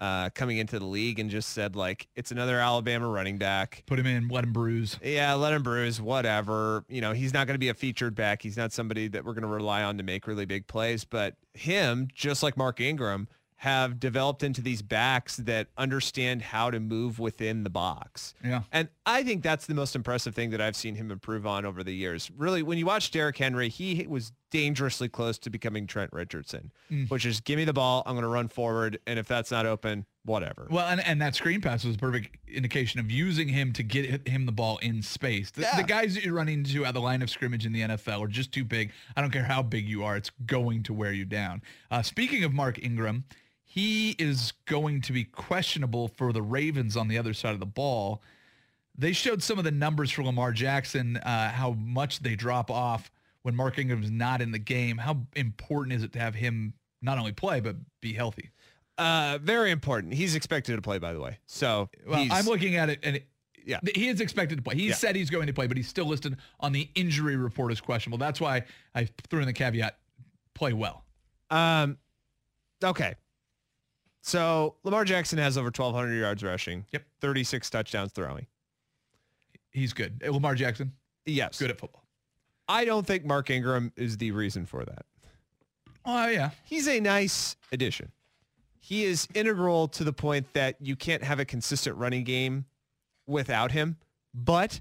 uh, 0.00 0.30
coming 0.30 0.58
into 0.58 0.78
the 0.78 0.84
league 0.84 1.18
and 1.18 1.30
just 1.30 1.50
said 1.50 1.76
like, 1.76 2.08
it's 2.16 2.30
another 2.30 2.58
Alabama 2.58 3.08
running 3.08 3.36
back. 3.36 3.82
Put 3.86 3.98
him 3.98 4.06
in, 4.06 4.28
let 4.28 4.44
him 4.44 4.52
bruise. 4.52 4.98
Yeah, 5.02 5.34
let 5.34 5.52
him 5.52 5.62
bruise, 5.62 6.00
whatever. 6.00 6.84
You 6.88 7.00
know, 7.00 7.12
he's 7.12 7.34
not 7.34 7.46
going 7.46 7.54
to 7.54 7.58
be 7.60 7.68
a 7.68 7.74
featured 7.74 8.14
back. 8.14 8.42
He's 8.42 8.56
not 8.56 8.72
somebody 8.72 9.08
that 9.08 9.24
we're 9.24 9.34
going 9.34 9.42
to 9.42 9.48
rely 9.48 9.82
on 9.82 9.98
to 9.98 10.02
make 10.02 10.26
really 10.26 10.46
big 10.46 10.66
plays. 10.66 11.04
But 11.04 11.34
him, 11.54 12.08
just 12.14 12.42
like 12.42 12.56
Mark 12.56 12.80
Ingram, 12.80 13.28
have 13.56 14.00
developed 14.00 14.42
into 14.42 14.62
these 14.62 14.80
backs 14.80 15.36
that 15.36 15.68
understand 15.76 16.40
how 16.40 16.70
to 16.70 16.80
move 16.80 17.18
within 17.18 17.62
the 17.62 17.68
box. 17.68 18.32
Yeah. 18.42 18.62
And 18.72 18.88
I 19.10 19.22
think 19.22 19.42
that's 19.42 19.66
the 19.66 19.74
most 19.74 19.94
impressive 19.96 20.34
thing 20.34 20.50
that 20.50 20.60
I've 20.60 20.76
seen 20.76 20.94
him 20.94 21.10
improve 21.10 21.46
on 21.46 21.64
over 21.64 21.82
the 21.82 21.92
years. 21.94 22.30
Really, 22.36 22.62
when 22.62 22.78
you 22.78 22.86
watch 22.86 23.10
Derrick 23.10 23.36
Henry, 23.36 23.68
he 23.68 24.06
was 24.08 24.32
dangerously 24.50 25.08
close 25.08 25.38
to 25.38 25.50
becoming 25.50 25.86
Trent 25.86 26.12
Richardson, 26.12 26.72
Mm. 26.90 27.10
which 27.10 27.24
is 27.26 27.40
give 27.40 27.56
me 27.56 27.64
the 27.64 27.72
ball, 27.72 28.02
I'm 28.06 28.14
going 28.14 28.22
to 28.22 28.28
run 28.28 28.48
forward, 28.48 28.98
and 29.06 29.18
if 29.18 29.26
that's 29.28 29.50
not 29.50 29.66
open, 29.66 30.06
whatever. 30.24 30.66
Well, 30.70 30.86
and, 30.88 31.00
and 31.06 31.20
that 31.22 31.34
screen 31.34 31.60
pass 31.60 31.84
was 31.84 31.94
a 31.96 31.98
perfect 31.98 32.36
indication 32.48 33.00
of 33.00 33.10
using 33.10 33.48
him 33.48 33.72
to 33.74 33.82
get 33.82 34.26
him 34.28 34.46
the 34.46 34.52
ball 34.52 34.78
in 34.78 35.02
space. 35.02 35.50
The, 35.50 35.62
Yeah. 35.62 35.76
the 35.76 35.82
guys 35.84 36.14
that 36.14 36.24
you're 36.24 36.34
running 36.34 36.58
into 36.60 36.84
at 36.84 36.94
the 36.94 37.00
line 37.00 37.22
of 37.22 37.30
scrimmage 37.30 37.64
in 37.66 37.72
the 37.72 37.82
NFL 37.82 38.20
are 38.22 38.28
just 38.28 38.52
too 38.52 38.64
big. 38.64 38.92
I 39.16 39.20
don't 39.20 39.30
care 39.30 39.44
how 39.44 39.62
big 39.62 39.88
you 39.88 40.04
are. 40.04 40.16
It's 40.16 40.30
going 40.46 40.82
to 40.84 40.92
wear 40.94 41.12
you 41.12 41.24
down. 41.24 41.62
Uh, 41.90 42.02
speaking 42.02 42.44
of 42.44 42.52
Mark 42.52 42.78
Ingram, 42.82 43.24
he 43.64 44.10
is 44.18 44.52
going 44.66 45.00
to 45.02 45.12
be 45.12 45.22
questionable 45.24 46.08
for 46.08 46.32
the 46.32 46.42
Ravens 46.42 46.96
on 46.96 47.06
the 47.08 47.16
other 47.18 47.32
side 47.32 47.54
of 47.54 47.60
the 47.60 47.66
ball. 47.66 48.20
They 48.96 49.12
showed 49.12 49.42
some 49.42 49.58
of 49.58 49.64
the 49.64 49.70
numbers 49.70 50.10
for 50.10 50.22
Lamar 50.22 50.52
Jackson, 50.52 51.16
uh, 51.18 51.50
how 51.50 51.72
much 51.72 52.20
they 52.20 52.34
drop 52.36 52.70
off 52.70 53.10
when 53.42 53.54
Mark 53.56 53.78
Ingram's 53.78 54.10
not 54.10 54.42
in 54.42 54.52
the 54.52 54.58
game. 54.58 54.98
How 54.98 55.26
important 55.34 55.94
is 55.94 56.02
it 56.02 56.12
to 56.12 56.18
have 56.18 56.34
him 56.34 56.74
not 57.00 57.16
only 57.18 57.32
play, 57.32 57.60
but 57.60 57.76
be 58.02 58.12
healthy? 58.12 58.50
Uh, 58.98 59.38
very 59.42 59.70
important. 59.70 60.12
He's 60.12 60.34
expected 60.34 60.76
to 60.76 60.82
play, 60.82 60.98
by 60.98 61.12
the 61.14 61.20
way. 61.20 61.38
So 61.46 61.88
Well, 62.06 62.26
I'm 62.30 62.44
looking 62.44 62.76
at 62.76 62.90
it, 62.90 62.98
and 63.02 63.16
it, 63.16 63.26
Yeah. 63.64 63.80
he 63.94 64.08
is 64.08 64.20
expected 64.20 64.56
to 64.56 64.62
play. 64.62 64.74
He 64.74 64.88
Yeah. 64.88 64.94
said 64.94 65.16
he's 65.16 65.30
going 65.30 65.46
to 65.46 65.54
play, 65.54 65.66
but 65.66 65.78
he's 65.78 65.88
still 65.88 66.04
listed 66.06 66.36
on 66.58 66.72
the 66.72 66.90
injury 66.94 67.36
report 67.36 67.72
as 67.72 67.80
questionable. 67.80 68.18
That's 68.18 68.40
why 68.40 68.64
I 68.94 69.08
threw 69.30 69.40
in 69.40 69.46
the 69.46 69.54
caveat: 69.54 69.98
play 70.54 70.74
well. 70.74 71.06
Um, 71.48 71.96
okay. 72.84 73.14
So 74.22 74.76
Lamar 74.84 75.06
Jackson 75.06 75.38
has 75.38 75.56
over 75.56 75.70
1,200 75.70 76.14
yards 76.14 76.42
rushing. 76.42 76.84
Yep. 76.92 77.04
36 77.22 77.70
touchdowns 77.70 78.12
throwing. 78.12 78.46
He's 79.70 79.92
good. 79.92 80.22
Uh, 80.26 80.32
Lamar 80.32 80.54
Jackson, 80.54 80.92
Yes. 81.26 81.58
good 81.58 81.70
at 81.70 81.78
football. 81.78 82.04
I 82.68 82.84
don't 82.84 83.06
think 83.06 83.24
Mark 83.24 83.50
Ingram 83.50 83.92
is 83.96 84.16
the 84.16 84.30
reason 84.32 84.66
for 84.66 84.84
that. 84.84 85.04
Oh 86.04 86.28
yeah, 86.28 86.50
He's 86.64 86.88
a 86.88 86.98
nice 87.00 87.56
addition. 87.72 88.10
He 88.78 89.04
is 89.04 89.28
integral 89.34 89.86
to 89.88 90.04
the 90.04 90.12
point 90.12 90.52
that 90.54 90.76
you 90.80 90.96
can't 90.96 91.22
have 91.22 91.38
a 91.38 91.44
consistent 91.44 91.96
running 91.96 92.24
game 92.24 92.64
without 93.26 93.72
him. 93.72 93.96
But 94.32 94.80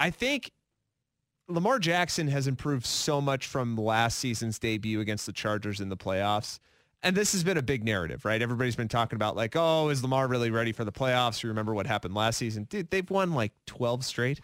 I 0.00 0.10
think 0.10 0.50
Lamar 1.48 1.78
Jackson 1.78 2.28
has 2.28 2.46
improved 2.46 2.84
so 2.84 3.20
much 3.20 3.46
from 3.46 3.76
last 3.76 4.18
season's 4.18 4.58
debut 4.58 5.00
against 5.00 5.26
the 5.26 5.32
Chargers 5.32 5.80
in 5.80 5.88
the 5.88 5.96
playoffs. 5.96 6.58
And 7.02 7.16
this 7.16 7.32
has 7.32 7.42
been 7.42 7.56
a 7.56 7.62
big 7.62 7.84
narrative, 7.84 8.24
right? 8.24 8.40
Everybody's 8.40 8.76
been 8.76 8.88
talking 8.88 9.16
about 9.16 9.34
like, 9.36 9.54
oh, 9.56 9.88
is 9.88 10.02
Lamar 10.02 10.28
really 10.28 10.50
ready 10.50 10.72
for 10.72 10.84
the 10.84 10.92
playoffs? 10.92 11.42
You 11.42 11.48
remember 11.48 11.74
what 11.74 11.86
happened 11.86 12.14
last 12.14 12.36
season? 12.38 12.64
Dude, 12.64 12.90
they've 12.90 13.10
won 13.10 13.32
like 13.32 13.52
12 13.66 14.04
straight. 14.04 14.40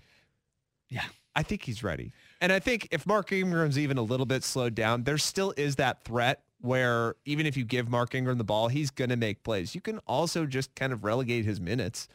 yeah. 0.88 1.04
I 1.36 1.44
think 1.44 1.62
he's 1.62 1.84
ready. 1.84 2.10
And 2.40 2.50
I 2.52 2.58
think 2.58 2.88
if 2.90 3.06
Mark 3.06 3.30
Ingram's 3.30 3.78
even 3.78 3.96
a 3.96 4.02
little 4.02 4.26
bit 4.26 4.42
slowed 4.42 4.74
down, 4.74 5.04
there 5.04 5.18
still 5.18 5.54
is 5.56 5.76
that 5.76 6.02
threat 6.02 6.42
where 6.60 7.14
even 7.26 7.46
if 7.46 7.56
you 7.56 7.64
give 7.64 7.88
Mark 7.88 8.12
Ingram 8.12 8.38
the 8.38 8.44
ball, 8.44 8.66
he's 8.66 8.90
going 8.90 9.10
to 9.10 9.16
make 9.16 9.44
plays. 9.44 9.72
You 9.72 9.80
can 9.80 9.98
also 10.08 10.46
just 10.46 10.74
kind 10.74 10.92
of 10.92 11.04
relegate 11.04 11.44
his 11.44 11.60
minutes. 11.60 12.08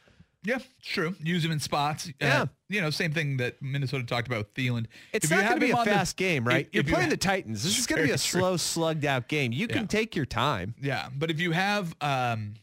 Yeah, 0.45 0.57
it's 0.57 0.87
true. 0.87 1.15
Use 1.23 1.45
him 1.45 1.51
in 1.51 1.59
spots. 1.59 2.07
Uh, 2.07 2.11
Yeah. 2.21 2.45
you 2.69 2.81
know, 2.81 2.89
same 2.89 3.13
thing 3.13 3.37
that 3.37 3.61
Minnesota 3.61 4.03
talked 4.03 4.27
about 4.27 4.39
with 4.39 4.53
Thielen. 4.53 4.87
It's 5.13 5.25
If 5.25 5.31
not 5.31 5.41
going 5.43 5.53
to 5.59 5.65
be 5.65 5.71
a 5.71 5.75
on 5.77 5.85
the- 5.85 5.91
fast 5.91 6.17
game, 6.17 6.45
right? 6.45 6.67
if- 6.67 6.73
You're 6.73 6.81
if 6.81 6.87
you 6.87 6.93
playing 6.93 7.07
ha- 7.09 7.11
the 7.11 7.17
Titans. 7.17 7.63
This 7.63 7.77
is 7.79 7.87
going 7.87 8.01
to 8.01 8.07
be 8.07 8.11
a 8.13 8.17
true. 8.17 8.39
slow, 8.41 8.57
slugged 8.57 9.05
out 9.05 9.27
game. 9.29 9.51
You 9.53 9.67
can 9.67 9.83
Yeah. 9.83 9.87
take 9.87 10.15
your 10.15 10.25
time. 10.25 10.75
Yeah, 10.81 11.09
but 11.15 11.31
if 11.31 11.39
you 11.39 11.51
have 11.51 11.95
um, 12.01 12.55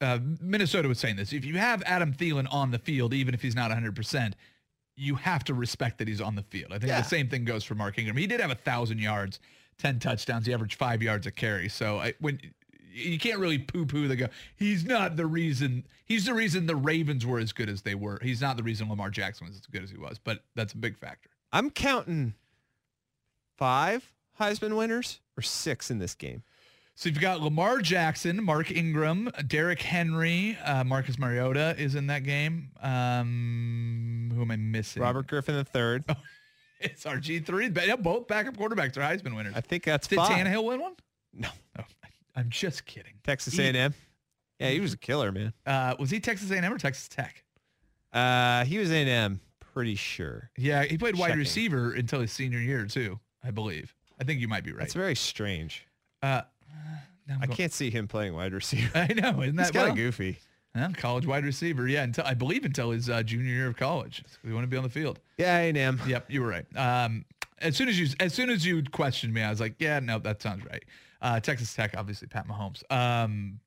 uh, 0.00 0.18
Minnesota 0.40 0.88
was 0.88 0.98
saying 0.98 1.16
this, 1.16 1.32
if 1.32 1.44
you 1.44 1.58
have 1.58 1.82
Adam 1.86 2.12
Thielen 2.12 2.46
on 2.52 2.70
the 2.70 2.78
field, 2.78 3.14
even 3.14 3.34
if 3.34 3.40
he's 3.42 3.54
not 3.54 3.70
100, 3.70 3.94
percent 3.96 4.34
you 4.98 5.14
have 5.16 5.44
to 5.44 5.52
respect 5.54 5.98
that 5.98 6.08
he's 6.08 6.20
on 6.22 6.34
the 6.36 6.42
field. 6.42 6.72
I 6.72 6.78
think 6.78 6.88
Yeah. 6.88 7.02
the 7.02 7.08
same 7.08 7.28
thing 7.28 7.44
goes 7.44 7.62
for 7.64 7.74
Mark 7.74 7.98
Ingram. 7.98 8.16
He 8.16 8.26
did 8.26 8.40
have 8.40 8.50
a 8.50 8.54
thousand 8.54 8.98
yards, 8.98 9.38
10 9.78 9.98
touchdowns. 9.98 10.46
He 10.46 10.54
averaged 10.54 10.74
five 10.78 11.02
yards 11.02 11.26
a 11.26 11.30
carry. 11.30 11.68
So 11.68 11.98
I, 11.98 12.14
when 12.18 12.40
you 12.96 13.18
can't 13.18 13.38
really 13.38 13.58
poo-poo 13.58 14.08
the 14.08 14.16
guy. 14.16 14.28
He's 14.56 14.84
not 14.84 15.16
the 15.16 15.26
reason. 15.26 15.86
He's 16.04 16.24
the 16.24 16.34
reason 16.34 16.66
the 16.66 16.76
Ravens 16.76 17.26
were 17.26 17.38
as 17.38 17.52
good 17.52 17.68
as 17.68 17.82
they 17.82 17.94
were. 17.94 18.18
He's 18.22 18.40
not 18.40 18.56
the 18.56 18.62
reason 18.62 18.88
Lamar 18.88 19.10
Jackson 19.10 19.46
was 19.46 19.56
as 19.56 19.66
good 19.66 19.82
as 19.82 19.90
he 19.90 19.98
was. 19.98 20.18
But 20.22 20.40
that's 20.54 20.72
a 20.72 20.78
big 20.78 20.96
factor. 20.96 21.30
I'm 21.52 21.70
counting 21.70 22.34
five 23.56 24.12
Heisman 24.40 24.76
winners 24.76 25.20
or 25.36 25.42
six 25.42 25.90
in 25.90 25.98
this 25.98 26.14
game. 26.14 26.42
So 26.94 27.10
you've 27.10 27.20
got 27.20 27.42
Lamar 27.42 27.80
Jackson, 27.80 28.42
Mark 28.42 28.70
Ingram, 28.70 29.30
Derrick 29.46 29.82
Henry, 29.82 30.56
uh, 30.64 30.82
Marcus 30.82 31.18
Mariota 31.18 31.74
is 31.78 31.94
in 31.94 32.06
that 32.06 32.24
game. 32.24 32.70
Um, 32.80 34.32
who 34.34 34.40
am 34.40 34.50
I 34.50 34.56
missing? 34.56 35.02
Robert 35.02 35.26
Griffin 35.26 35.54
III. 35.74 36.00
It's 36.78 37.04
RG 37.04 37.46
three. 37.46 37.70
Yeah, 37.86 37.96
both 37.96 38.28
backup 38.28 38.54
quarterbacks 38.56 38.98
are 38.98 39.00
Heisman 39.00 39.34
winners. 39.34 39.54
I 39.56 39.62
think 39.62 39.84
that's 39.84 40.06
Did 40.08 40.16
five. 40.16 40.28
Tannehill 40.30 40.62
win 40.62 40.80
one? 40.82 40.92
No. 41.32 41.48
Oh, 41.78 41.82
I'm 42.36 42.50
just 42.50 42.84
kidding. 42.86 43.14
Texas 43.24 43.54
He- 43.54 43.62
A&M. 43.64 43.94
Yeah, 44.60 44.70
he 44.70 44.80
was 44.80 44.92
a 44.94 44.96
killer, 44.96 45.32
man. 45.32 45.52
Uh, 45.66 45.96
was 45.98 46.10
he 46.10 46.18
Texas 46.20 46.50
A&M 46.50 46.72
or 46.72 46.78
Texas 46.78 47.08
Tech? 47.08 47.44
Uh, 48.12 48.64
he 48.64 48.78
was 48.78 48.90
A&M, 48.90 49.40
pretty 49.60 49.94
sure. 49.96 50.50
Yeah, 50.56 50.84
he 50.84 50.96
played 50.96 51.16
wide 51.16 51.28
Checking. 51.28 51.40
receiver 51.40 51.92
until 51.92 52.20
his 52.20 52.32
senior 52.32 52.58
year 52.60 52.86
too. 52.86 53.18
I 53.44 53.50
believe. 53.50 53.94
I 54.18 54.24
think 54.24 54.40
you 54.40 54.48
might 54.48 54.64
be 54.64 54.72
right. 54.72 54.80
That's 54.80 54.94
very 54.94 55.14
strange. 55.14 55.86
Uh, 56.22 56.42
I'm 57.28 57.50
can't 57.50 57.72
see 57.72 57.90
him 57.90 58.08
playing 58.08 58.34
wide 58.34 58.52
receiver. 58.54 58.90
I 58.94 59.12
know, 59.12 59.42
isn't 59.42 59.56
that 59.56 59.72
kind 59.72 59.74
well? 59.74 59.90
of 59.90 59.96
goofy. 59.96 60.38
Yeah, 60.74 60.90
college 60.96 61.26
wide 61.26 61.44
receiver. 61.44 61.86
Yeah, 61.88 62.04
until 62.04 62.24
I 62.24 62.34
believe 62.34 62.64
until 62.64 62.90
his 62.92 63.10
uh, 63.10 63.22
junior 63.22 63.52
year 63.52 63.66
of 63.66 63.76
college. 63.76 64.22
We 64.44 64.52
want 64.54 64.64
to 64.64 64.68
be 64.68 64.76
on 64.76 64.82
the 64.84 64.88
field. 64.90 65.18
Yeah, 65.38 65.56
A&M. 65.58 66.00
Yep, 66.06 66.30
you 66.30 66.42
were 66.42 66.48
right. 66.48 66.66
Um, 66.76 67.24
as 67.58 67.76
soon 67.76 67.88
as 67.88 67.98
you 67.98 68.08
as 68.20 68.32
soon 68.32 68.48
as 68.50 68.64
you 68.64 68.82
questioned 68.84 69.34
me, 69.34 69.42
I 69.42 69.50
was 69.50 69.60
like, 69.60 69.74
yeah, 69.78 69.98
no, 70.00 70.18
that 70.20 70.40
sounds 70.42 70.64
right. 70.64 70.84
Uh, 71.20 71.40
Texas 71.40 71.74
Tech, 71.74 71.94
obviously, 71.96 72.28
Pat 72.28 72.46
Mahomes. 72.46 72.82
Um, 72.90 73.60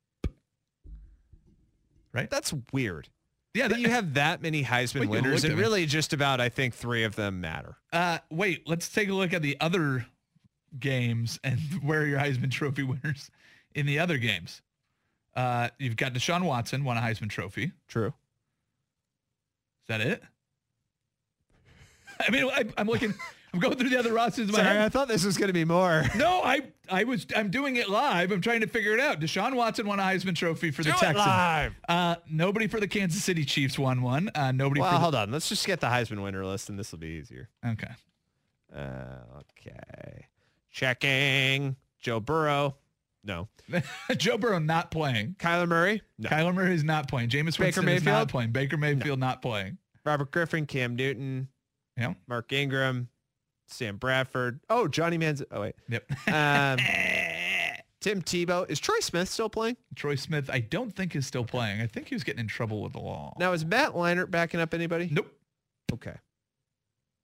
right? 2.13 2.29
That's 2.29 2.53
weird. 2.71 3.09
Yeah, 3.53 3.67
That 3.67 3.79
you 3.79 3.89
have 3.89 4.13
that 4.13 4.41
many 4.41 4.63
Heisman 4.63 5.07
winners, 5.07 5.43
and 5.43 5.57
really 5.57 5.85
just 5.85 6.13
about, 6.13 6.39
I 6.39 6.49
think, 6.49 6.73
three 6.73 7.03
of 7.03 7.15
them 7.15 7.41
matter. 7.41 7.77
Uh, 7.91 8.19
wait, 8.29 8.67
let's 8.67 8.89
take 8.89 9.09
a 9.09 9.13
look 9.13 9.33
at 9.33 9.41
the 9.41 9.57
other 9.59 10.05
games 10.79 11.39
and 11.43 11.59
where 11.83 12.01
are 12.01 12.05
your 12.05 12.19
Heisman 12.19 12.51
Trophy 12.51 12.83
winners 12.83 13.31
in 13.73 13.85
the 13.85 13.99
other 13.99 14.17
games. 14.17 14.61
Uh, 15.35 15.69
you've 15.77 15.95
got 15.95 16.13
Deshaun 16.13 16.43
Watson 16.43 16.83
won 16.83 16.97
a 16.97 17.01
Heisman 17.01 17.29
Trophy. 17.29 17.71
True. 17.87 18.07
Is 18.07 19.87
that 19.87 20.01
it? 20.01 20.21
I 22.19 22.31
mean, 22.31 22.45
I, 22.45 22.65
I'm 22.77 22.87
looking. 22.87 23.13
I'm 23.53 23.59
going 23.59 23.77
through 23.77 23.89
the 23.89 23.97
other 23.97 24.13
rosters 24.13 24.47
in 24.47 24.51
my 24.51 24.59
Sorry, 24.59 24.75
head. 24.75 24.85
I 24.85 24.89
thought 24.89 25.07
this 25.07 25.23
was 25.25 25.37
going 25.37 25.47
to 25.47 25.53
be 25.53 25.65
more. 25.65 26.03
No, 26.15 26.41
I 26.43 26.61
I 26.91 27.03
was 27.03 27.25
I'm 27.35 27.49
doing 27.51 27.75
it 27.75 27.89
live. 27.89 28.31
I'm 28.31 28.41
trying 28.41 28.61
to 28.61 28.67
figure 28.67 28.93
it 28.93 28.99
out. 28.99 29.19
Deshaun 29.19 29.55
Watson 29.55 29.87
won 29.87 29.99
a 29.99 30.03
Heisman 30.03 30.35
Trophy 30.35 30.71
for 30.71 30.83
the 30.83 30.89
Do 30.91 30.95
it 30.95 30.99
Texans. 30.99 31.17
live. 31.17 31.73
Uh, 31.87 32.15
nobody 32.29 32.67
for 32.67 32.79
the 32.79 32.87
Kansas 32.87 33.23
City 33.23 33.45
Chiefs 33.45 33.77
won 33.79 34.01
one. 34.01 34.29
Uh, 34.35 34.51
nobody 34.51 34.81
Well, 34.81 34.91
for 34.91 34.97
hold 34.97 35.15
on. 35.15 35.31
Let's 35.31 35.49
just 35.49 35.65
get 35.65 35.79
the 35.79 35.87
Heisman 35.87 36.21
winner 36.23 36.45
list, 36.45 36.69
and 36.69 36.77
this 36.79 36.91
will 36.91 36.99
be 36.99 37.07
easier. 37.07 37.49
okay. 37.65 37.91
Uh, 38.75 39.39
okay. 39.39 40.25
Checking. 40.71 41.75
Joe 41.99 42.19
Burrow. 42.19 42.75
No. 43.23 43.49
Joe 44.17 44.37
Burrow 44.37 44.59
not 44.59 44.91
playing. 44.91 45.35
Kyler 45.39 45.67
Murray. 45.67 46.01
No. 46.17 46.29
Kyler 46.29 46.53
Murray 46.53 46.73
is 46.73 46.83
not 46.83 47.07
playing. 47.09 47.29
Jameis 47.29 47.57
Baker 47.57 47.81
Winston 47.81 47.89
is 47.89 48.03
not 48.05 48.29
playing. 48.29 48.51
Baker 48.51 48.77
Mayfield 48.77 49.19
not 49.19 49.41
playing. 49.41 49.77
Robert 50.05 50.31
Griffin. 50.31 50.65
Cam 50.65 50.95
Newton. 50.95 51.49
Yeah. 51.97 52.13
Mark 52.27 52.53
Ingram. 52.53 53.09
Sam 53.71 53.97
Bradford. 53.97 54.59
Oh, 54.69 54.87
Johnny 54.87 55.17
Manz. 55.17 55.43
Oh 55.51 55.61
wait. 55.61 55.75
Yep. 55.87 56.11
Um, 56.27 56.79
Tim 58.01 58.21
Tebow. 58.21 58.69
Is 58.69 58.79
Troy 58.79 58.99
Smith 59.01 59.29
still 59.29 59.49
playing? 59.49 59.77
Troy 59.95 60.15
Smith, 60.15 60.49
I 60.51 60.59
don't 60.59 60.95
think 60.95 61.15
is 61.15 61.27
still 61.27 61.43
playing. 61.43 61.81
I 61.81 61.87
think 61.87 62.07
he 62.07 62.15
was 62.15 62.23
getting 62.23 62.39
in 62.39 62.47
trouble 62.47 62.81
with 62.81 62.93
the 62.93 62.99
law. 62.99 63.35
Now 63.37 63.51
is 63.51 63.65
Matt 63.65 63.91
Leinart 63.93 64.31
backing 64.31 64.59
up 64.59 64.73
anybody? 64.73 65.09
Nope. 65.11 65.31
Okay. 65.93 66.15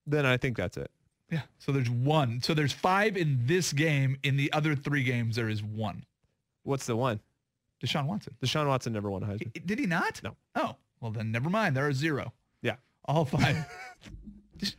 Then 0.06 0.26
I 0.26 0.38
think 0.38 0.58
that's 0.58 0.78
it. 0.78 0.92
Yeah. 1.32 1.42
So 1.60 1.72
there's 1.72 1.90
one. 1.90 2.42
So 2.42 2.54
there's 2.54 2.74
five 2.74 3.18
in 3.18 3.40
this 3.46 3.74
game. 3.74 4.18
In 4.24 4.38
the 4.38 4.52
other 4.54 4.76
three 4.76 5.04
games, 5.04 5.36
there 5.36 5.50
is 5.50 5.64
one. 5.64 6.06
What's 6.64 6.86
the 6.86 6.96
one? 6.96 7.22
Deshaun 7.84 8.06
Watson. 8.06 8.36
Deshaun 8.44 8.68
Watson 8.68 8.94
never 8.94 9.10
won 9.10 9.24
a 9.24 9.28
Heisman. 9.28 9.66
Did 9.66 9.80
he 9.80 9.86
not? 9.86 10.22
No. 10.24 10.36
Oh, 10.56 10.76
well 11.00 11.12
then 11.12 11.32
never 11.32 11.50
mind. 11.50 11.76
There 11.76 11.88
are 11.88 11.94
zero. 11.94 12.34
Yeah. 12.62 12.76
All 13.06 13.26
five. 13.26 13.66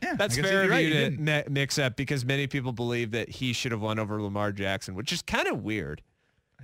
Yeah, 0.02 0.14
That's 0.16 0.36
fair 0.38 0.64
of 0.64 0.70
right, 0.70 0.86
you 0.86 1.16
to 1.16 1.44
mix 1.50 1.78
up 1.78 1.96
because 1.96 2.24
many 2.24 2.46
people 2.46 2.72
believe 2.72 3.10
that 3.12 3.28
he 3.28 3.52
should 3.52 3.72
have 3.72 3.80
won 3.82 3.98
over 3.98 4.20
Lamar 4.22 4.52
Jackson, 4.52 4.94
which 4.94 5.12
is 5.12 5.22
kind 5.22 5.46
of 5.48 5.62
weird. 5.62 6.02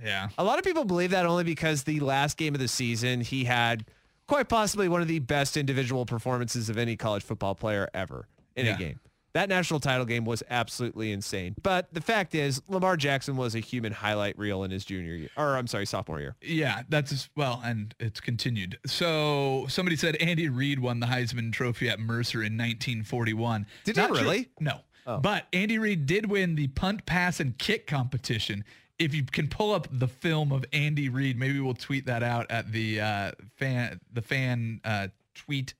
Yeah. 0.03 0.29
A 0.37 0.43
lot 0.43 0.57
of 0.57 0.65
people 0.65 0.83
believe 0.85 1.11
that 1.11 1.25
only 1.25 1.43
because 1.43 1.83
the 1.83 1.99
last 1.99 2.37
game 2.37 2.55
of 2.55 2.59
the 2.59 2.67
season, 2.67 3.21
he 3.21 3.43
had 3.45 3.85
quite 4.27 4.49
possibly 4.49 4.89
one 4.89 5.01
of 5.01 5.07
the 5.07 5.19
best 5.19 5.55
individual 5.57 6.05
performances 6.05 6.69
of 6.69 6.77
any 6.77 6.95
college 6.95 7.23
football 7.23 7.53
player 7.55 7.87
ever 7.93 8.27
in 8.55 8.65
Yeah. 8.65 8.75
a 8.75 8.77
game. 8.77 8.99
That 9.33 9.49
national 9.49 9.79
title 9.79 10.05
game 10.05 10.25
was 10.25 10.43
absolutely 10.49 11.11
insane. 11.11 11.55
But 11.61 11.91
the 11.91 12.01
fact 12.01 12.35
is, 12.35 12.61
Lamar 12.67 12.95
Jackson 12.97 13.35
was 13.35 13.55
a 13.55 13.59
human 13.59 13.91
highlight 13.91 14.37
reel 14.37 14.63
in 14.63 14.69
his 14.69 14.85
junior 14.85 15.15
year, 15.15 15.29
or 15.35 15.57
I'm 15.57 15.65
sorry, 15.65 15.87
sophomore 15.87 16.19
year. 16.19 16.35
Yeah, 16.41 16.83
that's 16.87 17.29
well, 17.35 17.59
and 17.65 17.95
it's 17.99 18.19
continued. 18.19 18.77
So 18.85 19.65
somebody 19.69 19.95
said 19.95 20.15
Andy 20.17 20.49
Reid 20.49 20.79
won 20.79 20.99
the 20.99 21.07
Heisman 21.07 21.51
Trophy 21.51 21.89
at 21.89 21.99
Mercer 21.99 22.39
in 22.43 22.53
1941. 22.57 23.65
Did 23.85 23.95
he 23.95 24.01
Not 24.01 24.09
true. 24.09 24.19
really? 24.19 24.49
No. 24.59 24.81
Oh. 25.07 25.17
But 25.17 25.47
Andy 25.51 25.79
Reid 25.79 26.05
did 26.05 26.29
win 26.29 26.55
the 26.55 26.67
punt, 26.67 27.05
pass, 27.05 27.39
and 27.39 27.57
kick 27.57 27.87
competition. 27.87 28.63
If 28.99 29.15
you 29.15 29.23
can 29.23 29.47
pull 29.47 29.73
up 29.73 29.87
the 29.91 30.07
film 30.07 30.51
of 30.51 30.63
Andy 30.71 31.09
Reid, 31.09 31.37
maybe 31.39 31.59
we'll 31.59 31.73
tweet 31.73 32.05
that 32.05 32.21
out 32.21 32.49
at 32.51 32.71
the 32.71 33.01
uh, 33.01 33.31
fan 33.57 33.99
the 34.13 34.21
fan 34.21 34.79
uh, 34.85 35.07
tweet 35.33 35.73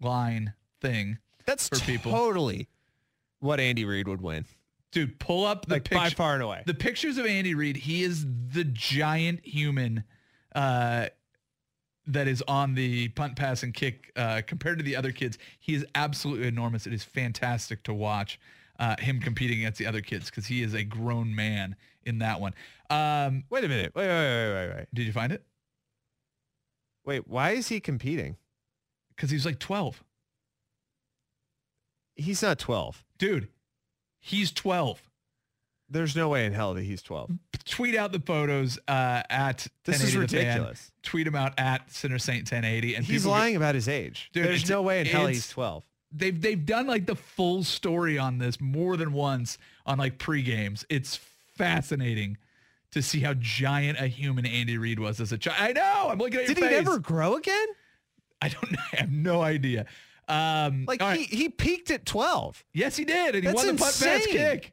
line 0.00 0.52
thing. 0.80 1.18
That's 1.46 1.68
For 1.68 1.78
people. 1.78 2.10
totally 2.12 2.68
what 3.40 3.60
Andy 3.60 3.84
Reid 3.84 4.08
would 4.08 4.20
win. 4.20 4.44
Dude, 4.90 5.18
pull 5.18 5.44
up 5.44 5.66
the 5.66 5.74
Like 5.74 5.90
by 5.90 6.10
far 6.10 6.34
and 6.34 6.42
away. 6.42 6.62
The 6.66 6.74
pictures 6.74 7.18
of 7.18 7.26
Andy 7.26 7.54
Reid, 7.54 7.76
he 7.76 8.02
is 8.02 8.24
the 8.52 8.64
giant 8.64 9.44
human 9.44 10.04
uh, 10.54 11.08
that 12.06 12.26
is 12.26 12.42
on 12.48 12.74
the 12.74 13.08
punt, 13.08 13.36
pass, 13.36 13.62
and 13.62 13.74
kick 13.74 14.10
uh, 14.16 14.40
compared 14.46 14.78
to 14.78 14.84
the 14.84 14.96
other 14.96 15.12
kids. 15.12 15.36
He 15.60 15.74
is 15.74 15.84
absolutely 15.94 16.48
enormous. 16.48 16.86
It 16.86 16.94
is 16.94 17.04
fantastic 17.04 17.82
to 17.84 17.92
watch 17.92 18.40
uh, 18.78 18.96
him 18.98 19.20
competing 19.20 19.58
against 19.58 19.78
the 19.78 19.86
other 19.86 20.00
kids 20.00 20.30
because 20.30 20.46
he 20.46 20.62
is 20.62 20.72
a 20.74 20.84
grown 20.84 21.34
man 21.34 21.76
in 22.04 22.18
that 22.20 22.40
one. 22.40 22.54
Um, 22.88 23.44
Wait 23.50 23.64
a 23.64 23.68
minute. 23.68 23.92
Wait, 23.94 24.08
wait, 24.08 24.08
wait, 24.08 24.54
wait, 24.54 24.76
wait. 24.76 24.86
did 24.94 25.06
you 25.06 25.12
find 25.12 25.32
it? 25.32 25.44
Wait, 27.04 27.28
why 27.28 27.50
is 27.50 27.68
he 27.68 27.80
competing? 27.80 28.36
Because 29.14 29.30
he 29.30 29.36
was 29.36 29.44
like 29.44 29.58
12. 29.58 30.02
He's 32.16 32.42
not 32.42 32.58
12. 32.58 33.04
Dude, 33.18 33.48
he's 34.20 34.52
12. 34.52 35.02
There's 35.90 36.14
no 36.14 36.28
way 36.28 36.44
in 36.44 36.52
hell 36.52 36.74
that 36.74 36.82
he's 36.84 37.00
12. 37.02 37.30
Tweet 37.64 37.94
out 37.96 38.12
the 38.12 38.20
photos 38.20 38.78
uh, 38.88 39.22
at 39.30 39.66
This 39.84 40.02
is 40.02 40.14
1080 40.14 40.16
The 40.16 40.20
ridiculous. 40.44 40.92
Tweet 41.02 41.24
them 41.24 41.34
out 41.34 41.54
at 41.58 41.90
Sinner 41.90 42.18
Saint 42.18 42.40
1080. 42.50 42.94
And 42.94 43.04
He's 43.04 43.22
people 43.22 43.32
get- 43.32 43.38
lying 43.38 43.56
about 43.56 43.74
his 43.74 43.88
age. 43.88 44.30
Dude, 44.34 44.44
There's 44.44 44.68
no 44.68 44.82
way 44.82 45.00
in 45.00 45.06
hell 45.06 45.26
he's 45.26 45.48
12. 45.48 45.82
they've 46.12 46.40
they've 46.40 46.64
done 46.66 46.86
like 46.86 47.06
the 47.06 47.16
full 47.16 47.64
story 47.64 48.18
on 48.18 48.38
this 48.38 48.60
more 48.60 48.96
than 48.98 49.12
once 49.12 49.56
on 49.86 49.96
like 49.98 50.18
pre-games. 50.18 50.84
It's 50.90 51.16
fascinating 51.56 52.36
to 52.92 53.02
see 53.02 53.20
how 53.20 53.34
giant 53.34 53.98
a 53.98 54.06
human 54.06 54.44
Andy 54.46 54.78
Reid 54.78 54.98
was 54.98 55.20
as 55.20 55.32
a 55.32 55.38
child. 55.38 55.56
I 55.60 55.72
know. 55.72 56.08
I'm 56.10 56.18
looking 56.18 56.40
at 56.40 56.46
Did 56.46 56.56
your 56.58 56.66
face. 56.68 56.76
Did 56.76 56.84
he 56.84 56.84
never 56.84 56.98
grow 56.98 57.34
again? 57.36 57.66
I 58.42 58.48
don't 58.48 58.72
know. 58.72 58.78
I 58.92 58.96
have 58.96 59.10
no 59.12 59.42
idea. 59.42 59.86
Um, 60.28 60.84
Like 60.86 61.00
he, 61.00 61.06
right. 61.06 61.18
he 61.20 61.48
peaked 61.48 61.90
at 61.90 62.04
12. 62.04 62.64
yes, 62.74 62.96
he 62.96 63.04
did, 63.04 63.34
and 63.34 63.36
he 63.36 63.40
That's 63.42 63.54
won 63.56 63.66
the 63.76 63.82
punt 63.82 63.98
pass 64.02 64.26
kick. 64.26 64.72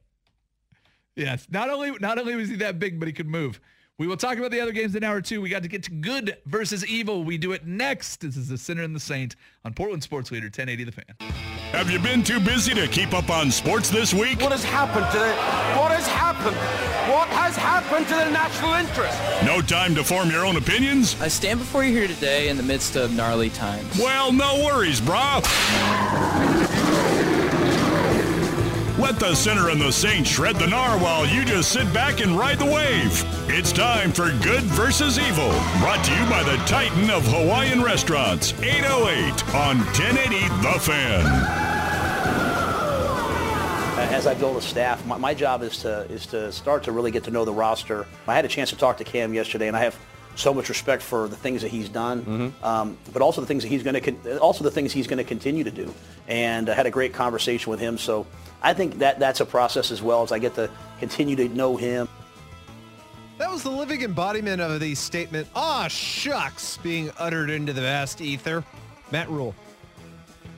Yes, 1.16 1.48
not 1.50 1.70
only 1.70 1.92
not 2.00 2.20
only 2.20 2.36
was 2.36 2.50
he 2.50 2.58
that 2.58 2.78
big, 2.78 3.00
but 3.00 3.08
he 3.08 3.14
could 3.14 3.30
move. 3.30 3.62
We 3.98 4.08
will 4.08 4.18
talk 4.18 4.38
about 4.38 4.52
the 4.52 4.60
other 4.60 4.74
games 4.74 4.94
in 4.94 5.06
hour 5.06 5.22
two. 5.22 5.40
We 5.40 5.48
got 5.48 5.64
to 5.64 5.70
get 5.70 5.84
to 5.84 5.92
good 5.92 6.36
versus 6.46 6.86
evil. 6.86 7.24
We 7.24 7.38
do 7.38 7.54
it 7.54 7.66
next. 7.66 8.20
This 8.20 8.36
is 8.36 8.50
the 8.50 8.58
Sinner 8.58 8.84
and 8.84 8.94
the 8.94 9.00
Saint 9.00 9.38
on 9.64 9.74
Portland 9.74 10.04
Sports 10.04 10.32
Leader 10.32 10.48
1080 10.48 10.84
The 10.84 10.92
Fan. 10.92 11.06
Have 11.72 11.90
you 11.90 12.00
been 12.00 12.22
too 12.22 12.42
busy 12.42 12.74
to 12.74 12.90
keep 12.90 13.14
up 13.14 13.30
on 13.30 13.50
sports 13.50 13.90
this 13.90 14.14
week? 14.14 14.42
What 14.42 14.52
has 14.52 14.66
happened 14.66 15.06
to 15.14 15.18
the... 15.18 15.34
What 15.80 15.94
has 15.94 16.06
happened? 16.08 16.58
What 17.10 17.30
has 17.30 17.56
happened 17.56 18.06
to 18.08 18.16
the 18.16 18.32
national 18.32 18.74
interest? 18.74 19.18
No 19.46 19.62
time 19.62 19.96
to 19.96 20.04
form 20.04 20.30
your 20.30 20.46
own 20.46 20.58
opinions? 20.58 21.16
I 21.22 21.30
stand 21.30 21.60
before 21.60 21.86
you 21.86 21.94
here 21.94 22.08
today 22.10 22.50
in 22.50 22.58
the 22.58 22.64
midst 22.64 22.98
of 22.98 23.16
gnarly 23.16 23.50
times. 23.50 23.98
Well, 23.98 24.34
no 24.34 24.62
worries, 24.66 25.00
brah. 25.00 25.42
Let 29.06 29.20
the 29.20 29.36
sinner 29.36 29.70
and 29.70 29.80
the 29.80 29.92
saint 29.92 30.26
shred 30.26 30.56
the 30.56 30.66
gnar 30.66 31.00
while 31.00 31.28
you 31.28 31.46
just 31.46 31.72
sit 31.72 31.94
back 31.94 32.22
and 32.22 32.36
ride 32.36 32.58
the 32.58 32.66
wave. 32.66 33.24
It's 33.48 33.72
time 33.72 34.12
for 34.12 34.32
Good 34.42 34.64
versus 34.64 35.20
Evil, 35.20 35.52
brought 35.78 36.04
to 36.06 36.12
you 36.12 36.28
by 36.28 36.42
the 36.42 36.58
Titan 36.66 37.12
of 37.12 37.24
Hawaiian 37.28 37.84
Restaurants, 37.84 38.54
808 38.64 39.46
on 39.54 39.78
1080 39.78 40.48
The 40.64 40.80
Fan. 40.80 41.24
As 44.12 44.26
I 44.26 44.34
build 44.34 44.58
a 44.58 44.62
staff, 44.62 45.06
my, 45.06 45.18
my 45.20 45.36
job 45.36 45.62
is 45.62 45.78
to 45.84 46.12
is 46.12 46.26
to 46.28 46.52
start 46.52 46.82
to 46.86 46.92
really 46.92 47.12
get 47.12 47.26
to 47.26 47.32
know 47.32 47.46
the 47.46 47.54
roster. 47.54 48.08
I 48.28 48.34
had 48.34 48.44
a 48.44 48.48
chance 48.48 48.72
to 48.72 48.76
talk 48.76 48.98
to 48.98 49.04
Cam 49.04 49.36
yesterday, 49.36 49.68
and 49.68 49.78
I 49.78 49.82
have 49.82 49.96
so 50.36 50.52
much 50.52 50.68
respect 50.68 51.04
for 51.04 51.28
the 51.28 51.36
things 51.36 51.62
that 51.62 51.70
he's 51.70 51.90
done, 51.90 52.54
um, 52.64 52.98
but 53.14 53.22
also 53.22 53.40
the 53.40 53.48
things 53.48 53.64
that 53.64 53.70
he's 53.70 53.84
going 53.84 53.94
to 53.94 54.02
con- 54.02 54.38
also 54.40 54.64
the 54.64 54.72
things 54.72 54.92
he's 54.92 55.08
going 55.08 55.18
to 55.18 55.24
continue 55.24 55.64
to 55.64 55.72
do. 55.72 55.94
And 56.28 56.70
I 56.70 56.74
had 56.74 56.88
a 56.88 56.92
great 56.92 57.14
conversation 57.14 57.70
with 57.70 57.80
him. 57.80 57.98
So 57.98 58.26
I 58.66 58.74
think 58.74 58.98
that 58.98 59.20
that's 59.20 59.42
a 59.42 59.46
process 59.46 59.92
as 59.92 60.02
well 60.02 60.24
as 60.24 60.32
I 60.32 60.40
get 60.40 60.56
to 60.56 60.72
continue 61.00 61.36
to 61.36 61.48
know 61.50 61.78
him. 61.78 62.10
That 63.38 63.52
was 63.52 63.62
the 63.62 63.70
living 63.70 64.02
embodiment 64.02 64.60
of 64.60 64.80
the 64.80 64.96
statement, 64.96 65.48
ah, 65.56 65.88
shucks, 65.88 66.78
being 66.78 67.12
uttered 67.20 67.52
into 67.52 67.74
the 67.74 67.82
vast 67.82 68.22
ether. 68.22 68.64
Matt 69.12 69.30
Rhule. 69.30 69.54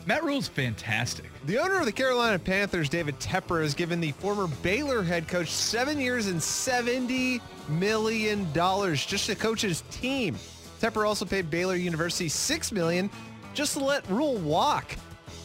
Matt 0.05 0.23
Rhule's 0.23 0.47
fantastic. 0.47 1.25
The 1.47 1.57
owner 1.57 1.79
of 1.79 1.85
the 1.85 1.91
Carolina 1.91 2.39
Panthers, 2.39 2.87
David 2.87 3.19
Tepper, 3.19 3.61
has 3.61 3.73
given 3.73 3.99
the 3.99 4.13
former 4.13 4.47
Baylor 4.63 5.03
head 5.03 5.27
coach 5.27 5.51
seven 5.51 5.99
years 5.99 6.27
and 6.27 6.39
$70 6.39 7.41
million 7.67 8.47
just 8.53 9.25
to 9.25 9.35
coach 9.35 9.63
his 9.63 9.81
team. 9.91 10.35
Tepper 10.79 11.05
also 11.05 11.25
paid 11.25 11.49
Baylor 11.49 11.75
University 11.75 12.29
$6 12.29 12.71
million 12.71 13.09
just 13.53 13.73
to 13.73 13.83
let 13.83 14.09
Rhule 14.09 14.37
walk. 14.37 14.95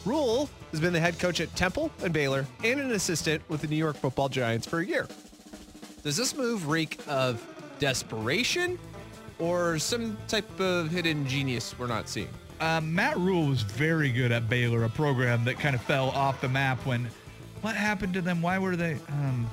Rhule 0.05 0.49
has 0.73 0.81
been 0.81 0.91
the 0.91 0.99
head 0.99 1.19
coach 1.19 1.39
at 1.39 1.55
Temple 1.55 1.91
and 2.03 2.11
Baylor 2.11 2.47
and 2.63 2.79
an 2.79 2.91
assistant 2.93 3.47
with 3.47 3.61
the 3.61 3.67
New 3.67 3.75
York 3.75 3.95
football 3.95 4.27
Giants 4.27 4.65
for 4.65 4.79
a 4.79 4.85
year. 4.85 5.07
Does 6.01 6.17
this 6.17 6.35
move 6.35 6.67
reek 6.67 6.99
of 7.07 7.45
desperation 7.77 8.79
or 9.37 9.77
some 9.77 10.17
type 10.27 10.59
of 10.59 10.89
hidden 10.89 11.27
genius 11.27 11.77
we're 11.77 11.85
not 11.85 12.09
seeing? 12.09 12.27
Uh, 12.59 12.81
Matt 12.81 13.17
Rule 13.17 13.45
was 13.45 13.61
very 13.61 14.09
good 14.11 14.31
at 14.31 14.49
Baylor, 14.49 14.83
a 14.83 14.89
program 14.89 15.45
that 15.45 15.59
kind 15.59 15.75
of 15.75 15.81
fell 15.81 16.09
off 16.09 16.41
the 16.41 16.49
map 16.49 16.83
when. 16.87 17.07
What 17.61 17.75
happened 17.75 18.13
to 18.15 18.21
them? 18.21 18.41
Why 18.41 18.57
were 18.57 18.75
they? 18.75 18.93
Um, 19.09 19.47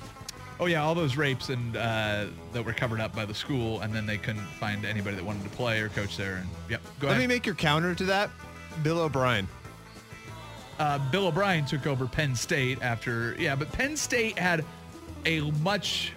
oh 0.59 0.67
yeah, 0.67 0.83
all 0.83 0.95
those 0.95 1.17
rapes 1.17 1.51
and 1.51 1.77
uh, 1.77 2.27
that 2.53 2.65
were 2.65 2.73
covered 2.73 3.01
up 3.01 3.15
by 3.15 3.25
the 3.27 3.35
school, 3.35 3.81
and 3.81 3.95
then 3.95 4.07
they 4.07 4.17
couldn't 4.17 4.47
find 4.59 4.85
anybody 4.87 5.17
that 5.17 5.25
wanted 5.25 5.45
to 5.45 5.51
play 5.51 5.81
or 5.81 5.91
coach 5.91 6.17
there. 6.17 6.37
And 6.37 6.49
yep, 6.69 6.81
go 6.99 7.09
Let 7.09 7.17
ahead. 7.17 7.29
me 7.29 7.35
make 7.35 7.45
your 7.45 7.55
counter 7.55 7.95
to 7.95 8.05
that. 8.05 8.31
Bill 8.83 9.01
O'Brien. 9.01 9.47
Uh, 10.81 10.99
Bill 11.11 11.27
O'Brien 11.27 11.65
took 11.67 11.87
over 11.87 12.07
Penn 12.07 12.35
State 12.35 12.81
after, 12.83 13.37
yeah, 13.39 13.55
but 13.55 13.71
Penn 13.71 13.97
State 13.97 14.39
had 14.39 14.65
a 15.27 15.41
much 15.63 16.13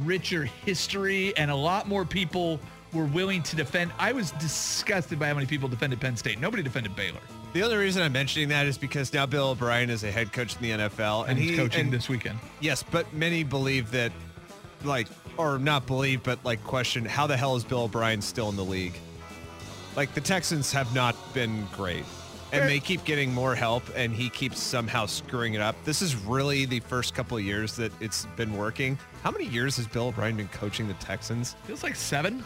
richer 0.00 0.44
history 0.44 1.34
and 1.36 1.50
a 1.50 1.54
lot 1.56 1.88
more 1.88 2.04
people 2.04 2.60
were 2.92 3.06
willing 3.06 3.42
to 3.42 3.56
defend. 3.56 3.90
I 3.98 4.12
was 4.12 4.30
disgusted 4.32 5.18
by 5.18 5.28
how 5.28 5.34
many 5.34 5.46
people 5.46 5.68
defended 5.68 6.00
Penn 6.00 6.16
State. 6.16 6.38
Nobody 6.38 6.62
defended 6.62 6.94
Baylor. 6.94 7.20
The 7.54 7.62
only 7.62 7.76
reason 7.76 8.02
I'm 8.02 8.12
mentioning 8.12 8.50
that 8.50 8.66
is 8.66 8.76
because 8.76 9.12
now 9.12 9.24
Bill 9.24 9.48
O'Brien 9.48 9.88
is 9.88 10.04
a 10.04 10.10
head 10.10 10.32
coach 10.34 10.54
in 10.56 10.62
the 10.62 10.70
NFL, 10.70 11.22
And, 11.22 11.30
and, 11.30 11.38
he's 11.38 11.58
coaching 11.58 11.80
and- 11.86 11.92
this 11.92 12.08
weekend. 12.08 12.38
Yes, 12.60 12.82
but 12.82 13.10
many 13.14 13.42
believe 13.42 13.90
that, 13.92 14.12
like, 14.84 15.08
or 15.38 15.58
not 15.58 15.86
believe, 15.86 16.22
but 16.22 16.38
like 16.44 16.62
question 16.62 17.04
how 17.06 17.26
the 17.26 17.36
hell 17.36 17.56
is 17.56 17.64
Bill 17.64 17.84
O'Brien 17.84 18.20
still 18.20 18.50
in 18.50 18.56
the 18.56 18.64
league? 18.64 18.94
Like 19.96 20.12
the 20.12 20.20
Texans 20.20 20.72
have 20.72 20.94
not 20.94 21.16
been 21.32 21.66
great, 21.74 22.04
and 22.52 22.68
they 22.68 22.80
keep 22.80 23.04
getting 23.04 23.32
more 23.32 23.54
help, 23.54 23.82
and 23.94 24.12
he 24.14 24.30
keeps 24.30 24.60
somehow 24.60 25.06
screwing 25.06 25.54
it 25.54 25.60
up. 25.60 25.76
This 25.84 26.02
is 26.02 26.16
really 26.16 26.64
the 26.64 26.80
first 26.80 27.14
couple 27.14 27.38
years 27.38 27.76
that 27.76 27.92
it's 28.00 28.26
been 28.36 28.56
working. 28.56 28.98
How 29.22 29.30
many 29.30 29.46
years 29.46 29.76
has 29.76 29.86
Bill 29.86 30.08
O'Brien 30.08 30.36
been 30.36 30.48
coaching 30.48 30.88
the 30.88 30.94
Texans? 30.94 31.56
Feels 31.64 31.82
like 31.82 31.96
seven. 31.96 32.44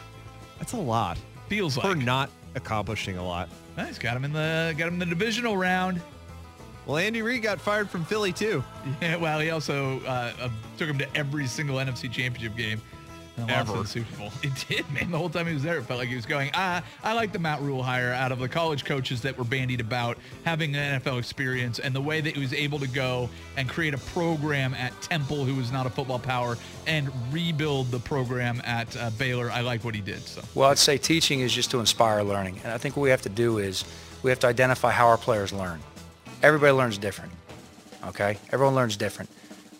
That's 0.59 0.73
a 0.73 0.77
lot 0.77 1.17
Feels 1.47 1.77
like. 1.77 1.85
for 1.85 1.95
not 1.95 2.29
accomplishing 2.55 3.17
a 3.17 3.25
lot. 3.25 3.49
Nice. 3.77 3.97
Got 3.97 4.15
him 4.15 4.25
in 4.25 4.33
the 4.33 4.73
got 4.77 4.87
him 4.87 4.93
in 4.93 4.99
the 4.99 5.05
divisional 5.05 5.57
round. 5.57 6.01
Well, 6.85 6.97
Andy 6.97 7.21
Reid 7.21 7.41
got 7.43 7.61
fired 7.61 7.89
from 7.89 8.03
Philly 8.05 8.31
too. 8.33 8.63
Yeah, 9.01 9.15
well, 9.15 9.39
he 9.39 9.49
also 9.49 9.99
uh, 10.01 10.33
uh, 10.39 10.49
took 10.77 10.89
him 10.89 10.97
to 10.99 11.17
every 11.17 11.47
single 11.47 11.77
NFC 11.77 12.11
Championship 12.11 12.55
game. 12.55 12.81
And 13.35 13.47
lost 13.47 13.69
Ever. 13.69 13.81
the 13.81 13.87
Super 13.87 14.15
Bowl. 14.17 14.31
It 14.43 14.65
did, 14.67 14.91
man. 14.91 15.09
The 15.09 15.17
whole 15.17 15.29
time 15.29 15.47
he 15.47 15.53
was 15.53 15.63
there, 15.63 15.77
it 15.77 15.83
felt 15.83 15.99
like 15.99 16.09
he 16.09 16.15
was 16.15 16.25
going. 16.25 16.51
Uh, 16.53 16.81
I 17.03 17.13
like 17.13 17.31
the 17.31 17.39
Matt 17.39 17.61
Rhule 17.61 17.81
hire 17.81 18.11
out 18.13 18.31
of 18.31 18.39
the 18.39 18.47
college 18.47 18.85
coaches 18.85 19.21
that 19.21 19.35
were 19.37 19.43
bandied 19.43 19.79
about 19.79 20.17
having 20.45 20.75
an 20.75 21.01
NFL 21.01 21.17
experience 21.17 21.79
and 21.79 21.95
the 21.95 22.01
way 22.01 22.21
that 22.21 22.35
he 22.35 22.39
was 22.39 22.53
able 22.53 22.77
to 22.79 22.87
go 22.87 23.29
and 23.57 23.67
create 23.67 23.93
a 23.95 23.97
program 23.97 24.73
at 24.75 24.93
Temple, 25.01 25.45
who 25.45 25.55
was 25.55 25.71
not 25.71 25.87
a 25.87 25.89
football 25.89 26.19
power, 26.19 26.57
and 26.85 27.09
rebuild 27.31 27.89
the 27.89 27.99
program 27.99 28.61
at 28.65 28.95
uh, 28.97 29.09
Baylor. 29.17 29.49
I 29.49 29.61
like 29.61 29.83
what 29.83 29.95
he 29.95 30.01
did. 30.01 30.21
So 30.27 30.41
Well, 30.53 30.69
I'd 30.69 30.77
say 30.77 30.97
teaching 30.99 31.39
is 31.39 31.51
just 31.53 31.71
to 31.71 31.79
inspire 31.79 32.21
learning. 32.23 32.59
And 32.63 32.71
I 32.71 32.77
think 32.77 32.95
what 32.95 33.03
we 33.03 33.09
have 33.09 33.23
to 33.23 33.29
do 33.29 33.57
is 33.57 33.83
we 34.21 34.29
have 34.29 34.39
to 34.41 34.47
identify 34.47 34.91
how 34.91 35.07
our 35.07 35.17
players 35.17 35.51
learn. 35.51 35.79
everybody 36.43 36.71
learns 36.73 36.97
different. 36.99 37.31
Okay? 38.07 38.37
Everyone 38.51 38.75
learns 38.75 38.97
different. 38.97 39.29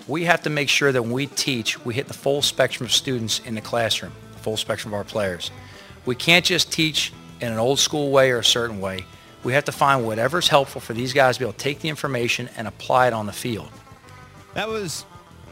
We 0.07 0.25
have 0.25 0.41
to 0.43 0.49
make 0.49 0.69
sure 0.69 0.91
that 0.91 1.01
when 1.01 1.11
we 1.11 1.27
teach, 1.27 1.83
we 1.85 1.93
hit 1.93 2.07
the 2.07 2.13
full 2.13 2.41
spectrum 2.41 2.85
of 2.85 2.91
students 2.91 3.39
in 3.39 3.55
the 3.55 3.61
classroom, 3.61 4.11
the 4.33 4.39
full 4.39 4.57
spectrum 4.57 4.93
of 4.93 4.97
our 4.97 5.03
players. 5.03 5.51
We 6.05 6.15
can't 6.15 6.43
just 6.43 6.71
teach 6.71 7.13
in 7.39 7.51
an 7.51 7.59
old 7.59 7.79
school 7.79 8.11
way 8.11 8.31
or 8.31 8.39
a 8.39 8.43
certain 8.43 8.81
way. 8.81 9.05
We 9.43 9.53
have 9.53 9.65
to 9.65 9.71
find 9.71 10.05
whatever's 10.05 10.47
helpful 10.47 10.81
for 10.81 10.93
these 10.93 11.13
guys 11.13 11.35
to 11.35 11.39
be 11.39 11.45
able 11.45 11.53
to 11.53 11.59
take 11.59 11.79
the 11.79 11.89
information 11.89 12.49
and 12.57 12.67
apply 12.67 13.07
it 13.07 13.13
on 13.13 13.25
the 13.25 13.33
field. 13.33 13.69
That 14.53 14.67
was 14.67 15.05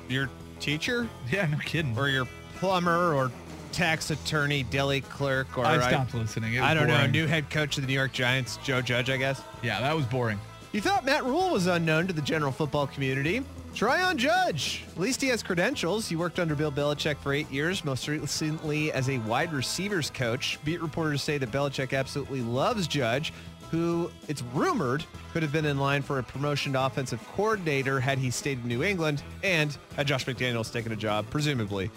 your 0.09 0.29
teacher 0.59 1.07
Yeah, 1.31 1.47
no 1.47 1.57
kidding. 1.57 1.97
or 1.97 2.09
your 2.09 2.27
plumber 2.55 3.13
or 3.13 3.31
tax 3.71 4.11
attorney, 4.11 4.63
deli 4.63 5.01
clerk, 5.01 5.57
or 5.57 5.65
I 5.65 5.89
stopped 5.89 6.13
listening. 6.13 6.53
It 6.53 6.59
was 6.59 6.69
I 6.69 6.73
don't 6.73 6.87
know, 6.87 7.05
new 7.07 7.25
head 7.25 7.49
coach 7.49 7.77
of 7.77 7.83
the 7.83 7.87
New 7.87 7.93
York 7.93 8.11
Giants, 8.11 8.57
Joe 8.57 8.81
Judge, 8.81 9.09
I 9.09 9.17
guess. 9.17 9.41
Yeah, 9.63 9.79
that 9.79 9.95
was 9.95 10.05
boring. 10.05 10.39
You 10.73 10.81
thought 10.81 11.05
Matt 11.05 11.25
Rhule 11.25 11.51
was 11.51 11.67
unknown 11.67 12.07
to 12.07 12.13
the 12.13 12.21
general 12.21 12.51
football 12.51 12.87
community. 12.87 13.43
Try 13.73 14.01
on 14.01 14.17
Judge. 14.17 14.83
At 14.91 14.99
least 14.99 15.21
he 15.21 15.29
has 15.29 15.41
credentials. 15.41 16.07
He 16.07 16.15
worked 16.15 16.39
under 16.39 16.55
Bill 16.55 16.71
Belichick 16.71 17.17
for 17.17 17.33
eight 17.33 17.49
years, 17.49 17.83
most 17.85 18.07
recently 18.07 18.91
as 18.91 19.09
a 19.09 19.17
wide 19.19 19.53
receivers 19.53 20.09
coach. 20.09 20.59
Beat 20.63 20.81
reporters 20.81 21.23
say 21.23 21.37
that 21.37 21.51
Belichick 21.51 21.97
absolutely 21.97 22.41
loves 22.41 22.85
Judge, 22.87 23.33
who 23.71 24.11
it's 24.27 24.43
rumored 24.53 25.05
could 25.31 25.41
have 25.41 25.53
been 25.53 25.65
in 25.65 25.79
line 25.79 26.01
for 26.01 26.19
a 26.19 26.23
promotion 26.23 26.73
to 26.73 26.85
offensive 26.85 27.25
coordinator 27.33 27.99
had 27.99 28.17
he 28.17 28.29
stayed 28.29 28.61
in 28.61 28.67
New 28.67 28.83
England 28.83 29.23
and 29.43 29.77
had 29.95 30.05
Josh 30.05 30.25
McDaniels 30.25 30.71
taken 30.71 30.91
a 30.91 30.97
job, 30.97 31.25
presumably, 31.29 31.89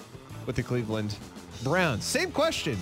with 0.47 0.55
the 0.55 0.63
Cleveland 0.63 1.17
Browns. 1.65 2.05
Same 2.05 2.31
question. 2.31 2.79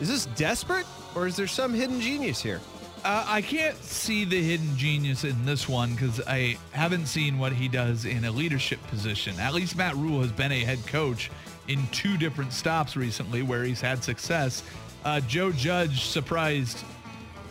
Is 0.00 0.08
this 0.08 0.26
desperate 0.36 0.86
or 1.16 1.26
is 1.26 1.34
there 1.34 1.48
some 1.48 1.74
hidden 1.74 2.00
genius 2.00 2.40
here? 2.40 2.60
Uh, 3.06 3.24
I 3.28 3.40
can't 3.40 3.76
see 3.84 4.24
the 4.24 4.42
hidden 4.42 4.76
genius 4.76 5.22
in 5.22 5.44
this 5.44 5.68
one 5.68 5.92
because 5.92 6.20
I 6.26 6.58
haven't 6.72 7.06
seen 7.06 7.38
what 7.38 7.52
he 7.52 7.68
does 7.68 8.04
in 8.04 8.24
a 8.24 8.32
leadership 8.32 8.84
position. 8.88 9.38
At 9.38 9.54
least 9.54 9.76
Matt 9.76 9.94
Rhule 9.94 10.22
has 10.22 10.32
been 10.32 10.50
a 10.50 10.58
head 10.58 10.84
coach 10.88 11.30
in 11.68 11.86
two 11.92 12.16
different 12.16 12.52
stops 12.52 12.96
recently 12.96 13.42
where 13.42 13.62
he's 13.62 13.80
had 13.80 14.02
success. 14.02 14.64
Uh, 15.04 15.20
Joe 15.20 15.52
Judge 15.52 16.02
surprised 16.06 16.84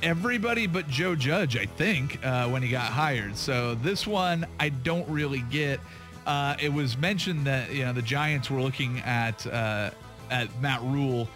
everybody 0.03 0.67
but 0.67 0.89
Joe 0.89 1.15
Judge, 1.15 1.55
I 1.55 1.67
think, 1.67 2.19
uh, 2.25 2.49
when 2.49 2.61
he 2.61 2.67
got 2.67 2.91
hired. 2.91 3.37
So 3.37 3.75
this 3.75 4.05
one 4.05 4.45
I 4.59 4.67
don't 4.67 5.07
really 5.07 5.45
get. 5.49 5.79
Uh, 6.27 6.57
it 6.61 6.73
was 6.73 6.97
mentioned 6.97 7.47
that 7.47 7.71
you 7.71 7.85
know 7.85 7.93
the 7.93 8.01
Giants 8.01 8.51
were 8.51 8.61
looking 8.61 8.99
at 9.05 9.47
uh, 9.47 9.91
at 10.29 10.49
Matt 10.59 10.81
Rhule 10.81 11.29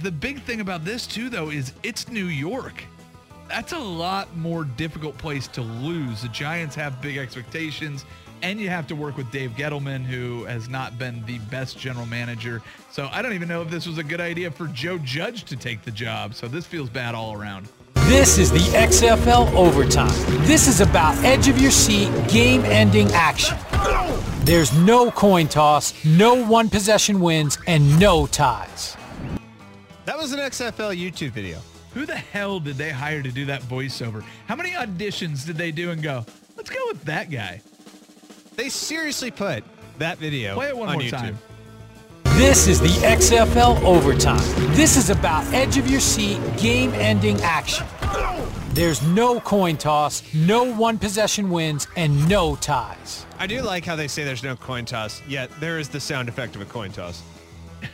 the 0.00 0.10
big 0.10 0.42
thing 0.42 0.60
about 0.60 0.84
this 0.84 1.06
too 1.06 1.28
though 1.28 1.50
is 1.50 1.72
it's 1.82 2.08
New 2.08 2.26
York. 2.26 2.84
That's 3.48 3.72
a 3.72 3.78
lot 3.78 4.34
more 4.36 4.64
difficult 4.64 5.18
place 5.18 5.48
to 5.48 5.62
lose. 5.62 6.22
The 6.22 6.28
Giants 6.28 6.74
have 6.76 7.02
big 7.02 7.16
expectations 7.16 8.04
and 8.42 8.60
you 8.60 8.70
have 8.70 8.86
to 8.86 8.96
work 8.96 9.16
with 9.16 9.30
Dave 9.30 9.50
Gettleman 9.52 10.04
who 10.04 10.44
has 10.44 10.68
not 10.68 10.98
been 10.98 11.24
the 11.26 11.38
best 11.50 11.78
general 11.78 12.06
manager. 12.06 12.62
So 12.90 13.08
I 13.12 13.22
don't 13.22 13.34
even 13.34 13.48
know 13.48 13.62
if 13.62 13.70
this 13.70 13.86
was 13.86 13.98
a 13.98 14.04
good 14.04 14.20
idea 14.20 14.50
for 14.50 14.66
Joe 14.68 14.98
Judge 14.98 15.44
to 15.44 15.56
take 15.56 15.82
the 15.82 15.90
job. 15.90 16.34
So 16.34 16.48
this 16.48 16.66
feels 16.66 16.88
bad 16.88 17.14
all 17.14 17.34
around. 17.34 17.68
This 18.06 18.38
is 18.38 18.50
the 18.50 18.58
XFL 18.58 19.52
Overtime. 19.54 20.44
This 20.44 20.66
is 20.66 20.80
about 20.80 21.16
edge 21.24 21.48
of 21.48 21.60
your 21.60 21.70
seat, 21.70 22.10
game 22.28 22.62
ending 22.64 23.08
action. 23.12 23.56
There's 24.44 24.72
no 24.72 25.10
coin 25.10 25.48
toss, 25.48 26.04
no 26.04 26.44
one 26.44 26.70
possession 26.70 27.20
wins, 27.20 27.58
and 27.66 28.00
no 28.00 28.26
ties. 28.26 28.96
That 30.06 30.16
was 30.16 30.32
an 30.32 30.40
XFL 30.40 30.96
YouTube 30.96 31.30
video. 31.30 31.58
Who 31.94 32.06
the 32.06 32.16
hell 32.16 32.60
did 32.60 32.76
they 32.76 32.90
hire 32.90 33.22
to 33.22 33.30
do 33.30 33.44
that 33.46 33.62
voiceover? 33.62 34.22
How 34.46 34.56
many 34.56 34.70
auditions 34.70 35.44
did 35.44 35.56
they 35.56 35.72
do 35.72 35.90
and 35.90 36.02
go, 36.02 36.24
let's 36.56 36.70
go 36.70 36.80
with 36.86 37.02
that 37.04 37.30
guy? 37.30 37.60
They 38.56 38.68
seriously 38.68 39.30
put 39.30 39.64
that 39.98 40.18
video 40.18 40.54
Play 40.54 40.68
it 40.68 40.76
one 40.76 40.88
on 40.88 40.94
more 40.94 41.02
YouTube. 41.02 41.10
time. 41.10 41.38
This 42.36 42.66
is 42.68 42.80
the 42.80 42.88
XFL 42.88 43.82
Overtime. 43.82 44.40
This 44.74 44.96
is 44.96 45.10
about 45.10 45.44
edge 45.52 45.76
of 45.76 45.90
your 45.90 46.00
seat, 46.00 46.38
game 46.56 46.92
ending 46.94 47.38
action. 47.42 47.86
There's 48.70 49.02
no 49.02 49.40
coin 49.40 49.76
toss, 49.76 50.22
no 50.32 50.72
one 50.72 50.96
possession 50.96 51.50
wins, 51.50 51.86
and 51.96 52.28
no 52.28 52.56
ties. 52.56 53.26
I 53.38 53.46
do 53.46 53.60
like 53.62 53.84
how 53.84 53.96
they 53.96 54.08
say 54.08 54.24
there's 54.24 54.44
no 54.44 54.54
coin 54.56 54.84
toss, 54.84 55.20
yet 55.28 55.50
there 55.60 55.78
is 55.78 55.88
the 55.88 56.00
sound 56.00 56.28
effect 56.28 56.54
of 56.54 56.62
a 56.62 56.66
coin 56.66 56.92
toss. 56.92 57.22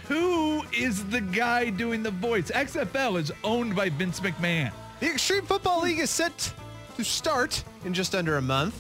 Who 0.07 0.36
is 0.77 1.05
the 1.07 1.21
guy 1.21 1.71
doing 1.71 2.03
the 2.03 2.11
voice? 2.11 2.51
XFL 2.51 3.19
is 3.19 3.33
owned 3.43 3.75
by 3.75 3.89
Vince 3.89 4.21
McMahon. 4.21 4.71
The 5.01 5.11
Extreme 5.11 5.47
Football 5.47 5.83
League 5.83 5.99
is 5.99 6.11
set 6.11 6.53
to 6.97 7.05
start 7.05 7.65
in 7.85 7.95
just 7.95 8.15
under 8.15 8.37
a 8.37 8.43
month. 8.43 8.79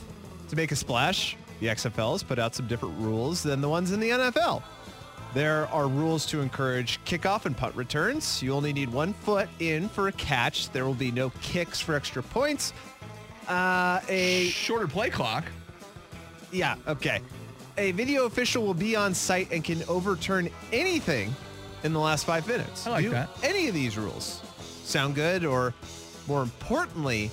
To 0.50 0.56
make 0.56 0.72
a 0.72 0.76
splash, 0.76 1.36
the 1.60 1.68
XFL 1.68 2.12
has 2.12 2.22
put 2.22 2.38
out 2.38 2.54
some 2.54 2.66
different 2.66 2.98
rules 2.98 3.42
than 3.42 3.60
the 3.60 3.68
ones 3.68 3.92
in 3.92 4.00
the 4.00 4.10
NFL. 4.10 4.62
There 5.34 5.66
are 5.68 5.88
rules 5.88 6.26
to 6.26 6.40
encourage 6.40 7.02
kickoff 7.04 7.46
and 7.46 7.56
punt 7.56 7.74
returns. 7.74 8.42
You 8.42 8.52
only 8.52 8.72
need 8.72 8.90
one 8.90 9.12
foot 9.12 9.48
in 9.58 9.88
for 9.88 10.08
a 10.08 10.12
catch. 10.12 10.70
There 10.70 10.84
will 10.84 10.94
be 10.94 11.10
no 11.10 11.30
kicks 11.40 11.80
for 11.80 11.94
extra 11.94 12.22
points. 12.22 12.72
Uh, 13.48 14.00
a 14.08 14.48
Shorter 14.48 14.86
play 14.86 15.10
clock. 15.10 15.44
Yeah, 16.52 16.76
okay. 16.86 17.20
A 17.78 17.92
video 17.92 18.24
official 18.24 18.64
will 18.64 18.74
be 18.74 18.96
on 18.96 19.14
site 19.14 19.50
and 19.50 19.62
can 19.62 19.82
overturn 19.88 20.48
anything 20.72 21.34
in 21.82 21.92
the 21.92 22.00
last 22.00 22.26
five 22.26 22.46
minutes. 22.46 22.86
I 22.86 22.90
like 22.90 23.04
Do 23.04 23.10
that. 23.10 23.28
Any 23.42 23.68
of 23.68 23.74
these 23.74 23.96
rules 23.96 24.42
sound 24.84 25.14
good, 25.14 25.44
or 25.44 25.74
more 26.26 26.42
importantly, 26.42 27.30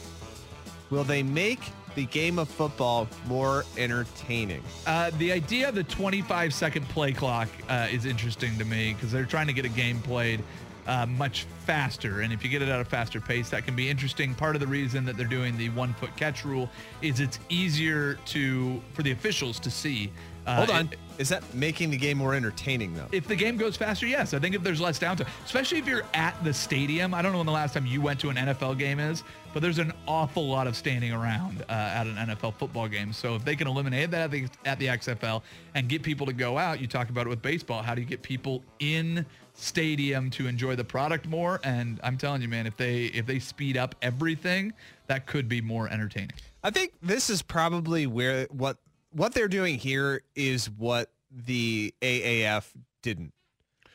will 0.90 1.04
they 1.04 1.24
make 1.24 1.60
the 1.96 2.06
game 2.06 2.40
of 2.40 2.50
football 2.50 3.08
more 3.28 3.66
entertaining? 3.78 4.64
Uh, 4.88 5.12
the 5.18 5.32
idea 5.32 5.70
of 5.70 5.76
the 5.76 5.84
25 5.84 6.54
second 6.54 6.88
play 6.90 7.12
clock 7.12 7.50
uh, 7.70 7.88
is 7.92 8.06
interesting 8.06 8.58
to 8.58 8.66
me 8.66 8.94
because 8.94 9.12
they're 9.12 9.26
trying 9.26 9.48
to 9.48 9.54
get 9.54 9.66
a 9.66 9.70
game 9.70 10.00
played 10.02 10.44
uh, 10.88 11.06
much 11.06 11.46
faster. 11.66 12.22
And 12.22 12.34
if 12.34 12.44
you 12.44 12.50
get 12.50 12.62
it 12.62 12.70
at 12.70 12.80
a 12.80 12.86
faster 12.86 13.22
pace, 13.22 13.50
that 13.50 13.66
can 13.66 13.76
be 13.76 13.90
interesting. 13.90 14.36
Part 14.36 14.56
of 14.56 14.60
the 14.60 14.68
reason 14.68 15.06
that 15.06 15.18
they're 15.18 15.26
doing 15.26 15.58
the 15.58 15.70
one 15.70 15.94
foot 15.94 16.16
catch 16.18 16.44
rule 16.44 16.70
is 17.02 17.20
it's 17.20 17.40
easier 17.50 18.16
to 18.28 18.82
for 18.94 19.04
the 19.04 19.12
officials 19.12 19.60
to 19.60 19.72
see. 19.72 20.12
Uh, 20.46 20.58
Hold 20.58 20.70
on. 20.72 20.90
it- 20.92 21.00
Is 21.20 21.30
that 21.30 21.44
making 21.54 21.92
the 21.92 21.98
game 21.98 22.18
more 22.18 22.34
entertaining, 22.34 22.94
though? 22.96 23.08
if 23.12 23.28
the 23.28 23.36
game 23.36 23.56
goes 23.58 23.78
faster, 23.78 24.08
yes. 24.08 24.34
I 24.34 24.40
think 24.40 24.56
if 24.56 24.64
there's 24.64 24.82
less 24.82 24.98
downtime, 25.00 25.28
especially 25.46 25.78
if 25.78 25.88
you're 25.88 26.04
at 26.14 26.42
the 26.44 26.54
stadium. 26.54 27.14
I 27.14 27.22
don't 27.22 27.32
know 27.32 27.38
when 27.38 27.46
the 27.46 27.54
last 27.54 27.74
time 27.76 27.86
you 27.86 28.02
went 28.02 28.20
to 28.22 28.30
an 28.30 28.36
NFL 28.38 28.78
game 28.80 29.00
is, 29.00 29.24
but 29.54 29.62
there's 29.62 29.78
an 29.78 29.94
awful 30.08 30.48
lot 30.48 30.66
of 30.66 30.76
standing 30.76 31.12
around 31.14 31.62
uh, 31.70 31.72
at 31.74 32.08
an 32.08 32.16
NFL 32.16 32.56
football 32.56 32.88
game. 32.88 33.14
So 33.14 33.36
if 33.36 33.46
they 33.46 33.56
can 33.56 33.68
eliminate 33.68 34.10
that 34.12 34.22
at 34.24 34.32
the, 34.32 34.48
at 34.66 34.80
the 34.80 34.88
XFL 34.88 35.44
and 35.76 35.88
get 35.88 36.02
people 36.02 36.26
to 36.26 36.34
go 36.34 36.58
out, 36.58 36.82
you 36.82 36.88
talk 36.88 37.10
about 37.10 37.28
it 37.28 37.30
with 37.30 37.42
baseball. 37.44 37.84
How 37.84 37.94
do 37.94 38.02
you 38.02 38.08
get 38.08 38.24
people 38.24 38.64
in 38.80 39.26
stadium 39.54 40.30
to 40.32 40.48
enjoy 40.48 40.76
the 40.76 40.84
product 40.84 41.28
more? 41.28 41.60
And 41.64 42.00
I'm 42.04 42.18
telling 42.18 42.42
you, 42.42 42.48
man, 42.48 42.66
if 42.68 42.76
they 42.76 43.06
if 43.06 43.26
they 43.28 43.38
speed 43.40 43.78
up 43.78 43.94
everything, 44.02 44.74
that 45.08 45.26
could 45.28 45.48
be 45.48 45.62
more 45.62 45.88
entertaining. 45.90 46.32
I 46.64 46.70
think 46.72 46.94
this 47.02 47.30
is 47.30 47.42
probably 47.42 48.08
where 48.08 48.46
what 48.50 48.78
what 49.14 49.34
they're 49.34 49.48
doing 49.48 49.78
here 49.78 50.24
is 50.36 50.70
what 50.70 51.10
the 51.32 51.94
AAF 52.02 52.70
didn't. 53.02 53.34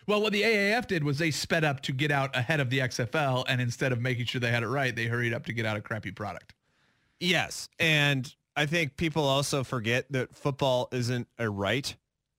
Well, 0.07 0.23
what 0.23 0.33
the 0.33 0.43
AAF 0.43 0.87
did 0.87 1.05
was 1.05 1.19
they 1.19 1.31
sped 1.31 1.65
up 1.65 1.83
to 1.83 1.93
get 1.93 2.11
out 2.11 2.35
ahead 2.35 2.61
of 2.61 2.71
the 2.71 2.79
XFL, 2.79 3.45
and 3.47 3.61
instead 3.61 3.93
of 3.93 4.01
making 4.01 4.25
sure 4.25 4.41
they 4.41 4.51
had 4.51 4.63
it 4.63 4.69
right, 4.69 4.97
they 4.97 5.05
hurried 5.05 5.35
up 5.35 5.45
to 5.47 5.53
get 5.53 5.67
out 5.67 5.77
a 5.77 5.83
crappy 5.83 6.11
product. 6.11 6.55
Yes. 7.21 7.69
And 7.79 8.35
I 8.57 8.67
think 8.67 8.97
people 8.97 9.25
also 9.25 9.63
forget 9.65 10.07
that 10.11 10.35
football 10.35 10.89
isn't 10.93 11.29
a 11.39 11.51
right. 11.51 11.95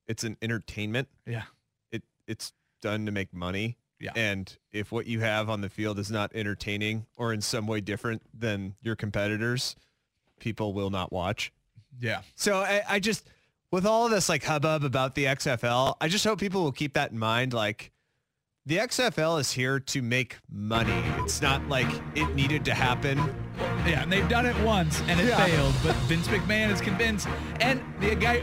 It's 0.08 0.24
an 0.24 0.38
entertainment. 0.42 1.08
Yeah. 1.28 1.44
It 1.92 2.04
it's 2.28 2.54
done 2.82 3.06
to 3.06 3.12
make 3.12 3.34
money. 3.34 3.78
Yeah. 4.00 4.14
And 4.16 4.56
if 4.72 4.92
what 4.92 5.06
you 5.06 5.20
have 5.20 5.50
on 5.50 5.62
the 5.62 5.70
field 5.70 6.00
is 6.00 6.10
not 6.10 6.32
entertaining 6.34 7.06
or 7.18 7.34
in 7.34 7.42
some 7.42 7.68
way 7.68 7.82
different 7.82 8.22
than 8.34 8.76
your 8.82 8.96
competitors, 8.96 9.76
people 10.40 10.74
will 10.74 10.90
not 10.90 11.12
watch. 11.12 11.52
Yeah. 12.00 12.22
So 12.36 12.58
I, 12.58 12.82
I 12.88 13.00
just, 13.00 13.28
with 13.72 13.86
all 13.86 14.06
of 14.06 14.12
this 14.12 14.30
like 14.30 14.44
hubbub 14.44 14.84
about 14.84 15.16
the 15.16 15.26
XFL, 15.26 15.96
I 16.02 16.08
just 16.08 16.26
hope 16.26 16.40
people 16.40 16.64
will 16.64 16.72
keep 16.72 16.94
that 16.94 17.12
in 17.12 17.20
mind. 17.20 17.54
Like 17.54 17.92
the 18.66 18.78
XFL 18.78 19.40
is 19.40 19.52
here 19.52 19.80
to 19.80 20.02
make 20.02 20.38
money. 20.52 21.04
It's 21.20 21.42
not 21.42 21.68
like 21.68 21.88
it 22.16 22.34
needed 22.36 22.66
to 22.66 22.74
happen. 22.74 23.18
Yeah, 23.88 24.04
and 24.04 24.12
they've 24.12 24.28
done 24.30 24.46
it 24.46 24.58
once 24.64 25.02
and 25.08 25.20
it 25.20 25.28
Yeah. 25.28 25.46
failed, 25.46 25.74
but 25.84 25.96
Vince 26.08 26.28
McMahon 26.28 26.72
is 26.72 26.82
convinced, 26.82 27.28
and 27.62 27.82
the 28.00 28.14
guy 28.16 28.42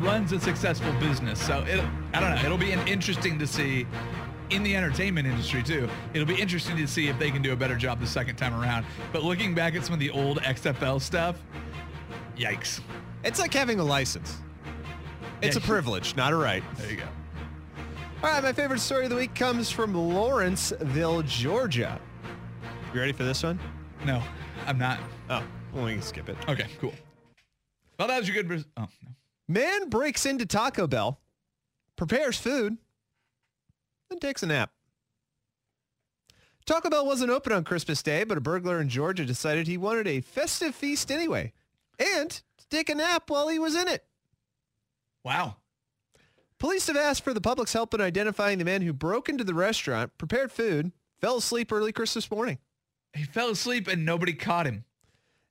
runs 0.00 0.32
a 0.32 0.40
successful 0.40 0.92
business. 1.00 1.40
So 1.40 1.60
it, 1.66 1.82
I 2.12 2.20
don't 2.20 2.34
know. 2.34 2.42
It'll 2.44 2.58
be 2.58 2.72
an 2.72 2.86
interesting 2.86 3.38
to 3.38 3.46
see 3.46 3.86
in 4.50 4.62
the 4.62 4.76
entertainment 4.76 5.26
industry 5.26 5.62
too. 5.62 5.88
It'll 6.12 6.26
be 6.28 6.40
interesting 6.40 6.76
to 6.76 6.86
see 6.86 7.08
if 7.08 7.18
they 7.18 7.30
can 7.30 7.42
do 7.42 7.52
a 7.52 7.56
better 7.56 7.76
job 7.76 8.00
the 8.00 8.06
second 8.06 8.36
time 8.36 8.54
around. 8.60 8.84
But 9.12 9.22
looking 9.24 9.54
back 9.54 9.74
at 9.74 9.84
some 9.84 9.94
of 9.94 10.00
the 10.00 10.10
old 10.10 10.38
XFL 10.42 11.00
stuff, 11.00 11.36
yikes. 12.36 12.80
It's 13.24 13.38
like 13.38 13.52
having 13.54 13.80
a 13.80 13.84
license. 13.84 14.38
It's 15.42 15.56
Yeah. 15.56 15.62
a 15.62 15.66
privilege, 15.66 16.16
not 16.16 16.32
a 16.32 16.36
right. 16.36 16.62
There 16.76 16.90
you 16.90 16.96
go. 16.98 17.08
All 18.22 18.30
right, 18.30 18.42
my 18.42 18.52
favorite 18.52 18.80
story 18.80 19.04
of 19.04 19.10
the 19.10 19.16
week 19.16 19.34
comes 19.34 19.70
from 19.70 19.94
Lawrenceville, 19.94 21.22
Georgia. 21.22 22.00
You 22.94 23.00
ready 23.00 23.12
for 23.12 23.24
this 23.24 23.42
one? 23.42 23.58
No. 24.04 24.22
I'm 24.66 24.78
not. 24.78 24.98
Oh, 25.28 25.42
well, 25.74 25.84
we 25.84 25.92
can 25.92 26.02
skip 26.02 26.28
it. 26.28 26.36
Okay, 26.48 26.66
cool. 26.80 26.94
Well, 27.98 28.08
that 28.08 28.18
was 28.18 28.28
your 28.28 28.42
good. 28.42 28.64
Oh, 28.76 28.86
no. 29.02 29.10
Man 29.46 29.90
breaks 29.90 30.24
into 30.24 30.46
Taco 30.46 30.86
Bell, 30.86 31.20
prepares 31.96 32.38
food, 32.38 32.78
then 34.08 34.18
takes 34.20 34.42
a 34.42 34.46
nap. 34.46 34.70
Taco 36.64 36.88
Bell 36.88 37.04
wasn't 37.04 37.30
open 37.30 37.52
on 37.52 37.62
Christmas 37.62 38.02
Day, 38.02 38.24
but 38.24 38.38
a 38.38 38.40
burglar 38.40 38.80
in 38.80 38.88
Georgia 38.88 39.26
decided 39.26 39.66
he 39.66 39.76
wanted 39.76 40.06
a 40.06 40.20
festive 40.22 40.74
feast 40.74 41.10
anyway 41.12 41.52
and 41.98 42.30
to 42.30 42.68
take 42.68 42.88
a 42.88 42.94
nap 42.94 43.28
while 43.28 43.48
he 43.48 43.58
was 43.58 43.74
in 43.74 43.88
it. 43.88 44.04
Wow. 45.24 45.56
Police 46.58 46.86
have 46.86 46.96
asked 46.96 47.24
for 47.24 47.34
the 47.34 47.40
public's 47.40 47.72
help 47.72 47.94
in 47.94 48.00
identifying 48.00 48.58
the 48.58 48.64
man 48.64 48.82
who 48.82 48.92
broke 48.92 49.28
into 49.28 49.44
the 49.44 49.54
restaurant, 49.54 50.16
prepared 50.18 50.52
food, 50.52 50.92
fell 51.20 51.36
asleep 51.36 51.72
early 51.72 51.92
Christmas 51.92 52.30
morning. 52.30 52.58
He 53.12 53.24
fell 53.24 53.50
asleep 53.50 53.88
and 53.88 54.04
nobody 54.04 54.32
caught 54.32 54.66
him. 54.66 54.84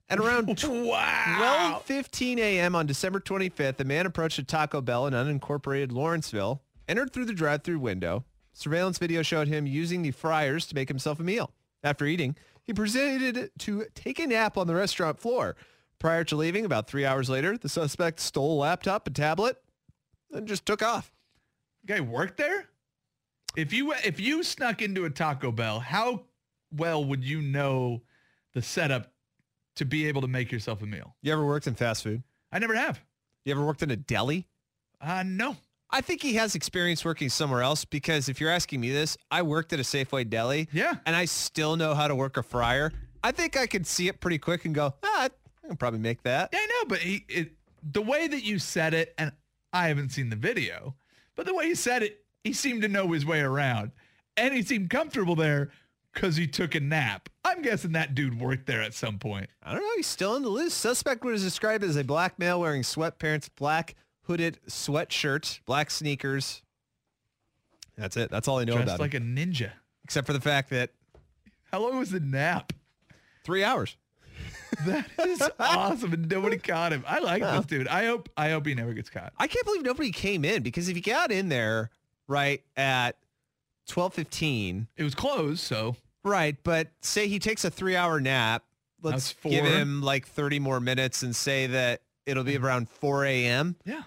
At 0.09 0.19
around 0.19 0.47
wow. 0.63 1.81
12:15 1.87 2.37
a.m. 2.37 2.75
on 2.75 2.85
December 2.85 3.19
25th, 3.19 3.79
a 3.79 3.83
man 3.83 4.05
approached 4.05 4.37
a 4.39 4.43
Taco 4.43 4.81
Bell 4.81 5.07
in 5.07 5.13
unincorporated 5.13 5.91
Lawrenceville, 5.91 6.61
entered 6.87 7.13
through 7.13 7.25
the 7.25 7.33
drive-through 7.33 7.79
window. 7.79 8.25
Surveillance 8.51 8.97
video 8.97 9.23
showed 9.23 9.47
him 9.47 9.65
using 9.65 10.01
the 10.01 10.11
fryers 10.11 10.67
to 10.67 10.75
make 10.75 10.87
himself 10.87 11.19
a 11.19 11.23
meal. 11.23 11.51
After 11.83 12.05
eating, 12.05 12.35
he 12.61 12.73
proceeded 12.73 13.51
to 13.59 13.85
take 13.95 14.19
a 14.19 14.27
nap 14.27 14.57
on 14.57 14.67
the 14.67 14.75
restaurant 14.75 15.19
floor. 15.19 15.55
Prior 16.03 16.25
to 16.25 16.35
leaving, 16.35 16.65
about 16.65 16.85
three 16.87 17.05
hours 17.05 17.29
later, 17.29 17.57
the 17.57 17.69
suspect 17.69 18.19
stole 18.19 18.57
a 18.57 18.59
laptop 18.59 19.07
and 19.07 19.15
tablet 19.15 19.55
and 20.33 20.45
just 20.45 20.65
took 20.65 20.81
off. 20.83 21.13
Guy 21.85 22.01
worked 22.01 22.35
there? 22.35 22.65
If 23.55 23.71
you 23.71 23.93
if 23.93 24.19
you 24.19 24.43
snuck 24.43 24.81
into 24.81 25.05
a 25.05 25.09
Taco 25.09 25.49
Bell, 25.49 25.79
how 25.79 26.23
well 26.73 27.05
would 27.05 27.23
you 27.23 27.41
know 27.41 28.01
the 28.53 28.61
setup 28.61 29.13
to 29.77 29.85
be 29.85 30.05
able 30.09 30.19
to 30.19 30.27
make 30.27 30.51
yourself 30.51 30.81
a 30.81 30.85
meal? 30.85 31.15
You 31.21 31.31
ever 31.31 31.45
worked 31.45 31.67
in 31.67 31.75
fast 31.75 32.03
food? 32.03 32.21
I 32.51 32.59
never 32.59 32.75
have. 32.75 33.01
You 33.45 33.53
ever 33.53 33.65
worked 33.65 33.81
in 33.81 33.89
a 33.89 33.95
deli? 33.95 34.45
Uh 34.99 35.23
no. 35.25 35.55
I 35.89 36.01
think 36.01 36.21
he 36.21 36.33
has 36.33 36.53
experience 36.53 37.05
working 37.05 37.29
somewhere 37.29 37.61
else 37.61 37.85
because 37.85 38.27
if 38.27 38.41
you're 38.41 38.49
asking 38.49 38.81
me 38.81 38.91
this, 38.91 39.17
I 39.31 39.41
worked 39.43 39.71
at 39.71 39.79
a 39.79 39.83
Safeway 39.83 40.29
deli. 40.29 40.67
Yeah. 40.73 40.95
And 41.05 41.15
I 41.15 41.23
still 41.23 41.77
know 41.77 41.95
how 41.95 42.09
to 42.09 42.15
work 42.15 42.35
a 42.35 42.43
fryer. 42.43 42.91
I 43.23 43.31
think 43.31 43.55
I 43.55 43.67
could 43.67 43.87
see 43.87 44.09
it 44.09 44.19
pretty 44.19 44.37
quick 44.37 44.65
and 44.65 44.75
go, 44.75 44.95
ah, 45.01 45.29
I 45.63 45.67
can 45.67 45.77
probably 45.77 45.99
make 45.99 46.23
that. 46.23 46.49
Yeah, 46.53 46.59
I 46.61 46.65
know, 46.65 46.87
but 46.87 46.99
he, 46.99 47.25
it, 47.29 47.53
the 47.91 48.01
way 48.01 48.27
that 48.27 48.43
you 48.43 48.59
said 48.59 48.93
it, 48.93 49.13
and 49.17 49.31
I 49.71 49.87
haven't 49.87 50.09
seen 50.11 50.29
the 50.29 50.35
video, 50.35 50.95
but 51.35 51.45
the 51.45 51.53
way 51.53 51.67
he 51.67 51.75
said 51.75 52.03
it, 52.03 52.23
he 52.43 52.53
seemed 52.53 52.81
to 52.81 52.87
know 52.87 53.11
his 53.11 53.25
way 53.25 53.39
around. 53.41 53.91
And 54.35 54.53
he 54.53 54.61
seemed 54.61 54.89
comfortable 54.89 55.35
there 55.35 55.71
because 56.13 56.35
he 56.35 56.47
took 56.47 56.75
a 56.75 56.79
nap. 56.79 57.29
I'm 57.45 57.61
guessing 57.61 57.93
that 57.93 58.15
dude 58.15 58.39
worked 58.39 58.65
there 58.65 58.81
at 58.81 58.93
some 58.93 59.19
point. 59.19 59.49
I 59.61 59.71
don't 59.73 59.81
know. 59.81 59.89
He's 59.95 60.07
still 60.07 60.35
in 60.35 60.43
the 60.43 60.49
list. 60.49 60.77
Suspect 60.79 61.23
was 61.23 61.43
described 61.43 61.83
as 61.83 61.95
a 61.95 62.03
black 62.03 62.37
male 62.39 62.59
wearing 62.59 62.81
sweatpants, 62.81 63.49
black 63.55 63.95
hooded 64.23 64.59
sweatshirt, 64.67 65.59
black 65.65 65.91
sneakers. 65.91 66.61
That's 67.97 68.17
it. 68.17 68.31
That's 68.31 68.47
all 68.47 68.59
I 68.59 68.63
know 68.63 68.73
Dressed 68.73 68.87
about 68.87 68.99
like 68.99 69.13
him. 69.13 69.35
Like 69.35 69.45
a 69.45 69.47
ninja. 69.47 69.71
Except 70.03 70.25
for 70.27 70.33
the 70.33 70.41
fact 70.41 70.69
that 70.71 70.91
How 71.71 71.79
long 71.81 71.97
was 71.99 72.09
the 72.09 72.19
nap? 72.19 72.73
three 73.43 73.63
hours. 73.63 73.97
That 74.85 75.05
is 75.27 75.41
awesome, 75.59 76.13
and 76.13 76.29
nobody 76.29 76.57
caught 76.57 76.91
him. 76.91 77.03
I 77.07 77.19
like 77.19 77.41
this 77.41 77.65
dude. 77.65 77.87
I 77.87 78.05
hope 78.05 78.27
I 78.35 78.49
hope 78.49 78.65
he 78.65 78.73
never 78.73 78.93
gets 78.93 79.09
caught. 79.09 79.31
I 79.37 79.47
can't 79.47 79.63
believe 79.65 79.83
nobody 79.83 80.11
came 80.11 80.43
in 80.43 80.63
because 80.63 80.89
if 80.89 80.95
he 80.95 81.01
got 81.01 81.31
in 81.31 81.47
there 81.47 81.89
right 82.27 82.61
at 82.75 83.17
twelve 83.87 84.13
fifteen, 84.13 84.87
It 84.97 85.03
was 85.03 85.15
closed, 85.15 85.61
so 85.61 85.95
right, 86.23 86.57
but 86.63 86.89
say 87.01 87.27
he 87.27 87.39
takes 87.39 87.63
a 87.63 87.69
three 87.69 87.95
hour 87.95 88.19
nap, 88.19 88.63
let's 89.01 89.35
give 89.43 89.63
him 89.63 90.01
like 90.01 90.27
thirty 90.27 90.59
more 90.59 90.79
minutes 90.79 91.21
and 91.23 91.35
say 91.35 91.67
that 91.67 92.01
it'll 92.25 92.43
be 92.43 92.55
mm. 92.55 92.63
around 92.63 92.89
four 92.89 93.25
a.m. 93.25 93.75
yeah. 93.85 94.03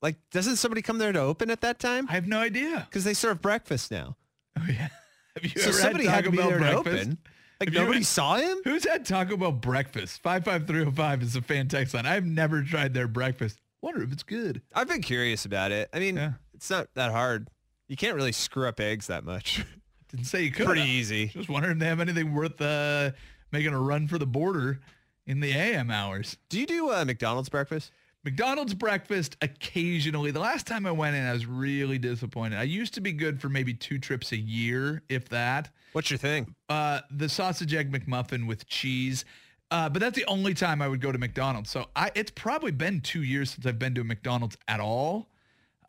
Like, 0.00 0.16
doesn't 0.30 0.56
somebody 0.56 0.82
come 0.82 0.98
there 0.98 1.12
to 1.12 1.20
open 1.20 1.50
at 1.50 1.60
that 1.62 1.78
time? 1.78 2.06
I 2.08 2.12
have 2.12 2.28
no 2.28 2.38
idea. 2.38 2.86
Because 2.88 3.04
they 3.04 3.14
serve 3.14 3.42
breakfast 3.42 3.90
now. 3.90 4.16
Oh 4.58 4.64
yeah. 4.68 4.88
Have 5.34 5.44
you 5.44 5.60
So 5.60 5.70
ever 5.70 5.78
somebody 5.78 6.04
had 6.06 6.14
had 6.16 6.24
to 6.24 6.30
be 6.30 6.36
there 6.36 6.58
to 6.58 6.72
open. 6.72 7.18
Like 7.60 7.70
Have 7.70 7.74
nobody 7.74 7.98
ever- 7.98 8.04
saw 8.04 8.36
him. 8.36 8.58
Who's 8.64 8.84
had 8.86 9.04
Taco 9.04 9.36
Bell 9.36 9.50
breakfast? 9.52 10.22
55305 10.22 11.22
is 11.22 11.34
a 11.36 11.42
fan 11.42 11.66
text 11.68 11.92
line. 11.94 12.06
I've 12.06 12.24
never 12.24 12.62
tried 12.62 12.94
their 12.94 13.08
breakfast. 13.08 13.58
Wonder 13.82 14.02
if 14.02 14.12
it's 14.12 14.22
good. 14.22 14.62
I've 14.74 14.88
been 14.88 15.02
curious 15.02 15.44
about 15.44 15.72
it. 15.72 15.88
I 15.92 15.98
mean, 15.98 16.16
Yeah. 16.16 16.32
it's 16.54 16.70
not 16.70 16.88
that 16.94 17.10
hard. 17.12 17.48
You 17.88 17.96
can't 17.96 18.14
really 18.16 18.32
screw 18.32 18.68
up 18.68 18.78
eggs 18.80 19.06
that 19.08 19.24
much. 19.24 19.64
Didn't 20.08 20.26
say 20.26 20.42
you 20.42 20.50
could. 20.52 20.66
Pretty 20.66 20.82
easy. 20.88 21.26
Just 21.28 21.48
wondering 21.48 21.74
if 21.74 21.78
they 21.80 21.86
have 21.86 22.00
anything 22.00 22.32
worth 22.34 22.60
uh, 22.60 23.10
making 23.52 23.74
a 23.74 23.80
run 23.80 24.06
for 24.08 24.18
the 24.18 24.26
border 24.26 24.80
in 25.26 25.40
the 25.40 25.52
AM 25.52 25.90
hours. 25.90 26.36
Do 26.48 26.58
you 26.60 26.66
do 26.66 26.90
uh, 26.90 27.04
McDonald's 27.04 27.48
breakfast? 27.48 27.90
McDonald's 28.32 28.74
breakfast 28.74 29.38
occasionally. 29.40 30.30
The 30.30 30.38
last 30.40 30.66
time 30.66 30.84
I 30.84 30.90
went 30.90 31.16
in, 31.16 31.24
I 31.24 31.32
was 31.32 31.46
really 31.46 31.98
disappointed. 31.98 32.58
I 32.58 32.64
used 32.64 32.92
to 32.94 33.00
be 33.00 33.10
good 33.10 33.40
for 33.40 33.48
maybe 33.48 33.72
two 33.72 33.98
trips 33.98 34.32
a 34.32 34.36
year, 34.36 35.02
if 35.08 35.30
that. 35.30 35.70
What's 35.92 36.10
your 36.10 36.18
thing? 36.18 36.54
Uh, 36.68 37.00
the 37.10 37.30
sausage 37.30 37.72
egg 37.72 37.90
McMuffin 37.90 38.46
with 38.46 38.66
cheese. 38.66 39.24
Uh, 39.70 39.88
but 39.88 40.00
that's 40.00 40.14
the 40.14 40.26
only 40.26 40.52
time 40.52 40.82
I 40.82 40.88
would 40.88 41.00
go 41.00 41.10
to 41.10 41.16
McDonald's. 41.16 41.70
So 41.70 41.86
I, 41.96 42.10
it's 42.14 42.30
probably 42.30 42.70
been 42.70 43.00
two 43.00 43.22
years 43.22 43.52
since 43.52 43.64
I've 43.64 43.78
been 43.78 43.94
to 43.94 44.02
a 44.02 44.04
McDonald's 44.04 44.58
at 44.68 44.78
all. 44.80 45.30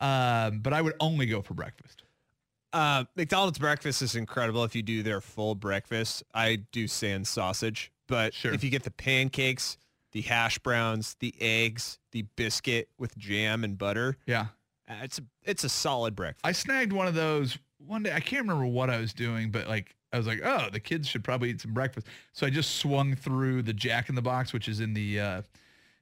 Um, 0.00 0.60
but 0.60 0.72
I 0.72 0.80
would 0.80 0.94
only 0.98 1.26
go 1.26 1.42
for 1.42 1.52
breakfast. 1.52 2.04
Uh, 2.72 3.04
McDonald's 3.16 3.58
breakfast 3.58 4.00
is 4.00 4.16
incredible 4.16 4.64
if 4.64 4.74
you 4.74 4.80
do 4.82 5.02
their 5.02 5.20
full 5.20 5.54
breakfast. 5.54 6.22
I 6.32 6.56
do 6.72 6.88
sans 6.88 7.28
sausage, 7.28 7.92
but 8.06 8.32
Sure. 8.32 8.54
if 8.54 8.64
you 8.64 8.70
get 8.70 8.84
the 8.84 8.90
pancakes, 8.92 9.76
the 10.12 10.22
hash 10.22 10.58
browns, 10.58 11.16
the 11.20 11.34
eggs, 11.40 11.98
the 12.12 12.22
biscuit 12.36 12.88
with 12.98 13.16
jam 13.16 13.64
and 13.64 13.78
butter, 13.78 14.16
Yeah. 14.26 14.46
uh, 14.88 14.94
it's 15.02 15.18
a, 15.18 15.22
it's 15.44 15.64
a 15.64 15.68
solid 15.68 16.16
breakfast. 16.16 16.44
I 16.44 16.52
snagged 16.52 16.92
one 16.92 17.06
of 17.06 17.14
those 17.14 17.58
one 17.86 18.02
day. 18.02 18.12
I 18.12 18.20
can't 18.20 18.42
remember 18.42 18.66
what 18.66 18.90
I 18.90 18.98
was 18.98 19.12
doing, 19.12 19.50
but 19.50 19.68
like 19.68 19.94
I 20.12 20.18
was 20.18 20.26
like, 20.26 20.40
oh, 20.44 20.68
the 20.72 20.80
kids 20.80 21.06
should 21.08 21.22
probably 21.22 21.50
eat 21.50 21.60
some 21.60 21.72
breakfast. 21.72 22.06
So 22.32 22.46
I 22.46 22.50
just 22.50 22.76
swung 22.76 23.14
through 23.14 23.62
the 23.62 23.72
Jack 23.72 24.08
in 24.08 24.14
the 24.16 24.22
Box, 24.22 24.52
which 24.52 24.68
is 24.68 24.80
in 24.80 24.92
the 24.94 25.20
uh, 25.20 25.42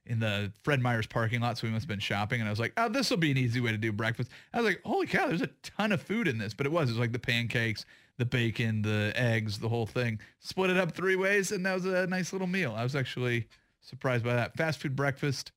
in 0.07 0.19
the 0.19 0.51
Fred 0.63 0.81
Meyer's 0.81 1.05
parking 1.05 1.39
lot. 1.41 1.59
So 1.59 1.67
we 1.67 1.71
must 1.73 1.83
have 1.83 1.87
been 1.89 1.99
shopping, 1.99 2.39
and 2.41 2.47
I 2.47 2.51
was 2.51 2.59
like, 2.59 2.73
oh, 2.77 2.89
this 2.89 3.11
will 3.11 3.17
be 3.17 3.29
an 3.29 3.37
easy 3.37 3.61
way 3.61 3.69
to 3.71 3.77
do 3.77 3.91
breakfast. 3.91 4.31
I 4.53 4.57
was 4.61 4.65
like, 4.65 4.81
holy 4.83 5.05
cow, 5.05 5.27
there's 5.27 5.43
a 5.43 5.49
ton 5.61 5.91
of 5.91 6.01
food 6.01 6.27
in 6.27 6.39
this, 6.39 6.55
but 6.55 6.65
it 6.65 6.71
was. 6.71 6.89
It 6.89 6.93
was 6.93 6.99
like 6.99 7.11
the 7.11 7.19
pancakes, 7.19 7.85
the 8.17 8.25
bacon, 8.25 8.81
the 8.81 9.13
eggs, 9.15 9.59
the 9.59 9.69
whole 9.69 9.85
thing. 9.85 10.19
Split 10.39 10.71
it 10.71 10.77
up 10.77 10.93
three 10.93 11.15
ways, 11.15 11.51
and 11.51 11.63
that 11.67 11.75
was 11.75 11.85
a 11.85 12.07
nice 12.07 12.33
little 12.33 12.47
meal. 12.47 12.73
I 12.75 12.81
was 12.83 12.95
actually 12.95 13.47
surprised 13.89 14.23
by 14.23 14.35
that. 14.35 14.55
Fast 14.55 14.79
food 14.81 14.95
breakfast. 14.95 15.51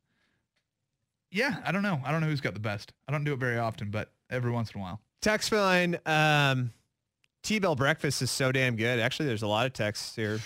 Yeah, 1.30 1.56
I 1.64 1.72
don't 1.72 1.82
know. 1.82 2.00
I 2.04 2.12
don't 2.12 2.20
know 2.20 2.26
who's 2.26 2.40
got 2.40 2.54
the 2.54 2.60
best. 2.60 2.92
I 3.08 3.12
don't 3.12 3.24
do 3.24 3.32
it 3.32 3.38
very 3.38 3.58
often, 3.58 3.90
but 3.90 4.10
every 4.30 4.50
once 4.50 4.70
in 4.72 4.80
a 4.80 4.82
while. 4.82 5.00
Text 5.22 5.50
line, 5.52 5.98
um, 6.04 6.72
T-Bell 7.42 7.74
breakfast 7.76 8.20
is 8.22 8.30
so 8.30 8.52
damn 8.52 8.76
good. 8.76 8.98
Actually, 8.98 9.26
there's 9.26 9.42
a 9.42 9.46
lot 9.46 9.66
of 9.66 9.72
texts 9.72 10.14
here 10.14 10.40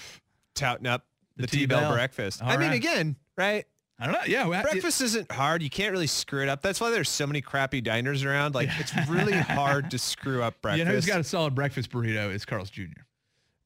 touting 0.54 0.86
up 0.86 1.04
the, 1.36 1.42
The 1.42 1.48
T-Bell, 1.48 1.78
T-Bell. 1.80 1.92
breakfast. 1.92 2.42
All 2.42 2.48
I 2.50 2.56
mean, 2.56 2.72
again, 2.72 3.16
right? 3.36 3.64
I 3.98 4.04
don't 4.04 4.12
know. 4.12 4.20
Yeah, 4.26 4.46
well, 4.46 4.62
Breakfast 4.62 5.00
isn't 5.00 5.32
hard. 5.32 5.62
You 5.62 5.70
can't 5.70 5.90
really 5.90 6.06
screw 6.06 6.42
it 6.42 6.50
up. 6.50 6.60
That's 6.60 6.80
why 6.82 6.90
there's 6.90 7.08
so 7.08 7.26
many 7.26 7.40
crappy 7.40 7.80
diners 7.80 8.24
around. 8.24 8.54
Like, 8.54 8.68
it's 8.78 8.92
really 9.08 9.32
hard 9.32 9.90
to 9.92 9.98
screw 9.98 10.42
up 10.42 10.60
breakfast. 10.60 10.78
You 10.80 10.84
know 10.84 10.90
who's 10.92 11.06
got 11.06 11.18
a 11.20 11.24
solid 11.24 11.54
breakfast 11.54 11.90
burrito 11.90 12.30
is 12.30 12.44
Carl's 12.44 12.68
Jr. 12.68 12.82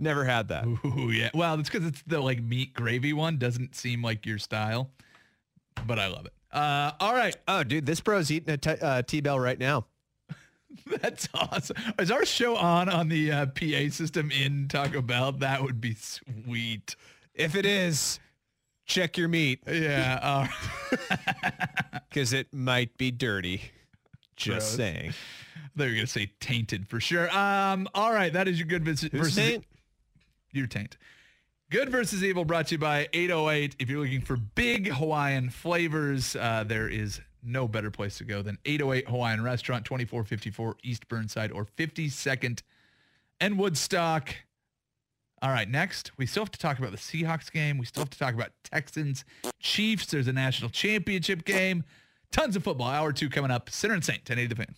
Never 0.00 0.24
had 0.24 0.48
that. 0.48 0.66
Ooh, 0.66 1.10
yeah. 1.10 1.28
Well, 1.34 1.60
it's 1.60 1.68
because 1.68 1.86
it's 1.86 2.02
the 2.06 2.20
like 2.20 2.42
meat 2.42 2.72
gravy 2.74 3.12
one. 3.12 3.36
Doesn't 3.36 3.74
seem 3.76 4.02
like 4.02 4.24
your 4.26 4.38
style, 4.38 4.90
but 5.86 5.98
I 5.98 6.06
love 6.08 6.24
it. 6.26 6.32
Uh, 6.50 6.92
all 6.98 7.14
right. 7.14 7.36
Oh, 7.46 7.62
dude, 7.62 7.84
this 7.86 8.00
bro's 8.00 8.30
eating 8.30 8.50
a 8.52 8.56
t- 8.56 8.70
uh, 8.70 9.02
T-Bell 9.02 9.38
right 9.38 9.58
now. 9.58 9.86
That's 11.02 11.28
awesome. 11.34 11.76
Is 11.98 12.10
our 12.10 12.24
show 12.24 12.56
on 12.56 12.88
on 12.88 13.08
the 13.08 13.30
uh, 13.30 13.46
PA 13.46 13.90
system 13.90 14.30
in 14.30 14.66
Taco 14.68 15.02
Bell? 15.02 15.32
That 15.32 15.62
would 15.62 15.80
be 15.80 15.94
sweet. 15.94 16.96
If 17.34 17.54
it 17.54 17.66
is, 17.66 18.18
check 18.86 19.16
your 19.18 19.28
meat 19.28 19.60
Yeah. 19.70 20.18
Uh, 20.90 20.96
because 22.08 22.32
it 22.32 22.52
might 22.52 22.96
be 22.98 23.10
dirty. 23.10 23.62
Just 24.36 24.48
Gross. 24.48 24.76
saying. 24.76 25.12
they 25.76 25.86
were 25.86 25.94
gonna 25.94 26.06
say 26.06 26.32
tainted 26.40 26.88
for 26.88 27.00
sure. 27.00 27.28
Um. 27.36 27.86
All 27.94 28.12
right. 28.12 28.32
That 28.32 28.48
is 28.48 28.58
your 28.58 28.66
good 28.66 28.84
visit 28.84 29.12
Who's 29.12 29.34
versus 29.34 29.60
your 30.52 30.66
taint. 30.66 30.96
Good 31.70 31.90
versus 31.90 32.24
evil 32.24 32.44
brought 32.44 32.66
to 32.68 32.74
you 32.74 32.78
by 32.78 33.08
808. 33.12 33.76
If 33.78 33.88
you're 33.88 34.00
looking 34.00 34.22
for 34.22 34.36
big 34.36 34.88
Hawaiian 34.88 35.50
flavors, 35.50 36.34
uh, 36.34 36.64
there 36.66 36.88
is 36.88 37.20
no 37.42 37.68
better 37.68 37.90
place 37.90 38.18
to 38.18 38.24
go 38.24 38.42
than 38.42 38.58
808 38.64 39.08
Hawaiian 39.08 39.42
Restaurant, 39.42 39.84
2454 39.84 40.76
East 40.82 41.08
Burnside 41.08 41.52
or 41.52 41.64
52nd 41.64 42.62
and 43.40 43.58
Woodstock. 43.58 44.34
All 45.42 45.50
right, 45.50 45.68
next, 45.68 46.10
we 46.18 46.26
still 46.26 46.42
have 46.42 46.50
to 46.50 46.58
talk 46.58 46.78
about 46.78 46.90
the 46.90 46.98
Seahawks 46.98 47.50
game. 47.50 47.78
We 47.78 47.86
still 47.86 48.02
have 48.02 48.10
to 48.10 48.18
talk 48.18 48.34
about 48.34 48.50
Texans, 48.64 49.24
Chiefs. 49.58 50.06
There's 50.06 50.28
a 50.28 50.32
national 50.32 50.70
championship 50.70 51.44
game. 51.44 51.84
Tons 52.30 52.56
of 52.56 52.64
football. 52.64 52.88
Hour 52.88 53.12
two 53.12 53.30
coming 53.30 53.50
up. 53.50 53.70
Sinner 53.70 53.94
and 53.94 54.04
Saint, 54.04 54.28
1080 54.28 54.46
The 54.48 54.56
Fan. 54.56 54.74